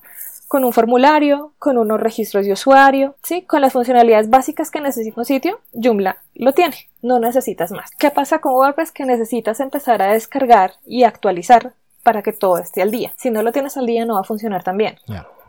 con 0.47 0.63
un 0.65 0.71
formulario, 0.71 1.53
con 1.57 1.79
unos 1.79 1.99
registros 1.99 2.45
de 2.45 2.53
usuario, 2.53 3.15
¿sí? 3.23 3.41
Con 3.41 3.61
las 3.61 3.73
funcionalidades 3.73 4.29
básicas 4.29 4.69
que 4.69 4.81
necesita 4.81 5.19
un 5.19 5.25
sitio, 5.25 5.59
Joomla 5.73 6.17
lo 6.35 6.53
tiene, 6.53 6.75
no 7.01 7.17
necesitas 7.17 7.71
más. 7.71 7.89
¿Qué 7.97 8.11
pasa 8.11 8.39
con 8.39 8.53
WordPress? 8.53 8.91
Que 8.91 9.05
necesitas 9.05 9.59
empezar 9.59 10.03
a 10.03 10.13
descargar 10.13 10.73
y 10.85 11.05
actualizar 11.05 11.73
para 12.03 12.21
que 12.21 12.33
todo 12.33 12.57
esté 12.57 12.81
al 12.81 12.91
día. 12.91 13.13
Si 13.17 13.31
no 13.31 13.41
lo 13.41 13.51
tienes 13.51 13.77
al 13.77 13.85
día 13.85 14.05
no 14.05 14.15
va 14.15 14.21
a 14.21 14.25
funcionar 14.25 14.63
tan 14.63 14.77
bien. 14.77 14.95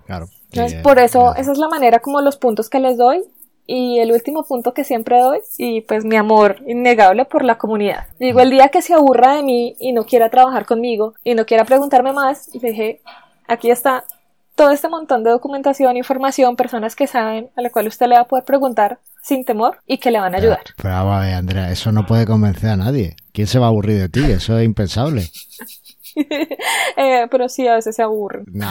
claro. 0.06 0.26
Entonces, 0.52 0.82
por 0.82 0.98
eso, 0.98 1.34
esa 1.34 1.52
es 1.52 1.58
la 1.58 1.68
manera 1.68 1.98
como 1.98 2.20
los 2.20 2.36
puntos 2.36 2.70
que 2.70 2.80
les 2.80 2.96
doy. 2.96 3.22
Y 3.66 3.98
el 3.98 4.12
último 4.12 4.44
punto 4.44 4.74
que 4.74 4.84
siempre 4.84 5.18
doy, 5.18 5.40
y 5.56 5.80
pues 5.80 6.04
mi 6.04 6.16
amor 6.16 6.56
innegable 6.66 7.24
por 7.24 7.42
la 7.42 7.56
comunidad. 7.56 8.08
Digo, 8.20 8.40
el 8.40 8.50
día 8.50 8.68
que 8.68 8.82
se 8.82 8.92
aburra 8.92 9.36
de 9.36 9.42
mí 9.42 9.74
y 9.80 9.92
no 9.92 10.04
quiera 10.04 10.28
trabajar 10.28 10.66
conmigo 10.66 11.14
y 11.24 11.34
no 11.34 11.46
quiera 11.46 11.64
preguntarme 11.64 12.12
más, 12.12 12.50
le 12.52 12.68
dije, 12.68 13.00
aquí 13.48 13.70
está 13.70 14.04
todo 14.54 14.70
este 14.70 14.90
montón 14.90 15.24
de 15.24 15.30
documentación, 15.30 15.96
información, 15.96 16.56
personas 16.56 16.94
que 16.94 17.06
saben, 17.06 17.48
a 17.56 17.62
la 17.62 17.70
cual 17.70 17.88
usted 17.88 18.06
le 18.06 18.16
va 18.16 18.22
a 18.22 18.26
poder 18.26 18.44
preguntar 18.44 18.98
sin 19.22 19.44
temor 19.44 19.78
y 19.86 19.96
que 19.96 20.10
le 20.10 20.20
van 20.20 20.34
a 20.34 20.38
ayudar. 20.38 20.60
Pero, 20.76 20.94
a 20.94 21.20
ver, 21.20 21.34
Andrea, 21.34 21.70
eso 21.70 21.90
no 21.90 22.04
puede 22.04 22.26
convencer 22.26 22.70
a 22.70 22.76
nadie. 22.76 23.16
¿Quién 23.32 23.46
se 23.46 23.58
va 23.58 23.66
a 23.66 23.68
aburrir 23.70 23.98
de 23.98 24.08
ti? 24.10 24.20
Eso 24.30 24.58
es 24.58 24.64
impensable. 24.64 25.22
Eh, 26.96 27.26
pero 27.30 27.48
sí, 27.48 27.66
a 27.66 27.74
veces 27.74 27.96
se 27.96 28.02
aburren. 28.02 28.44
No, 28.52 28.66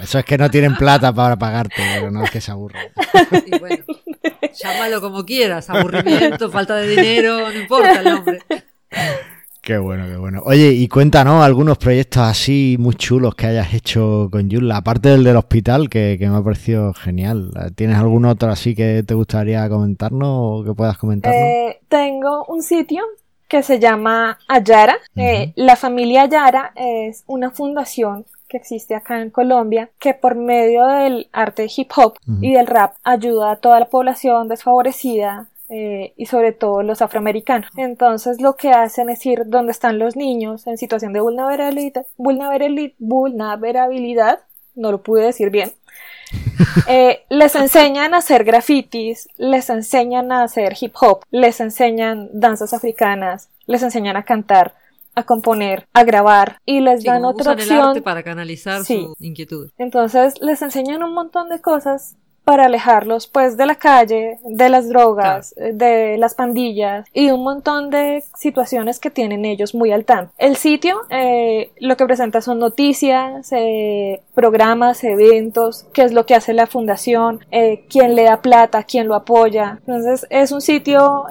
Eso 0.00 0.18
es 0.18 0.24
que 0.24 0.38
no 0.38 0.50
tienen 0.50 0.74
plata 0.74 1.12
para 1.12 1.36
pagarte, 1.36 1.82
pero 1.94 2.10
no 2.10 2.24
es 2.24 2.30
que 2.30 2.40
se 2.40 2.50
aburren. 2.50 2.90
bueno, 3.60 3.84
llámalo 4.54 5.00
como 5.00 5.24
quieras, 5.24 5.68
aburrimiento, 5.68 6.50
falta 6.50 6.76
de 6.76 6.88
dinero, 6.88 7.50
no 7.50 7.60
importa 7.60 8.00
el 8.00 8.04
nombre. 8.04 8.38
Qué 9.62 9.76
bueno, 9.76 10.06
qué 10.06 10.16
bueno. 10.16 10.40
Oye, 10.46 10.72
y 10.72 10.88
cuéntanos 10.88 11.44
algunos 11.44 11.76
proyectos 11.76 12.22
así 12.22 12.76
muy 12.78 12.94
chulos 12.94 13.34
que 13.34 13.46
hayas 13.46 13.74
hecho 13.74 14.28
con 14.32 14.48
Yula, 14.48 14.78
aparte 14.78 15.10
del 15.10 15.22
del 15.22 15.36
hospital, 15.36 15.90
que, 15.90 16.16
me 16.18 16.34
ha 16.34 16.42
parecido 16.42 16.94
genial. 16.94 17.52
¿Tienes 17.74 17.98
algún 17.98 18.24
otro 18.24 18.50
así 18.50 18.74
que 18.74 19.02
te 19.06 19.12
gustaría 19.12 19.68
comentarnos 19.68 20.28
o 20.32 20.64
que 20.64 20.72
puedas 20.72 20.96
comentarnos? 20.96 21.42
Eh, 21.42 21.80
tengo 21.88 22.46
un 22.46 22.62
sitio 22.62 23.02
que 23.50 23.62
se 23.64 23.80
llama 23.80 24.38
Ayara. 24.48 24.96
Eh, 25.16 25.52
la 25.56 25.76
familia 25.76 26.22
Ayara 26.22 26.72
es 26.76 27.24
una 27.26 27.50
fundación 27.50 28.24
que 28.48 28.56
existe 28.56 28.94
acá 28.94 29.20
en 29.20 29.28
Colombia, 29.30 29.90
que 29.98 30.14
por 30.14 30.36
medio 30.36 30.86
del 30.86 31.28
arte 31.32 31.66
hip 31.76 31.90
hop 31.96 32.14
y 32.40 32.54
del 32.54 32.66
rap 32.66 32.94
ayuda 33.04 33.50
a 33.50 33.56
toda 33.56 33.80
la 33.80 33.88
población 33.88 34.48
desfavorecida 34.48 35.48
eh, 35.68 36.14
y 36.16 36.24
sobre 36.26 36.52
todo 36.52 36.82
los 36.82 37.02
afroamericanos. 37.02 37.68
Entonces 37.76 38.40
lo 38.40 38.54
que 38.54 38.70
hacen 38.70 39.10
es 39.10 39.26
ir 39.26 39.42
donde 39.46 39.72
están 39.72 39.98
los 39.98 40.16
niños 40.16 40.66
en 40.66 40.78
situación 40.78 41.12
de 41.12 41.20
vulnerabilidad, 41.20 42.06
vulnerabilidad, 42.16 44.40
no 44.76 44.92
lo 44.92 45.02
pude 45.02 45.24
decir 45.24 45.50
bien, 45.50 45.72
eh, 46.86 47.24
les 47.28 47.54
enseñan 47.54 48.14
a 48.14 48.18
hacer 48.18 48.44
grafitis, 48.44 49.28
les 49.36 49.70
enseñan 49.70 50.32
a 50.32 50.42
hacer 50.42 50.76
hip 50.80 50.94
hop, 51.00 51.24
les 51.30 51.60
enseñan 51.60 52.28
danzas 52.32 52.72
africanas, 52.74 53.48
les 53.66 53.82
enseñan 53.82 54.16
a 54.16 54.24
cantar, 54.24 54.74
a 55.14 55.24
componer, 55.24 55.86
a 55.92 56.04
grabar 56.04 56.60
y 56.64 56.80
les 56.80 57.04
dan 57.04 57.24
otra 57.24 57.52
opción 57.52 58.02
para 58.02 58.22
canalizar 58.22 58.84
su 58.84 59.14
inquietud. 59.18 59.70
Entonces 59.78 60.34
les 60.40 60.62
enseñan 60.62 61.02
un 61.02 61.14
montón 61.14 61.48
de 61.48 61.60
cosas 61.60 62.16
para 62.50 62.64
alejarlos 62.64 63.28
pues 63.28 63.56
de 63.56 63.64
la 63.64 63.76
calle, 63.76 64.40
de 64.42 64.68
las 64.68 64.88
drogas, 64.88 65.54
de 65.56 66.18
las 66.18 66.34
pandillas 66.34 67.06
y 67.12 67.30
un 67.30 67.44
montón 67.44 67.90
de 67.90 68.24
situaciones 68.36 68.98
que 68.98 69.08
tienen 69.08 69.44
ellos 69.44 69.72
muy 69.72 69.92
al 69.92 70.04
tanto. 70.04 70.32
El 70.36 70.56
sitio 70.56 70.96
eh, 71.10 71.70
lo 71.78 71.96
que 71.96 72.06
presenta 72.06 72.40
son 72.40 72.58
noticias, 72.58 73.52
eh, 73.52 74.22
programas, 74.34 75.04
eventos, 75.04 75.86
qué 75.92 76.02
es 76.02 76.12
lo 76.12 76.26
que 76.26 76.34
hace 76.34 76.52
la 76.52 76.66
fundación, 76.66 77.38
eh, 77.52 77.84
quién 77.88 78.16
le 78.16 78.24
da 78.24 78.42
plata, 78.42 78.82
quién 78.82 79.06
lo 79.06 79.14
apoya. 79.14 79.78
Entonces 79.86 80.26
es 80.28 80.50
un 80.50 80.60
sitio 80.60 81.26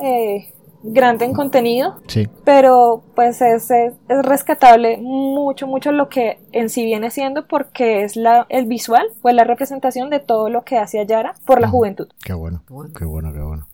grande 0.83 1.25
en 1.25 1.33
contenido, 1.33 2.01
sí. 2.07 2.27
pero 2.45 3.03
pues 3.15 3.41
es, 3.41 3.69
es, 3.71 3.93
rescatable 4.07 4.97
mucho, 4.97 5.67
mucho 5.67 5.91
lo 5.91 6.09
que 6.09 6.39
en 6.51 6.69
sí 6.69 6.85
viene 6.85 7.11
siendo 7.11 7.47
porque 7.47 8.03
es 8.03 8.15
la, 8.15 8.45
el 8.49 8.65
visual 8.65 9.07
o 9.21 9.29
la 9.29 9.43
representación 9.43 10.09
de 10.09 10.19
todo 10.19 10.49
lo 10.49 10.63
que 10.63 10.77
hace 10.77 10.99
Ayara 10.99 11.33
por 11.45 11.61
la 11.61 11.67
juventud. 11.67 12.07
Qué 12.23 12.33
bueno, 12.33 12.63
qué 12.97 13.05
bueno, 13.05 13.33
qué 13.33 13.41
bueno. 13.41 13.67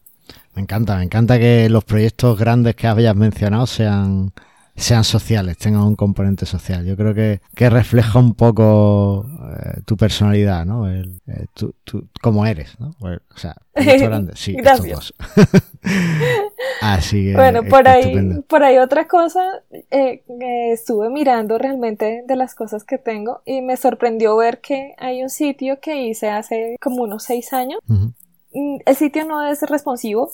Me 0.55 0.61
encanta, 0.61 0.97
me 0.97 1.03
encanta 1.03 1.37
que 1.37 1.69
los 1.69 1.83
proyectos 1.83 2.39
grandes 2.39 2.75
que 2.75 2.87
habías 2.87 3.15
mencionado 3.15 3.67
sean 3.67 4.31
sean 4.75 5.03
sociales, 5.03 5.57
tengan 5.57 5.83
un 5.83 5.95
componente 5.95 6.45
social. 6.45 6.85
Yo 6.85 6.97
creo 6.97 7.13
que, 7.13 7.39
que 7.55 7.69
refleja 7.69 8.19
un 8.19 8.33
poco 8.33 9.25
eh, 9.25 9.81
tu 9.85 9.95
personalidad, 9.95 10.65
¿no? 10.65 10.89
El, 10.89 11.21
eh, 11.27 11.45
tu, 11.53 11.73
tu, 11.85 12.07
cómo 12.21 12.45
eres, 12.45 12.77
¿no? 12.79 12.93
Pues, 12.99 13.19
o 13.33 13.37
sea, 13.37 13.55
grande, 13.73 14.33
sí, 14.35 14.53
Gracias. 14.53 15.13
Así 16.81 17.25
que, 17.25 17.33
bueno, 17.35 17.63
por 17.63 17.87
ahí, 17.87 18.41
por 18.47 18.63
ahí 18.63 18.77
otra 18.77 19.07
cosa, 19.07 19.45
eh, 19.91 20.23
estuve 20.71 21.09
mirando 21.09 21.57
realmente 21.57 22.23
de 22.27 22.35
las 22.35 22.53
cosas 22.53 22.83
que 22.83 22.97
tengo 22.97 23.41
y 23.45 23.61
me 23.61 23.77
sorprendió 23.77 24.35
ver 24.35 24.59
que 24.59 24.93
hay 24.97 25.23
un 25.23 25.29
sitio 25.29 25.79
que 25.79 26.03
hice 26.03 26.29
hace 26.29 26.75
como 26.81 27.03
unos 27.03 27.23
seis 27.23 27.53
años. 27.53 27.79
Mm, 27.87 28.77
el 28.85 28.95
sitio 28.95 29.25
no 29.25 29.45
es 29.47 29.61
responsivo, 29.61 30.31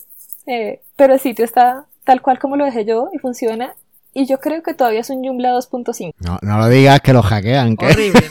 eh, 0.48 0.82
pero 0.96 1.14
el 1.14 1.20
sitio 1.20 1.46
está 1.46 1.86
tal 2.04 2.22
cual 2.22 2.40
como 2.40 2.56
lo 2.56 2.66
dejé 2.66 2.86
yo 2.86 3.10
y 3.14 3.20
funciona 3.20 3.76
y 4.14 4.26
yo 4.26 4.40
creo 4.40 4.62
que 4.62 4.74
todavía 4.74 5.00
es 5.00 5.10
un 5.10 5.24
Joomla 5.24 5.54
2.5. 5.54 6.14
No, 6.20 6.38
no 6.42 6.58
lo 6.58 6.68
digas 6.68 7.00
que 7.02 7.14
lo 7.14 7.22
hackean. 7.22 7.78
¿qué? 7.78 7.86
Horrible. 7.86 8.20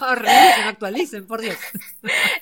Horrible, 0.00 0.30
que 0.56 0.62
lo 0.62 0.68
actualicen, 0.70 1.26
por 1.26 1.40
Dios. 1.42 1.56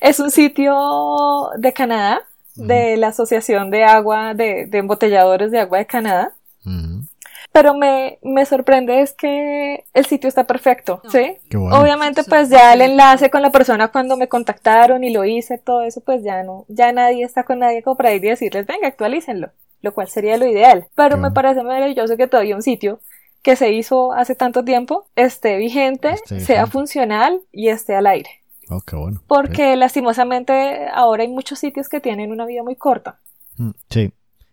Es 0.00 0.20
un 0.20 0.30
sitio 0.30 1.50
de 1.58 1.72
Canadá, 1.72 2.22
de 2.54 2.96
la 2.96 3.08
Asociación 3.08 3.70
de 3.70 3.84
Agua, 3.84 4.34
de, 4.34 4.66
de 4.66 4.78
Embotelladores 4.78 5.50
de 5.50 5.58
Agua 5.58 5.78
de 5.78 5.86
Canadá. 5.86 6.32
Pero 7.52 7.74
me, 7.74 8.18
me 8.22 8.46
sorprende 8.46 9.00
es 9.00 9.12
que 9.12 9.84
el 9.92 10.06
sitio 10.06 10.28
está 10.28 10.44
perfecto, 10.44 11.02
¿sí? 11.10 11.36
Obviamente 11.54 12.24
pues 12.24 12.48
ya 12.48 12.72
el 12.72 12.80
enlace 12.80 13.30
con 13.30 13.42
la 13.42 13.52
persona 13.52 13.88
cuando 13.88 14.16
me 14.16 14.28
contactaron 14.28 15.04
y 15.04 15.12
lo 15.12 15.24
hice, 15.24 15.58
todo 15.58 15.82
eso 15.82 16.00
pues 16.00 16.24
ya 16.24 16.42
no, 16.42 16.64
ya 16.68 16.90
nadie 16.90 17.24
está 17.24 17.44
con 17.44 17.60
nadie 17.60 17.82
como 17.82 17.96
para 17.96 18.12
ir 18.12 18.24
y 18.24 18.30
decirles, 18.30 18.66
venga, 18.66 18.88
actualícenlo 18.88 19.50
lo 19.84 19.94
cual 19.94 20.08
sería 20.08 20.36
lo 20.36 20.46
ideal. 20.46 20.88
Pero 20.94 21.18
me 21.18 21.30
parece 21.30 21.62
maravilloso 21.62 22.16
que 22.16 22.26
todavía 22.26 22.56
un 22.56 22.62
sitio 22.62 23.00
que 23.42 23.54
se 23.54 23.70
hizo 23.72 24.12
hace 24.14 24.34
tanto 24.34 24.64
tiempo 24.64 25.06
esté 25.14 25.58
vigente, 25.58 26.16
sea 26.38 26.66
funcional 26.66 27.42
y 27.52 27.68
esté 27.68 27.94
al 27.94 28.06
aire. 28.06 28.30
Oh, 28.70 28.80
qué 28.80 28.96
bueno. 28.96 29.22
Porque 29.26 29.76
lastimosamente 29.76 30.88
ahora 30.92 31.22
hay 31.22 31.28
muchos 31.28 31.58
sitios 31.58 31.90
que 31.90 32.00
tienen 32.00 32.32
una 32.32 32.46
vida 32.46 32.62
muy 32.62 32.76
corta. 32.76 33.18
Mm, 33.58 33.70
sí. 33.90 34.12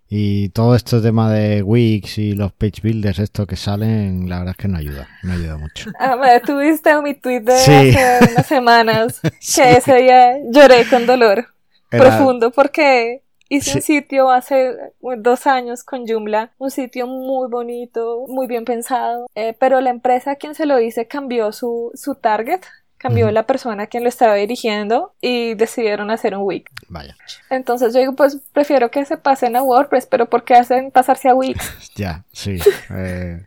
Y 0.10 0.50
todo 0.50 0.76
este 0.76 1.00
tema 1.00 1.32
de 1.32 1.64
Wix 1.64 2.18
y 2.18 2.34
los 2.34 2.52
page 2.52 2.82
builders, 2.84 3.20
esto 3.20 3.48
que 3.48 3.56
salen, 3.56 4.28
la 4.28 4.40
verdad 4.40 4.52
es 4.52 4.58
que 4.58 4.68
no 4.68 4.78
ayuda, 4.78 5.08
no 5.24 5.32
ayuda 5.32 5.58
mucho. 5.58 5.90
Ah, 6.00 6.42
tuviste 6.46 7.02
mi 7.02 7.14
tweet 7.14 7.40
de 7.40 7.54
hace 7.54 8.34
unas 8.34 8.46
semanas 8.46 9.22
que 9.56 9.78
ese 9.78 9.96
día 9.96 10.34
lloré 10.52 10.86
con 10.90 11.06
dolor 11.06 11.48
profundo 11.90 12.52
porque 12.52 13.22
Hice 13.54 13.76
un 13.76 13.82
sitio 13.82 14.32
hace 14.32 14.78
dos 15.18 15.46
años 15.46 15.84
con 15.84 16.08
Joomla, 16.08 16.54
un 16.58 16.72
sitio 16.72 17.06
muy 17.06 17.50
bonito, 17.50 18.26
muy 18.30 18.48
bien 18.48 18.64
pensado, 18.64 19.28
eh, 19.36 19.54
pero 19.60 19.82
la 19.82 19.90
empresa 19.90 20.32
a 20.32 20.36
quien 20.38 20.56
se 20.56 20.66
lo 20.66 20.80
hice 20.80 21.06
cambió 21.06 21.52
su, 21.52 21.92
su 21.94 22.16
target, 22.16 22.62
cambió 22.98 23.30
la 23.30 23.46
persona 23.46 23.84
a 23.84 23.88
quien 23.88 24.04
lo 24.04 24.10
estaba 24.10 24.36
dirigiendo 24.36 25.16
y 25.20 25.56
decidieron 25.56 26.12
hacer 26.12 26.34
un 26.38 26.44
Wix. 26.44 26.72
Vaya. 26.88 27.18
Entonces 27.50 27.94
yo 27.94 28.00
digo, 28.00 28.16
pues 28.16 28.40
prefiero 28.54 28.90
que 28.90 29.04
se 29.04 29.18
pasen 29.18 29.58
a 29.58 29.64
WordPress, 29.64 30.06
pero 30.06 30.28
¿por 30.30 30.46
qué 30.46 30.56
hacen 30.56 30.90
pasarse 30.90 31.28
a 31.28 31.36
Wix? 31.36 31.92
ya, 31.96 32.24
sí. 32.32 32.58
Eh, 32.90 33.46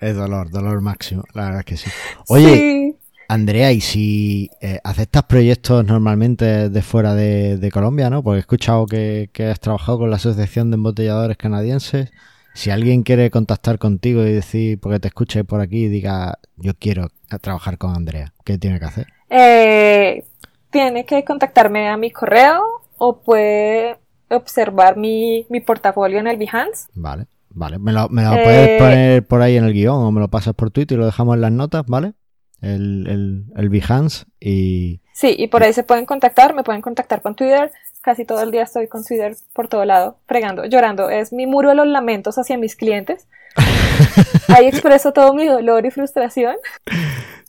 es 0.00 0.16
dolor, 0.16 0.50
dolor 0.50 0.82
máximo, 0.82 1.24
la 1.32 1.46
verdad 1.46 1.64
que 1.64 1.78
sí. 1.78 1.88
Oye, 2.28 2.94
Andrea, 3.28 3.72
y 3.72 3.80
si 3.80 4.50
eh, 4.60 4.80
aceptas 4.84 5.24
proyectos 5.24 5.84
normalmente 5.84 6.68
de 6.68 6.82
fuera 6.82 7.14
de, 7.14 7.70
Colombia, 7.72 8.10
¿no? 8.10 8.22
Porque 8.22 8.38
he 8.38 8.40
escuchado 8.40 8.86
que, 8.86 9.30
has 9.50 9.60
trabajado 9.60 9.98
con 9.98 10.10
la 10.10 10.16
Asociación 10.16 10.70
de 10.70 10.76
Embotelladores 10.76 11.36
Canadienses. 11.36 12.10
Si 12.54 12.70
alguien 12.70 13.02
quiere 13.02 13.30
contactar 13.30 13.78
contigo 13.78 14.22
y 14.22 14.32
decir, 14.32 14.80
porque 14.80 15.00
te 15.00 15.08
escuche 15.08 15.44
por 15.44 15.60
aquí 15.60 15.84
y 15.84 15.88
diga, 15.88 16.38
yo 16.56 16.72
quiero 16.78 17.08
trabajar 17.40 17.76
con 17.76 17.94
Andrea, 17.94 18.32
¿qué 18.44 18.56
tiene 18.56 18.78
que 18.78 18.84
hacer? 18.86 19.06
Eh, 19.28 20.24
tiene 20.70 21.04
que 21.04 21.24
contactarme 21.24 21.88
a 21.88 21.96
mi 21.96 22.10
correo 22.10 22.62
o 22.96 23.20
puede 23.20 23.98
observar 24.30 24.96
mi, 24.96 25.46
portafolio 25.66 26.18
en 26.20 26.28
el 26.28 26.38
Behance. 26.38 26.88
Vale, 26.94 27.26
vale. 27.50 27.78
Me 27.78 27.92
lo, 27.92 28.08
me 28.08 28.22
lo 28.22 28.30
puedes 28.30 28.68
eh, 28.68 28.76
poner 28.78 29.26
por 29.26 29.42
ahí 29.42 29.56
en 29.56 29.64
el 29.64 29.72
guion 29.72 29.96
o 29.96 30.12
me 30.12 30.20
lo 30.20 30.28
pasas 30.28 30.54
por 30.54 30.70
Twitter 30.70 30.96
y 30.96 31.00
lo 31.00 31.06
dejamos 31.06 31.34
en 31.34 31.42
las 31.42 31.52
notas, 31.52 31.84
¿vale? 31.86 32.14
El, 32.60 33.06
el, 33.08 33.44
el 33.56 33.68
Behance 33.68 34.26
y... 34.40 35.00
Sí, 35.12 35.34
y 35.38 35.48
por 35.48 35.62
ahí 35.62 35.72
se 35.72 35.82
pueden 35.82 36.04
contactar, 36.04 36.54
me 36.54 36.62
pueden 36.62 36.82
contactar 36.82 37.22
con 37.22 37.34
Twitter, 37.34 37.70
casi 38.02 38.24
todo 38.24 38.42
el 38.42 38.50
día 38.50 38.62
estoy 38.62 38.86
con 38.86 39.04
Twitter 39.04 39.34
por 39.52 39.68
todo 39.68 39.84
lado, 39.84 40.18
fregando, 40.26 40.64
llorando, 40.66 41.10
es 41.10 41.32
mi 41.32 41.46
muro 41.46 41.70
de 41.70 41.74
los 41.74 41.86
lamentos 41.86 42.38
hacia 42.38 42.58
mis 42.58 42.76
clientes. 42.76 43.26
ahí 44.48 44.66
expreso 44.66 45.12
todo 45.12 45.34
mi 45.34 45.46
dolor 45.46 45.86
y 45.86 45.90
frustración. 45.90 46.56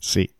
Sí. 0.00 0.34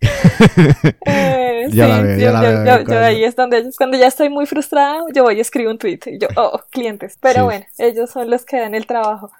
Eh, 1.04 1.66
ya 1.70 1.88
la 1.88 2.00
veo, 2.00 2.18
ya 2.18 2.32
la 2.32 2.40
veo. 2.40 2.84
Yo, 2.84 2.98
ahí 2.98 3.24
es 3.24 3.36
donde 3.36 3.70
cuando 3.76 3.96
ya 3.98 4.06
estoy 4.06 4.28
muy 4.28 4.46
frustrada, 4.46 5.02
yo 5.14 5.24
voy 5.24 5.36
y 5.36 5.40
escribo 5.40 5.70
un 5.70 5.78
tweet 5.78 6.00
y 6.06 6.18
yo, 6.18 6.28
oh, 6.36 6.60
clientes. 6.70 7.18
Pero 7.20 7.44
bueno, 7.44 7.66
ellos 7.78 8.10
son 8.10 8.30
los 8.30 8.44
que 8.44 8.58
dan 8.58 8.74
el 8.74 8.86
trabajo. 8.86 9.30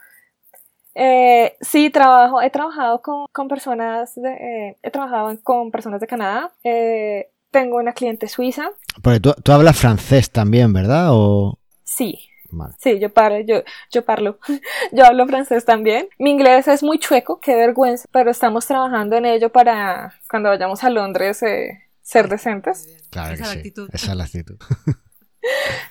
Eh, 1.01 1.57
sí, 1.61 1.91
trabajo, 1.91 2.43
he 2.43 2.51
trabajado 2.51 3.01
con, 3.01 3.47
personas, 3.47 4.17
de, 4.17 4.31
eh, 4.31 4.77
he 4.83 4.91
trabajado 4.91 5.33
con 5.45 5.71
personas 5.71 6.01
de 6.01 6.09
Canadá. 6.09 6.53
Eh, 6.65 7.31
tengo 7.53 7.77
una 7.77 7.93
cliente 7.93 8.27
suiza. 8.27 8.71
Porque 9.01 9.21
tú, 9.21 9.33
tú, 9.45 9.53
hablas 9.53 9.79
francés 9.79 10.29
también, 10.33 10.73
¿verdad? 10.73 11.11
¿O... 11.11 11.57
Sí. 11.85 12.19
Sí, 12.79 12.99
yo 12.99 13.13
paro, 13.13 13.39
yo, 13.41 13.63
yo 13.93 14.05
parlo. 14.05 14.41
yo 14.93 15.05
hablo 15.05 15.27
francés 15.29 15.65
también. 15.65 16.09
Mi 16.19 16.31
inglés 16.31 16.67
es 16.67 16.83
muy 16.83 16.99
chueco, 16.99 17.39
qué 17.39 17.55
vergüenza, 17.55 18.09
pero 18.11 18.33
estamos 18.33 18.67
trabajando 18.67 19.17
en 19.17 19.27
ello 19.27 19.53
para 19.53 20.15
cuando 20.29 20.49
vayamos 20.49 20.83
a 20.83 20.91
Londres 20.91 21.39
ser 22.03 22.29
decentes. 22.29 22.89
Claro 23.11 23.35
Esa 23.35 23.55
que 23.55 23.63
sí. 23.63 23.73
Esa 23.93 24.11
es 24.11 24.17
la 24.17 24.25
actitud. 24.25 24.57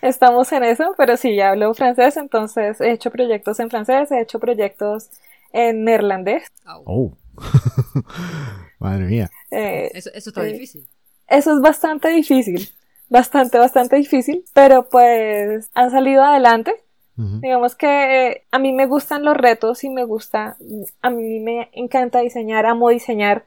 Estamos 0.01 0.51
en 0.51 0.63
eso, 0.63 0.93
pero 0.97 1.17
sí, 1.17 1.39
hablo 1.39 1.73
francés, 1.73 2.17
entonces 2.17 2.79
he 2.81 2.91
hecho 2.91 3.11
proyectos 3.11 3.59
en 3.59 3.69
francés, 3.69 4.11
he 4.11 4.21
hecho 4.21 4.39
proyectos 4.39 5.09
en 5.53 5.83
neerlandés. 5.83 6.43
Oh, 6.65 7.13
madre 8.79 9.05
mía. 9.05 9.29
Eh, 9.51 9.89
eso, 9.93 10.11
está 10.13 10.45
eh, 10.45 10.53
difícil. 10.53 10.87
Eso 11.27 11.55
es 11.55 11.61
bastante 11.61 12.09
difícil, 12.09 12.69
bastante, 13.09 13.57
bastante 13.57 13.95
difícil, 13.95 14.45
pero 14.53 14.87
pues 14.89 15.69
han 15.73 15.91
salido 15.91 16.23
adelante. 16.23 16.75
Digamos 17.19 17.73
que 17.73 18.27
eh, 18.27 18.43
a 18.51 18.59
mí 18.59 18.73
me 18.73 18.85
gustan 18.85 19.25
los 19.25 19.35
retos 19.35 19.83
y 19.83 19.89
me 19.89 20.03
gusta, 20.03 20.55
a 21.01 21.09
mí 21.09 21.39
me 21.39 21.67
encanta 21.73 22.19
diseñar, 22.19 22.67
amo 22.67 22.89
diseñar. 22.89 23.43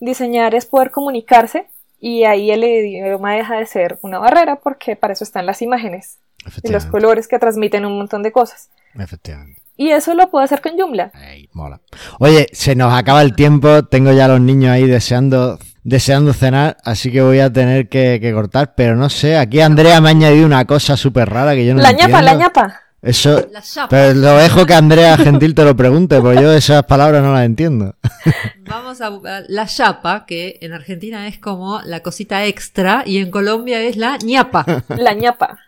diseñar 0.00 0.56
es 0.56 0.66
poder 0.66 0.90
comunicarse 0.90 1.69
y 2.00 2.24
ahí 2.24 2.50
el 2.50 2.64
idioma 2.64 3.34
deja 3.34 3.58
de 3.58 3.66
ser 3.66 3.98
una 4.02 4.18
barrera 4.18 4.56
porque 4.56 4.96
para 4.96 5.12
eso 5.12 5.24
están 5.24 5.46
las 5.46 5.62
imágenes 5.62 6.18
y 6.62 6.70
los 6.70 6.86
colores 6.86 7.28
que 7.28 7.38
transmiten 7.38 7.84
un 7.84 7.98
montón 7.98 8.22
de 8.22 8.32
cosas. 8.32 8.70
Efectivamente. 8.98 9.60
Y 9.76 9.90
eso 9.90 10.14
lo 10.14 10.30
puedo 10.30 10.44
hacer 10.44 10.60
con 10.60 10.78
Joomla. 10.78 11.12
mola. 11.52 11.80
Oye, 12.18 12.48
se 12.52 12.74
nos 12.74 12.92
acaba 12.92 13.22
el 13.22 13.34
tiempo. 13.34 13.84
Tengo 13.84 14.12
ya 14.12 14.26
a 14.26 14.28
los 14.28 14.40
niños 14.40 14.72
ahí 14.72 14.86
deseando 14.86 15.58
deseando 15.82 16.32
cenar, 16.34 16.76
así 16.84 17.10
que 17.10 17.22
voy 17.22 17.40
a 17.40 17.52
tener 17.52 17.88
que, 17.88 18.30
cortar, 18.34 18.74
pero 18.74 18.96
no 18.96 19.08
sé, 19.08 19.38
aquí 19.38 19.60
Andrea 19.60 20.00
me 20.00 20.08
ha 20.08 20.10
añadido 20.10 20.46
una 20.46 20.64
cosa 20.66 20.96
súper 20.96 21.30
rara 21.30 21.54
que 21.54 21.64
yo 21.64 21.74
no 21.74 21.82
La 21.82 21.92
ñapa, 21.92 22.22
la 22.22 22.34
ñapa. 22.34 22.80
Eso, 23.02 23.48
pero 23.88 24.12
lo 24.12 24.36
dejo 24.36 24.66
que 24.66 24.74
Andrea 24.74 25.16
Gentil 25.16 25.54
te 25.54 25.64
lo 25.64 25.74
pregunte, 25.74 26.20
porque 26.20 26.42
yo 26.42 26.52
esas 26.52 26.84
palabras 26.84 27.22
no 27.22 27.32
las 27.32 27.46
entiendo. 27.46 27.94
Vamos 28.68 29.00
a 29.00 29.10
la 29.48 29.66
chapa, 29.66 30.26
que 30.26 30.58
en 30.60 30.74
Argentina 30.74 31.26
es 31.26 31.38
como 31.38 31.80
la 31.82 32.00
cosita 32.00 32.44
extra 32.44 33.02
y 33.06 33.16
en 33.16 33.30
Colombia 33.30 33.80
es 33.82 33.96
la 33.96 34.18
ñapa. 34.18 34.66
La 34.88 35.14
ñapa. 35.14 35.58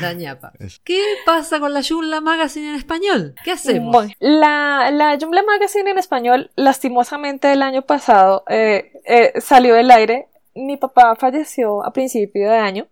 La 0.00 0.12
ñapa. 0.12 0.52
¿Qué 0.84 1.00
pasa 1.26 1.58
con 1.58 1.72
la 1.72 1.82
Joomla 1.82 2.20
Magazine 2.20 2.68
en 2.68 2.74
español? 2.76 3.34
¿Qué 3.44 3.52
hacemos? 3.52 4.06
la, 4.20 4.90
la 4.92 5.18
Joomla 5.18 5.42
Magazine 5.42 5.90
en 5.90 5.98
español, 5.98 6.50
lastimosamente 6.54 7.52
el 7.52 7.62
año 7.62 7.82
pasado 7.82 8.44
eh, 8.48 8.92
eh, 9.04 9.32
salió 9.40 9.74
del 9.74 9.90
aire. 9.90 10.28
Mi 10.54 10.76
papá 10.76 11.16
falleció 11.16 11.84
a 11.84 11.92
principio 11.92 12.50
de 12.50 12.56
año. 12.56 12.86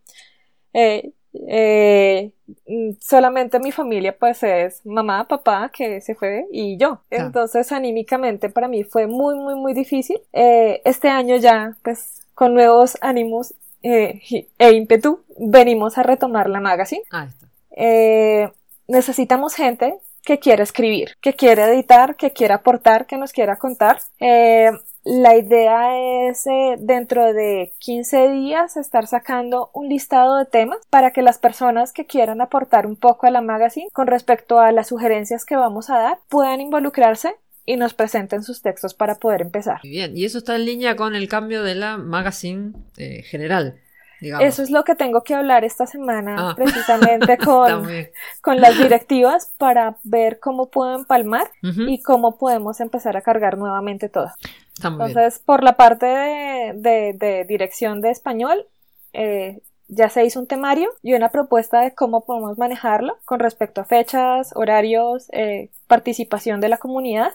Eh, 0.72 1.12
eh, 1.48 2.32
solamente 3.00 3.58
mi 3.58 3.72
familia 3.72 4.16
pues 4.18 4.42
es 4.42 4.84
mamá, 4.86 5.26
papá 5.28 5.70
que 5.72 6.00
se 6.00 6.14
fue 6.14 6.46
y 6.50 6.76
yo. 6.76 7.00
Entonces 7.10 7.72
anímicamente 7.72 8.48
para 8.48 8.68
mí 8.68 8.84
fue 8.84 9.06
muy 9.06 9.34
muy 9.36 9.54
muy 9.54 9.74
difícil. 9.74 10.20
Eh, 10.32 10.80
este 10.84 11.08
año 11.08 11.36
ya 11.36 11.76
pues 11.82 12.26
con 12.34 12.54
nuevos 12.54 12.96
ánimos 13.00 13.54
eh, 13.82 14.20
e 14.58 14.72
ímpetu 14.72 15.20
venimos 15.38 15.98
a 15.98 16.02
retomar 16.02 16.48
la 16.48 16.60
magazine. 16.60 17.02
Ah, 17.10 17.28
necesitamos 18.88 19.54
gente 19.54 19.94
que 20.24 20.38
quiera 20.38 20.62
escribir, 20.62 21.16
que 21.20 21.34
quiera 21.34 21.68
editar, 21.72 22.16
que 22.16 22.32
quiera 22.32 22.56
aportar, 22.56 23.06
que 23.06 23.16
nos 23.16 23.32
quiera 23.32 23.56
contar. 23.56 23.98
La 25.04 25.36
idea 25.36 26.28
es 26.28 26.46
eh, 26.46 26.76
dentro 26.78 27.32
de 27.32 27.72
15 27.78 28.30
días 28.30 28.76
estar 28.76 29.08
sacando 29.08 29.70
un 29.72 29.88
listado 29.88 30.36
de 30.36 30.44
temas 30.44 30.78
para 30.90 31.10
que 31.10 31.22
las 31.22 31.38
personas 31.38 31.92
que 31.92 32.06
quieran 32.06 32.40
aportar 32.40 32.86
un 32.86 32.94
poco 32.94 33.26
a 33.26 33.30
la 33.30 33.40
magazine 33.40 33.88
con 33.92 34.06
respecto 34.06 34.60
a 34.60 34.70
las 34.70 34.88
sugerencias 34.88 35.44
que 35.44 35.56
vamos 35.56 35.90
a 35.90 35.98
dar 35.98 36.18
puedan 36.28 36.60
involucrarse 36.60 37.34
y 37.66 37.76
nos 37.76 37.94
presenten 37.94 38.44
sus 38.44 38.62
textos 38.62 38.94
para 38.94 39.16
poder 39.16 39.42
empezar. 39.42 39.80
Muy 39.82 39.90
bien, 39.90 40.16
y 40.16 40.24
eso 40.24 40.38
está 40.38 40.54
en 40.54 40.66
línea 40.66 40.94
con 40.94 41.16
el 41.16 41.28
cambio 41.28 41.64
de 41.64 41.74
la 41.74 41.96
magazine 41.96 42.72
eh, 42.96 43.22
general. 43.22 43.80
Eso 44.40 44.62
es 44.62 44.70
lo 44.70 44.84
que 44.84 44.94
tengo 44.94 45.22
que 45.22 45.34
hablar 45.34 45.64
esta 45.64 45.86
semana 45.86 46.36
ah. 46.38 46.54
precisamente 46.54 47.38
con, 47.44 47.88
con 48.40 48.60
las 48.60 48.78
directivas 48.78 49.52
para 49.58 49.96
ver 50.04 50.38
cómo 50.38 50.70
puedo 50.70 50.94
empalmar 50.94 51.50
y 51.60 52.00
cómo 52.02 52.38
podemos 52.38 52.80
empezar 52.80 53.16
a 53.16 53.22
cargar 53.22 53.58
nuevamente 53.58 54.08
todo. 54.08 54.30
Entonces, 54.84 55.38
por 55.38 55.62
la 55.62 55.76
parte 55.76 56.06
de, 56.06 57.44
dirección 57.48 58.00
de 58.00 58.10
español, 58.10 58.66
eh, 59.12 59.62
ya 59.88 60.08
se 60.08 60.24
hizo 60.24 60.40
un 60.40 60.46
temario 60.46 60.88
y 61.02 61.14
una 61.14 61.28
propuesta 61.28 61.80
de 61.80 61.94
cómo 61.94 62.24
podemos 62.24 62.56
manejarlo 62.56 63.18
con 63.24 63.40
respecto 63.40 63.80
a 63.80 63.84
fechas, 63.84 64.52
horarios, 64.54 65.26
eh, 65.32 65.70
participación 65.86 66.60
de 66.60 66.68
la 66.68 66.78
comunidad. 66.78 67.32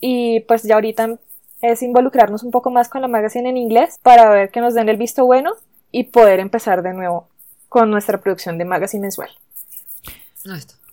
Y 0.00 0.40
pues 0.40 0.64
ya 0.64 0.74
ahorita 0.74 1.18
es 1.60 1.82
involucrarnos 1.82 2.42
un 2.42 2.50
poco 2.50 2.70
más 2.70 2.88
con 2.88 3.02
la 3.02 3.08
magazine 3.08 3.48
en 3.48 3.56
inglés 3.56 3.98
para 4.02 4.28
ver 4.30 4.50
que 4.50 4.60
nos 4.60 4.74
den 4.74 4.88
el 4.88 4.96
visto 4.96 5.24
bueno 5.24 5.52
y 5.90 6.04
poder 6.04 6.40
empezar 6.40 6.82
de 6.82 6.94
nuevo 6.94 7.28
con 7.68 7.90
nuestra 7.90 8.18
producción 8.18 8.58
de 8.58 8.64
magazine 8.64 9.02
mensual. 9.02 9.30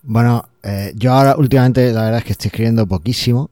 Bueno, 0.02 0.48
eh, 0.62 0.92
yo 0.94 1.12
ahora 1.12 1.36
últimamente 1.36 1.92
la 1.92 2.04
verdad 2.04 2.18
es 2.18 2.24
que 2.24 2.32
estoy 2.32 2.48
escribiendo 2.48 2.86
poquísimo 2.86 3.50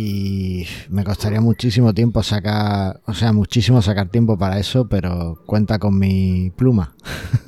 y 0.00 0.64
me 0.90 1.02
costaría 1.02 1.40
muchísimo 1.40 1.92
tiempo 1.92 2.22
sacar, 2.22 3.00
o 3.04 3.14
sea, 3.14 3.32
muchísimo 3.32 3.82
sacar 3.82 4.08
tiempo 4.08 4.38
para 4.38 4.60
eso, 4.60 4.86
pero 4.86 5.42
cuenta 5.44 5.80
con 5.80 5.98
mi 5.98 6.50
pluma. 6.50 6.94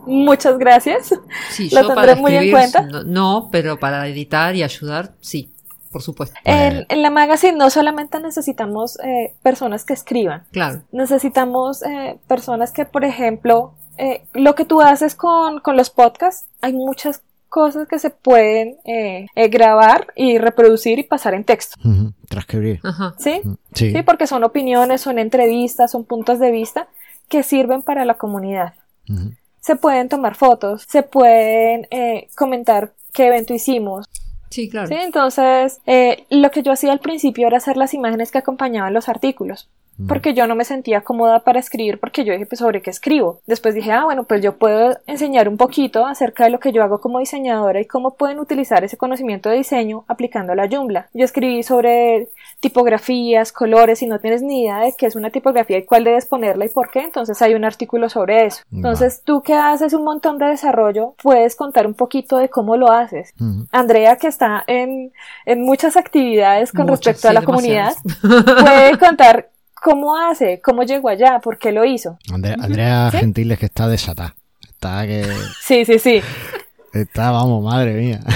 Muchas 0.05 0.59
gracias. 0.59 1.14
Sí, 1.53 1.70
Lo 1.70 1.86
tendré 1.86 2.16
muy 2.16 2.34
en 2.34 2.51
cuenta. 2.51 2.82
No, 3.07 3.51
pero 3.53 3.78
para 3.78 4.05
editar 4.09 4.57
y 4.57 4.64
ayudar, 4.64 5.14
sí, 5.20 5.55
por 5.92 6.03
supuesto. 6.03 6.34
En, 6.42 6.86
la 6.88 7.11
magazine 7.11 7.57
no 7.57 7.70
solamente 7.70 8.18
necesitamos 8.18 8.98
eh, 8.98 9.36
personas 9.44 9.84
que 9.84 9.92
escriban. 9.92 10.42
Claro. 10.51 10.82
Necesitamos 10.90 11.84
eh, 11.84 12.18
personas 12.26 12.72
que, 12.72 12.84
por 12.84 13.05
ejemplo, 13.05 13.74
eh, 13.96 14.24
lo 14.34 14.57
que 14.57 14.64
tú 14.64 14.80
haces 14.80 15.14
con, 15.14 15.61
con 15.61 15.76
los 15.76 15.90
podcasts, 15.90 16.48
hay 16.62 16.72
muchas 16.72 17.22
cosas 17.51 17.86
que 17.86 17.98
se 17.98 18.09
pueden 18.09 18.78
eh, 18.86 19.26
eh, 19.34 19.48
grabar 19.48 20.07
y 20.16 20.38
reproducir 20.38 20.98
y 20.98 21.03
pasar 21.03 21.34
en 21.34 21.44
texto. 21.44 21.76
Transcribir. 22.28 22.80
¿Sí? 23.18 23.42
¿Sí? 23.74 23.92
porque 24.07 24.26
son 24.26 24.44
opiniones, 24.44 25.03
son 25.03 25.18
entrevistas, 25.18 25.90
son 25.90 26.05
puntos 26.05 26.38
de 26.38 26.51
vista 26.53 26.88
que 27.28 27.42
sirven 27.42 27.82
para 27.82 28.07
la 28.07 28.14
comunidad. 28.14 28.74
Se 29.61 29.76
pueden 29.76 30.09
tomar 30.09 30.36
fotos, 30.36 30.86
se 30.88 31.03
pueden 31.03 31.88
eh, 31.90 32.28
comentar 32.36 32.94
qué 33.12 33.26
evento 33.26 33.53
hicimos. 33.53 34.09
Sí, 34.48 34.70
claro. 34.70 34.86
¿Sí? 34.86 34.94
Entonces, 34.94 35.80
lo 36.30 36.51
que 36.51 36.62
yo 36.62 36.72
hacía 36.72 36.92
al 36.92 37.01
principio 37.01 37.48
era 37.48 37.59
hacer 37.59 37.76
las 37.76 37.92
imágenes 37.92 38.30
que 38.30 38.38
acompañaban 38.38 38.94
los 38.94 39.09
artículos 39.09 39.68
porque 40.09 40.34
yo 40.34 40.46
no 40.46 40.55
me 40.55 40.64
sentía 40.64 41.03
cómoda 41.03 41.40
para 41.40 41.61
escribir 41.61 41.98
porque 41.98 42.24
yo 42.24 42.32
dije, 42.32 42.46
pues 42.46 42.59
sobre 42.59 42.82
qué 42.82 42.90
escribo. 42.90 43.40
Después 43.46 43.74
dije, 43.74 43.92
ah, 43.92 44.05
bueno, 44.05 44.24
pues 44.24 44.42
yo 44.42 44.57
puedo 44.57 44.98
enseñar 45.07 45.48
un 45.48 45.57
poquito 45.57 46.07
acerca 46.07 46.44
de 46.44 46.51
lo 46.51 46.61
que 46.61 46.72
yo 46.72 46.82
hago 46.82 47.01
como 47.01 47.18
diseñadora 47.18 47.80
y 47.80 47.86
cómo 47.86 48.14
pueden 48.14 48.38
utilizar 48.38 48.84
ese 48.84 48.96
conocimiento 48.96 49.48
de 49.48 49.57
diseño 49.57 50.05
aplicando 50.09 50.55
la 50.55 50.68
Joomla. 50.68 51.09
Yo 51.12 51.24
escribí 51.24 51.62
sobre 51.62 52.28
tipografías, 52.61 53.53
colores, 53.53 54.03
y 54.03 54.07
no 54.07 54.18
tienes 54.18 54.42
ni 54.42 54.64
idea 54.64 54.80
de 54.80 54.94
qué 54.96 55.07
es 55.07 55.16
una 55.16 55.30
tipografía 55.30 55.78
y 55.78 55.84
cuál 55.84 56.05
debes 56.05 56.26
ponerla 56.26 56.66
y 56.66 56.68
por 56.68 56.90
qué, 56.90 57.01
entonces 57.01 57.40
hay 57.42 57.55
un 57.55 57.64
artículo 57.64 58.09
sobre 58.09 58.46
eso. 58.46 58.62
Entonces, 58.72 59.22
tú 59.24 59.42
que 59.42 59.55
haces 59.55 59.94
un 59.94 60.05
montón 60.05 60.38
de 60.38 60.46
desarrollo, 60.46 61.14
puedes 61.22 61.57
contar 61.57 61.86
un 61.86 61.94
poquito 61.94 62.36
de 62.36 62.48
cómo 62.48 62.76
lo 62.76 62.90
haces. 62.90 63.32
Andrea, 63.72 64.16
que 64.16 64.26
está 64.26 64.62
en, 64.66 65.12
en 65.46 65.62
muchas 65.62 65.96
actividades 65.96 66.72
con 66.72 66.88
respecto 66.88 67.28
a 67.28 67.32
la 67.32 67.42
comunidad, 67.42 67.94
puede 68.20 68.98
contar 68.98 69.48
¿Cómo 69.83 70.16
hace? 70.16 70.61
¿Cómo 70.61 70.83
llegó 70.83 71.09
allá? 71.09 71.41
¿Por 71.41 71.59
qué 71.59 71.72
lo 71.72 71.85
hizo? 71.85 72.18
Andrea, 72.33 73.11
Gentiles 73.11 73.59
que 73.59 73.66
está 73.66 73.89
desatada. 73.89 74.35
Está 74.62 75.07
que... 75.07 75.26
Sí, 75.62 75.85
sí, 75.85 75.99
sí. 75.99 76.20
Está, 76.93 77.31
vamos, 77.31 77.64
madre 77.64 77.95
mía. 77.95 78.20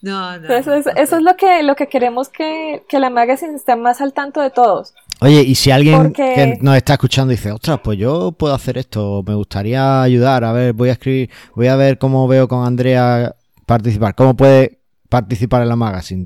No, 0.00 0.38
no. 0.38 0.54
Eso 0.54 0.74
es, 0.74 0.86
eso 0.86 1.16
es 1.16 1.22
lo 1.22 1.36
que, 1.36 1.64
lo 1.64 1.74
que 1.74 1.88
queremos 1.88 2.28
que, 2.28 2.84
que 2.88 3.00
la 3.00 3.10
magazine 3.10 3.56
esté 3.56 3.74
más 3.74 4.00
al 4.00 4.12
tanto 4.12 4.40
de 4.40 4.50
todos. 4.50 4.94
Oye, 5.20 5.42
y 5.42 5.56
si 5.56 5.72
alguien 5.72 6.12
que 6.12 6.56
nos 6.60 6.76
está 6.76 6.92
escuchando 6.92 7.32
dice, 7.32 7.50
ostras, 7.50 7.80
pues 7.82 7.98
yo 7.98 8.30
puedo 8.30 8.54
hacer 8.54 8.78
esto, 8.78 9.24
me 9.26 9.34
gustaría 9.34 10.00
ayudar, 10.00 10.44
a 10.44 10.52
ver, 10.52 10.72
voy 10.72 10.90
a 10.90 10.92
escribir, 10.92 11.30
voy 11.56 11.66
a 11.66 11.74
ver 11.74 11.98
cómo 11.98 12.28
veo 12.28 12.46
con 12.46 12.64
Andrea 12.64 13.34
participar, 13.66 14.14
cómo 14.14 14.36
puede 14.36 14.78
participar 15.08 15.62
en 15.62 15.68
la 15.68 15.76
magazine. 15.76 16.24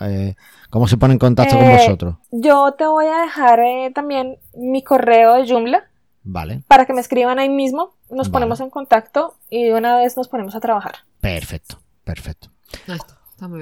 Eh, 0.00 0.34
¿Cómo 0.70 0.88
se 0.88 0.96
pone 0.96 1.14
en 1.14 1.18
contacto 1.18 1.56
con 1.56 1.66
eh, 1.66 1.76
vosotros? 1.78 2.16
Yo 2.30 2.72
te 2.72 2.86
voy 2.86 3.06
a 3.06 3.22
dejar 3.22 3.60
eh, 3.60 3.92
también 3.94 4.38
mi 4.54 4.82
correo 4.82 5.34
de 5.34 5.48
Joomla. 5.48 5.84
Vale. 6.22 6.62
Para 6.68 6.86
que 6.86 6.94
me 6.94 7.00
escriban 7.00 7.38
ahí 7.38 7.50
mismo, 7.50 7.94
nos 8.10 8.30
ponemos 8.30 8.60
en 8.60 8.70
contacto 8.70 9.36
y 9.50 9.70
una 9.70 9.96
vez 9.96 10.16
nos 10.16 10.28
ponemos 10.28 10.54
a 10.54 10.60
trabajar. 10.60 10.94
Perfecto, 11.20 11.78
perfecto. 12.02 12.48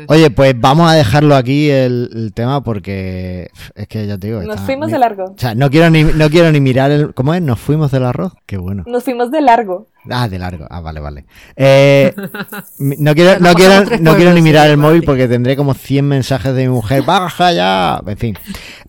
Oye, 0.09 0.31
pues 0.31 0.59
vamos 0.61 0.91
a 0.91 0.95
dejarlo 0.95 1.35
aquí 1.35 1.71
el, 1.71 2.33
tema 2.35 2.63
porque 2.63 3.51
es 3.75 3.89
que 3.89 4.07
ya 4.07 4.19
te 4.19 4.29
digo. 4.29 4.43
Nos 4.43 4.61
fuimos 4.61 4.91
de 4.91 4.99
largo. 4.99 5.25
O 5.25 5.39
sea, 5.39 5.55
no 5.55 5.71
quiero 5.71 5.91
ni, 5.91 6.05
no 6.05 6.31
quiero 6.31 6.53
ni 6.53 6.61
mirar 6.61 6.91
el. 6.91 7.15
¿Cómo 7.15 7.35
es? 7.35 7.43
¿Nos 7.43 7.59
fuimos 7.59 7.91
del 7.91 8.05
arroz? 8.05 8.33
Qué 8.47 8.59
bueno. 8.59 8.85
Nos 8.87 9.03
fuimos 9.03 9.31
de 9.31 9.41
largo. 9.41 9.89
Ah, 10.11 10.29
de 10.29 10.39
largo. 10.39 10.67
Ah, 10.69 10.81
vale, 10.81 11.01
vale. 11.01 11.25
Eh, 11.57 12.13
no 12.79 13.15
quiero, 13.15 13.39
no 13.41 13.55
quiero, 13.55 13.99
no 14.01 14.17
quiero 14.17 14.33
ni 14.33 14.43
mirar 14.43 14.71
el 14.71 14.77
móvil 14.77 15.03
porque 15.05 15.29
tendré 15.29 15.57
como 15.57 15.75
100 15.75 16.07
mensajes 16.07 16.55
de 16.55 16.63
mi 16.63 16.69
mujer. 16.69 17.03
¡Baja 17.07 17.53
ya! 17.53 18.03
En 18.07 18.19
fin. 18.19 18.39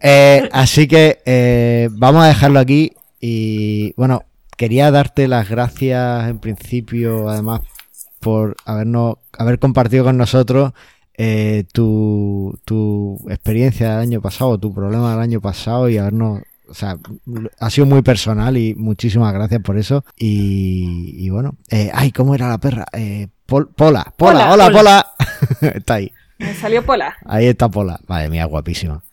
Eh, 0.02 0.50
así 0.52 0.88
que 0.88 1.20
eh, 1.26 1.90
vamos 1.92 2.24
a 2.24 2.28
dejarlo 2.28 2.60
aquí. 2.60 2.94
Y 3.20 3.94
bueno, 3.96 4.24
quería 4.58 4.92
darte 4.92 5.28
las 5.28 5.50
gracias 5.50 6.30
en 6.30 6.40
principio, 6.40 7.30
además, 7.30 7.62
por 8.20 8.56
habernos, 8.66 9.18
haber 9.38 9.60
compartido 9.60 10.04
con 10.04 10.18
nosotros 10.18 10.74
eh, 11.16 11.66
tu, 11.72 12.60
tu 12.66 13.20
experiencia 13.30 13.92
del 13.92 14.00
año 14.00 14.22
pasado, 14.22 14.58
tu 14.58 14.74
problema 14.74 15.12
del 15.12 15.22
año 15.22 15.42
pasado 15.42 15.88
y 15.90 15.98
habernos, 15.98 16.42
o 16.74 16.76
sea, 16.76 16.98
ha 17.60 17.70
sido 17.70 17.86
muy 17.86 18.02
personal 18.02 18.58
y 18.58 18.74
muchísimas 18.74 19.32
gracias 19.32 19.62
por 19.62 19.78
eso. 19.78 20.04
Y, 20.18 21.30
bueno, 21.30 21.56
eh, 21.70 21.92
ay, 21.94 22.12
¿cómo 22.12 22.34
era 22.34 22.50
la 22.50 22.58
perra? 22.58 22.86
Eh, 22.94 23.28
Pola, 23.46 24.12
Pola, 24.18 24.52
hola, 24.52 24.72
Pola. 24.72 25.06
está 25.62 25.94
ahí. 25.94 26.12
Me 26.40 26.52
salió 26.56 26.84
Pola. 26.84 27.16
Ahí 27.26 27.46
está 27.46 27.70
Pola. 27.70 28.00
Madre 28.08 28.30
mía, 28.30 28.46
guapísima. 28.46 29.04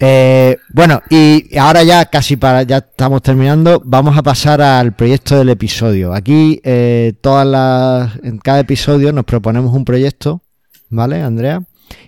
Eh, 0.00 0.56
bueno, 0.72 1.02
y 1.10 1.54
ahora 1.58 1.82
ya 1.82 2.06
casi 2.06 2.36
para, 2.36 2.62
ya 2.62 2.78
estamos 2.78 3.20
terminando, 3.20 3.82
vamos 3.84 4.16
a 4.16 4.22
pasar 4.22 4.62
al 4.62 4.94
proyecto 4.94 5.36
del 5.36 5.50
episodio. 5.50 6.14
Aquí, 6.14 6.62
eh, 6.64 7.12
todas 7.20 7.46
las, 7.46 8.24
en 8.24 8.38
cada 8.38 8.60
episodio 8.60 9.12
nos 9.12 9.26
proponemos 9.26 9.74
un 9.74 9.84
proyecto 9.84 10.40
¿vale, 10.88 11.20
Andrea? 11.20 11.62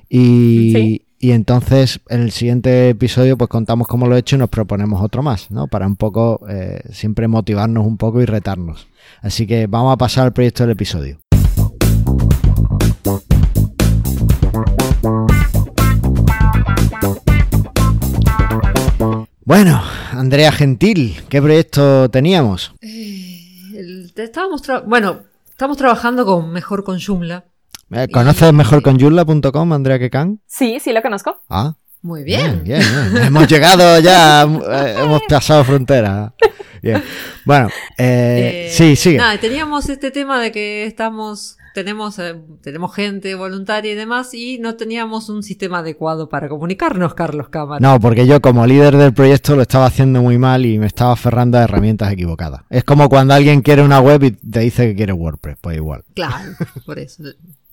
Y, 0.09 1.03
y 1.21 1.33
entonces 1.33 2.01
en 2.09 2.23
el 2.23 2.31
siguiente 2.31 2.91
episodio 2.91 3.37
pues 3.37 3.51
contamos 3.51 3.89
cómo 3.89 4.07
lo 4.07 4.17
he 4.17 4.21
hecho 4.21 4.37
y 4.37 4.39
nos 4.39 4.49
proponemos 4.49 5.03
otro 5.03 5.23
más, 5.23 5.51
¿no? 5.51 5.67
Para 5.67 5.87
un 5.87 5.97
poco 5.97 6.41
eh, 6.49 6.81
siempre 6.93 7.27
motivarnos 7.27 7.87
un 7.87 7.97
poco 7.97 8.23
y 8.23 8.25
retarnos. 8.25 8.87
Así 9.21 9.47
que 9.47 9.67
vamos 9.67 9.93
a 9.93 9.97
pasar 9.97 10.27
al 10.27 10.33
proyecto 10.33 10.63
del 10.63 10.73
episodio. 10.73 11.19
Bueno, 19.45 19.83
Andrea 20.13 20.53
Gentil, 20.53 21.17
¿qué 21.29 21.43
proyecto 21.43 22.11
teníamos? 22.11 22.75
Eh, 22.83 24.07
estábamos 24.15 24.63
bueno, 24.87 25.23
estamos 25.49 25.77
trabajando 25.77 26.25
con 26.25 26.51
Mejor 26.51 26.85
con 26.85 27.01
Joomla 27.01 27.45
¿Conoces 28.13 28.53
mejor 28.53 28.83
con 28.83 29.01
Joomla.com, 29.01 29.73
Andrea 29.73 29.99
Kekan? 29.99 30.41
Sí, 30.47 30.79
sí 30.81 30.93
lo 30.93 31.03
conozco. 31.03 31.41
Ah. 31.49 31.75
Muy 32.03 32.23
bien. 32.23 32.63
Bien, 32.63 32.83
bien, 32.83 33.23
hemos 33.25 33.49
llegado 33.49 33.99
ya, 33.99 34.43
eh, 34.71 34.97
hemos 35.03 35.23
pasado 35.29 35.65
fronteras. 35.65 36.33
Bien. 36.81 37.03
Bueno, 37.45 37.69
eh, 37.97 38.71
sí, 38.73 38.95
sigue. 38.95 39.19
Nada, 39.19 39.39
teníamos 39.39 39.89
este 39.89 40.13
tema 40.13 40.41
de 40.41 40.53
que 40.53 40.87
estamos, 40.87 41.57
tenemos, 41.75 42.21
tenemos 42.63 42.95
gente 42.95 43.35
voluntaria 43.35 43.93
y 43.93 43.95
demás, 43.97 44.33
y 44.33 44.59
no 44.59 44.77
teníamos 44.77 45.29
un 45.29 45.43
sistema 45.43 45.79
adecuado 45.79 46.29
para 46.29 46.49
comunicarnos, 46.49 47.15
Carlos 47.15 47.49
Cámara. 47.49 47.81
No, 47.81 47.99
porque 47.99 48.29
yo 48.29 48.41
como 48.41 48.65
líder 48.65 48.97
del 48.97 49.13
proyecto 49.13 49.57
lo 49.57 49.63
estaba 49.63 49.87
haciendo 49.87 50.23
muy 50.23 50.39
mal 50.39 50.67
y 50.67 50.79
me 50.79 50.87
estaba 50.87 51.13
aferrando 51.13 51.59
a 51.59 51.65
herramientas 51.65 52.13
equivocadas. 52.13 52.61
Es 52.71 52.85
como 52.85 53.09
cuando 53.09 53.35
alguien 53.35 53.61
quiere 53.61 53.83
una 53.83 53.99
web 53.99 54.23
y 54.23 54.31
te 54.31 54.61
dice 54.61 54.87
que 54.87 54.95
quiere 54.95 55.13
WordPress, 55.13 55.57
pues 55.61 55.77
igual. 55.77 56.05
Claro, 56.15 56.53
por 56.87 57.01
eso. 57.01 57.25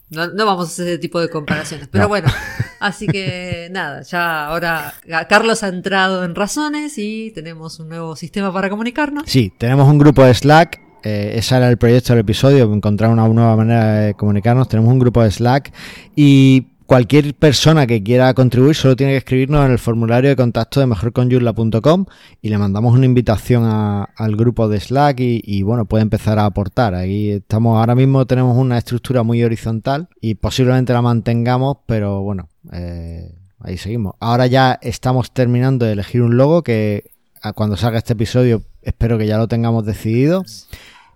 No, 0.10 0.46
vamos 0.46 0.70
a 0.70 0.72
hacer 0.72 0.88
ese 0.88 0.98
tipo 1.00 1.20
de 1.20 1.30
comparaciones, 1.30 1.88
pero 1.92 2.08
bueno, 2.08 2.28
así 2.80 3.08
que 3.08 3.70
nada, 3.72 4.04
ya 4.04 4.46
ahora 4.46 4.94
Carlos 5.28 5.64
ha 5.64 5.70
entrado 5.70 6.24
en 6.24 6.36
razones 6.36 6.98
y 6.98 7.32
tenemos 7.32 7.80
un 7.80 7.90
nuevo 7.90 8.16
sistema 8.16 8.54
para 8.54 8.70
comunicarnos. 8.70 9.24
Sí, 9.26 9.52
tenemos 9.58 9.90
un 9.90 9.98
grupo 9.98 10.24
de 10.24 10.34
Slack, 10.34 10.80
eh, 11.04 11.34
ese 11.36 11.56
era 11.56 11.70
el 11.70 11.78
proyecto 11.78 12.14
del 12.14 12.20
episodio, 12.20 12.72
encontrar 12.72 13.10
una 13.10 13.28
nueva 13.28 13.56
manera 13.56 13.94
de 13.96 14.14
comunicarnos, 14.14 14.70
tenemos 14.70 14.92
un 14.92 15.00
grupo 15.00 15.24
de 15.24 15.32
Slack 15.32 15.74
y 16.16 16.68
Cualquier 16.86 17.34
persona 17.34 17.88
que 17.88 18.04
quiera 18.04 18.34
contribuir 18.36 18.76
solo 18.76 18.96
tiene 18.96 19.14
que 19.14 19.18
escribirnos 19.18 19.66
en 19.66 19.72
el 19.72 19.80
formulario 19.80 20.30
de 20.30 20.36
contacto 20.36 20.80
de 20.80 20.86
mejorconyurla.com 20.86 22.06
y 22.44 22.50
le 22.50 22.58
mandamos 22.60 22.94
una 22.94 23.06
invitación 23.06 23.64
al 23.66 24.36
grupo 24.36 24.70
de 24.70 24.80
Slack 24.80 25.18
y, 25.20 25.64
bueno, 25.64 25.86
puede 25.86 26.04
empezar 26.04 26.38
a 26.38 26.46
aportar. 26.46 26.94
Ahí 26.94 27.32
estamos, 27.32 27.80
ahora 27.80 27.96
mismo 27.96 28.28
tenemos 28.28 28.56
una 28.56 28.78
estructura 28.78 29.24
muy 29.24 29.44
horizontal 29.44 30.10
y 30.22 30.36
posiblemente 30.36 30.94
la 30.94 31.02
mantengamos, 31.02 31.78
pero 31.88 32.22
bueno, 32.22 32.50
eh, 32.72 33.34
ahí 33.60 33.78
seguimos. 33.78 34.14
Ahora 34.20 34.46
ya 34.46 34.78
estamos 34.82 35.32
terminando 35.32 35.88
de 35.88 35.94
elegir 35.94 36.22
un 36.22 36.38
logo 36.38 36.62
que 36.62 37.10
cuando 37.56 37.78
salga 37.78 37.98
este 37.98 38.14
episodio 38.14 38.62
espero 38.84 39.18
que 39.18 39.28
ya 39.28 39.38
lo 39.38 39.48
tengamos 39.48 39.86
decidido. 39.86 40.44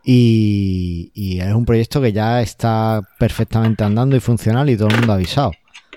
Y, 0.04 1.40
es 1.40 1.54
un 1.54 1.66
proyecto 1.66 2.02
que 2.02 2.12
ya 2.12 2.42
está 2.42 3.02
perfectamente 3.20 3.84
andando 3.84 4.16
y 4.16 4.20
funcional 4.20 4.70
y 4.70 4.78
todo 4.78 4.90
el 4.90 4.98
mundo 4.98 5.14
avisado. 5.14 5.52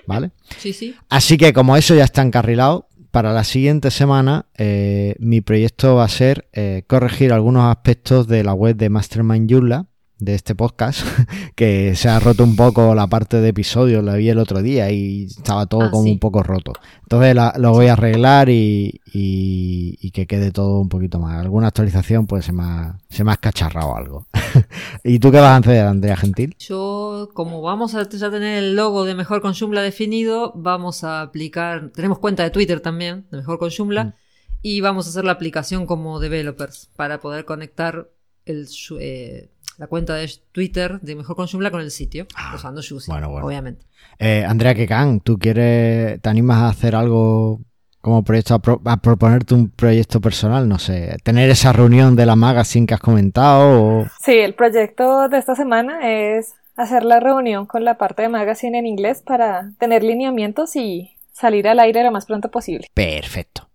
¿Vale? 0.05 0.31
Sí, 0.57 0.73
sí. 0.73 0.95
Así 1.09 1.37
que 1.37 1.53
como 1.53 1.77
eso 1.77 1.95
ya 1.95 2.03
está 2.03 2.21
encarrilado, 2.21 2.87
para 3.13 3.31
la 3.31 3.43
siguiente 3.43 3.91
semana 3.91 4.47
eh, 4.57 5.15
mi 5.19 5.41
proyecto 5.41 5.95
va 5.95 6.03
a 6.03 6.09
ser 6.09 6.49
eh, 6.51 6.83
corregir 6.87 7.31
algunos 7.31 7.69
aspectos 7.69 8.27
de 8.27 8.43
la 8.43 8.55
web 8.55 8.75
de 8.75 8.89
Mastermind 8.89 9.51
Joomla 9.51 9.85
de 10.19 10.35
este 10.35 10.55
podcast, 10.55 11.01
que 11.55 11.95
se 11.95 12.09
ha 12.09 12.19
roto 12.19 12.43
un 12.43 12.55
poco 12.55 12.95
la 12.95 13.07
parte 13.07 13.41
de 13.41 13.49
episodios, 13.49 14.03
la 14.03 14.15
vi 14.15 14.29
el 14.29 14.39
otro 14.39 14.61
día 14.61 14.89
y 14.91 15.25
estaba 15.25 15.65
todo 15.65 15.83
ah, 15.83 15.91
como 15.91 16.03
un 16.09 16.19
poco 16.19 16.43
roto. 16.43 16.73
Entonces 17.01 17.35
lo 17.57 17.71
voy 17.71 17.87
a 17.87 17.93
arreglar 17.93 18.49
y, 18.49 19.01
y, 19.05 20.11
que 20.11 20.27
quede 20.27 20.51
todo 20.51 20.79
un 20.79 20.89
poquito 20.89 21.19
más. 21.19 21.39
Alguna 21.39 21.67
actualización 21.67 22.27
pues 22.27 22.45
se 22.45 22.53
me 22.53 22.63
ha, 22.63 22.99
se 23.09 23.23
me 23.23 23.31
ha 23.31 23.33
escacharrado 23.33 23.95
algo. 23.95 24.27
¿Y 25.03 25.19
tú 25.19 25.31
qué 25.31 25.39
vas 25.39 25.51
a 25.51 25.57
hacer, 25.57 25.85
Andrea 25.85 26.15
Gentil? 26.15 26.55
Yo, 26.59 27.29
como 27.33 27.61
vamos 27.61 27.95
a 27.95 28.07
ya 28.07 28.31
tener 28.31 28.63
el 28.63 28.75
logo 28.75 29.05
de 29.05 29.15
Mejor 29.15 29.41
con 29.41 29.53
Joomla 29.53 29.81
definido, 29.81 30.53
vamos 30.55 31.03
a 31.03 31.21
aplicar, 31.21 31.91
tenemos 31.93 32.19
cuenta 32.19 32.43
de 32.43 32.51
Twitter 32.51 32.79
también, 32.79 33.25
de 33.31 33.37
Mejor 33.37 33.59
con 33.59 33.71
Joomla, 33.71 34.05
mm. 34.05 34.13
y 34.61 34.81
vamos 34.81 35.07
a 35.07 35.09
hacer 35.09 35.25
la 35.25 35.33
aplicación 35.33 35.85
como 35.85 36.19
developers 36.19 36.89
para 36.95 37.19
poder 37.19 37.45
conectar 37.45 38.09
el... 38.45 38.67
Eh, 38.99 39.49
la 39.77 39.87
cuenta 39.87 40.15
de 40.15 40.29
Twitter 40.51 40.99
de 41.01 41.15
Mejor 41.15 41.35
Consumla 41.35 41.71
con 41.71 41.81
el 41.81 41.91
sitio, 41.91 42.27
ah, 42.35 42.53
usando 42.55 42.81
Shusi, 42.81 43.11
obviamente. 43.11 43.85
Eh, 44.19 44.45
Andrea 44.47 44.75
Kekan, 44.75 45.19
¿tú 45.19 45.37
quieres, 45.37 46.21
te 46.21 46.29
animas 46.29 46.57
a 46.57 46.67
hacer 46.69 46.95
algo 46.95 47.59
como 48.01 48.23
proyecto, 48.23 48.55
a, 48.55 48.97
proponerte 48.97 49.53
un 49.53 49.69
proyecto 49.69 50.21
personal? 50.21 50.67
No 50.67 50.77
sé, 50.79 51.17
tener 51.23 51.49
esa 51.49 51.73
reunión 51.73 52.15
de 52.15 52.25
la 52.25 52.35
magazine 52.35 52.85
que 52.85 52.93
has 52.93 52.99
comentado. 52.99 54.05
Sí, 54.21 54.33
el 54.33 54.53
proyecto 54.53 55.29
de 55.29 55.37
esta 55.37 55.55
semana 55.55 56.09
es 56.09 56.53
hacer 56.75 57.03
la 57.03 57.19
reunión 57.19 57.65
con 57.65 57.83
la 57.83 57.97
parte 57.97 58.23
de 58.23 58.29
magazine 58.29 58.79
en 58.79 58.85
inglés 58.85 59.21
para 59.21 59.71
tener 59.77 60.03
lineamientos 60.03 60.75
y 60.75 61.15
salir 61.31 61.67
al 61.67 61.79
aire 61.79 62.03
lo 62.03 62.11
más 62.11 62.25
pronto 62.25 62.49
posible. 62.49 62.87
Perfecto. 62.93 63.69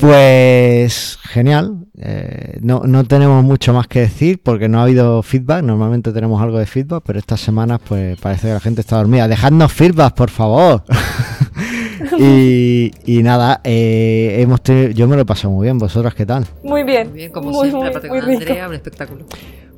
Pues 0.00 1.18
genial. 1.22 1.86
Eh, 1.96 2.58
no, 2.60 2.82
no, 2.84 3.04
tenemos 3.04 3.44
mucho 3.44 3.72
más 3.72 3.86
que 3.86 4.00
decir 4.00 4.40
porque 4.42 4.68
no 4.68 4.80
ha 4.80 4.84
habido 4.84 5.22
feedback. 5.22 5.62
Normalmente 5.62 6.12
tenemos 6.12 6.42
algo 6.42 6.58
de 6.58 6.66
feedback, 6.66 7.02
pero 7.06 7.18
estas 7.18 7.40
semanas 7.40 7.80
pues 7.86 8.18
parece 8.20 8.48
que 8.48 8.54
la 8.54 8.60
gente 8.60 8.80
está 8.80 8.96
dormida. 8.96 9.28
Dejadnos 9.28 9.72
feedback, 9.72 10.14
por 10.14 10.30
favor. 10.30 10.82
y, 12.18 12.90
y, 13.04 13.22
nada, 13.22 13.60
eh, 13.64 14.36
hemos 14.38 14.60
yo 14.94 15.06
me 15.06 15.16
lo 15.16 15.22
he 15.22 15.26
pasado 15.26 15.50
muy 15.50 15.66
bien. 15.66 15.78
¿Vosotras 15.78 16.14
qué 16.14 16.26
tal? 16.26 16.46
Muy 16.62 16.82
bien. 16.82 17.08
Muy 17.08 17.18
bien, 17.18 17.32
como 17.32 17.62
siempre, 17.62 17.88
aparte 17.88 18.08
con 18.08 18.20
Andrea, 18.20 18.68
un 18.68 18.74
espectáculo. 18.74 19.26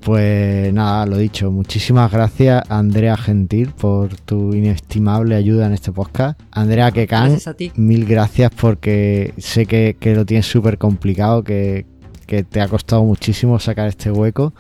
Pues 0.05 0.74
nada, 0.74 1.07
lo 1.07 1.16
dicho, 1.16 1.53
muchísimas 1.53 2.11
gracias 2.11 2.62
Andrea 2.68 3.16
Gentil 3.16 3.68
por 3.70 4.16
tu 4.16 4.53
inestimable 4.53 5.36
ayuda 5.36 5.66
en 5.66 5.74
este 5.74 5.92
podcast. 5.92 6.40
Andrea 6.50 6.90
Kekan, 6.90 7.38
mil 7.76 8.05
gracias 8.05 8.50
porque 8.61 9.32
sé 9.38 9.66
que, 9.66 9.96
que 10.00 10.16
lo 10.16 10.26
tienes 10.26 10.46
súper 10.46 10.76
complicado, 10.76 11.44
que, 11.44 11.86
que 12.26 12.42
te 12.42 12.61
ha 12.61 12.66
costado 12.66 13.05
muchísimo 13.05 13.61
sacar 13.61 13.86
este 13.86 14.11
hueco 14.11 14.53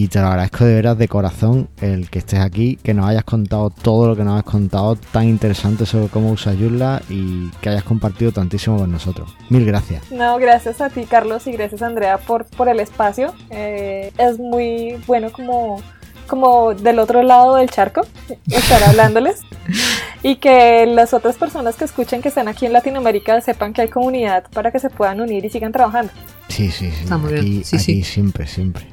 y 0.00 0.08
te 0.08 0.18
lo 0.18 0.28
agradezco 0.28 0.64
de 0.64 0.76
veras 0.76 0.96
de 0.96 1.08
corazón 1.08 1.68
el 1.82 2.08
que 2.08 2.20
estés 2.20 2.40
aquí, 2.40 2.76
que 2.82 2.94
nos 2.94 3.04
hayas 3.06 3.22
contado 3.22 3.68
todo 3.68 4.08
lo 4.08 4.16
que 4.16 4.24
nos 4.24 4.38
has 4.38 4.50
contado, 4.50 4.96
tan 4.96 5.28
interesante 5.28 5.84
sobre 5.84 6.08
cómo 6.08 6.30
usas 6.30 6.56
Joomla 6.56 7.02
y 7.10 7.50
que 7.60 7.68
hayas 7.68 7.84
compartido 7.84 8.32
tantísimo 8.32 8.78
con 8.78 8.90
nosotros. 8.90 9.36
Mil 9.50 9.66
gracias. 9.66 10.10
No, 10.10 10.38
gracias 10.38 10.80
a 10.80 10.88
ti 10.88 11.04
Carlos 11.04 11.46
y 11.46 11.52
gracias 11.52 11.82
Andrea 11.82 12.16
por, 12.16 12.46
por 12.46 12.70
el 12.70 12.80
espacio. 12.80 13.34
Eh, 13.50 14.10
es 14.16 14.38
muy 14.38 14.96
bueno 15.06 15.30
como 15.32 15.82
como 16.26 16.74
del 16.74 17.00
otro 17.00 17.22
lado 17.22 17.56
del 17.56 17.68
charco, 17.68 18.06
estar 18.46 18.82
hablándoles 18.84 19.40
y 20.22 20.36
que 20.36 20.86
las 20.86 21.12
otras 21.12 21.36
personas 21.36 21.76
que 21.76 21.84
escuchen 21.84 22.22
que 22.22 22.28
están 22.28 22.48
aquí 22.48 22.64
en 22.64 22.72
Latinoamérica 22.72 23.38
sepan 23.42 23.74
que 23.74 23.82
hay 23.82 23.88
comunidad 23.88 24.44
para 24.54 24.70
que 24.70 24.78
se 24.78 24.88
puedan 24.88 25.20
unir 25.20 25.44
y 25.44 25.50
sigan 25.50 25.72
trabajando. 25.72 26.10
Sí, 26.48 26.70
sí, 26.70 26.90
sí. 26.90 27.12
Aquí, 27.12 27.64
sí, 27.64 28.02
siempre, 28.02 28.46
siempre. 28.46 28.86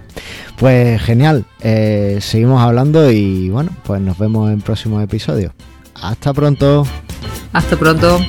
Pues 0.57 1.01
genial, 1.01 1.45
eh, 1.61 2.17
seguimos 2.21 2.61
hablando 2.61 3.11
y 3.11 3.49
bueno, 3.49 3.71
pues 3.83 4.01
nos 4.01 4.17
vemos 4.17 4.51
en 4.51 4.61
próximos 4.61 5.03
episodios. 5.03 5.51
Hasta 6.01 6.33
pronto. 6.33 6.85
Hasta 7.53 7.75
pronto. 7.75 8.19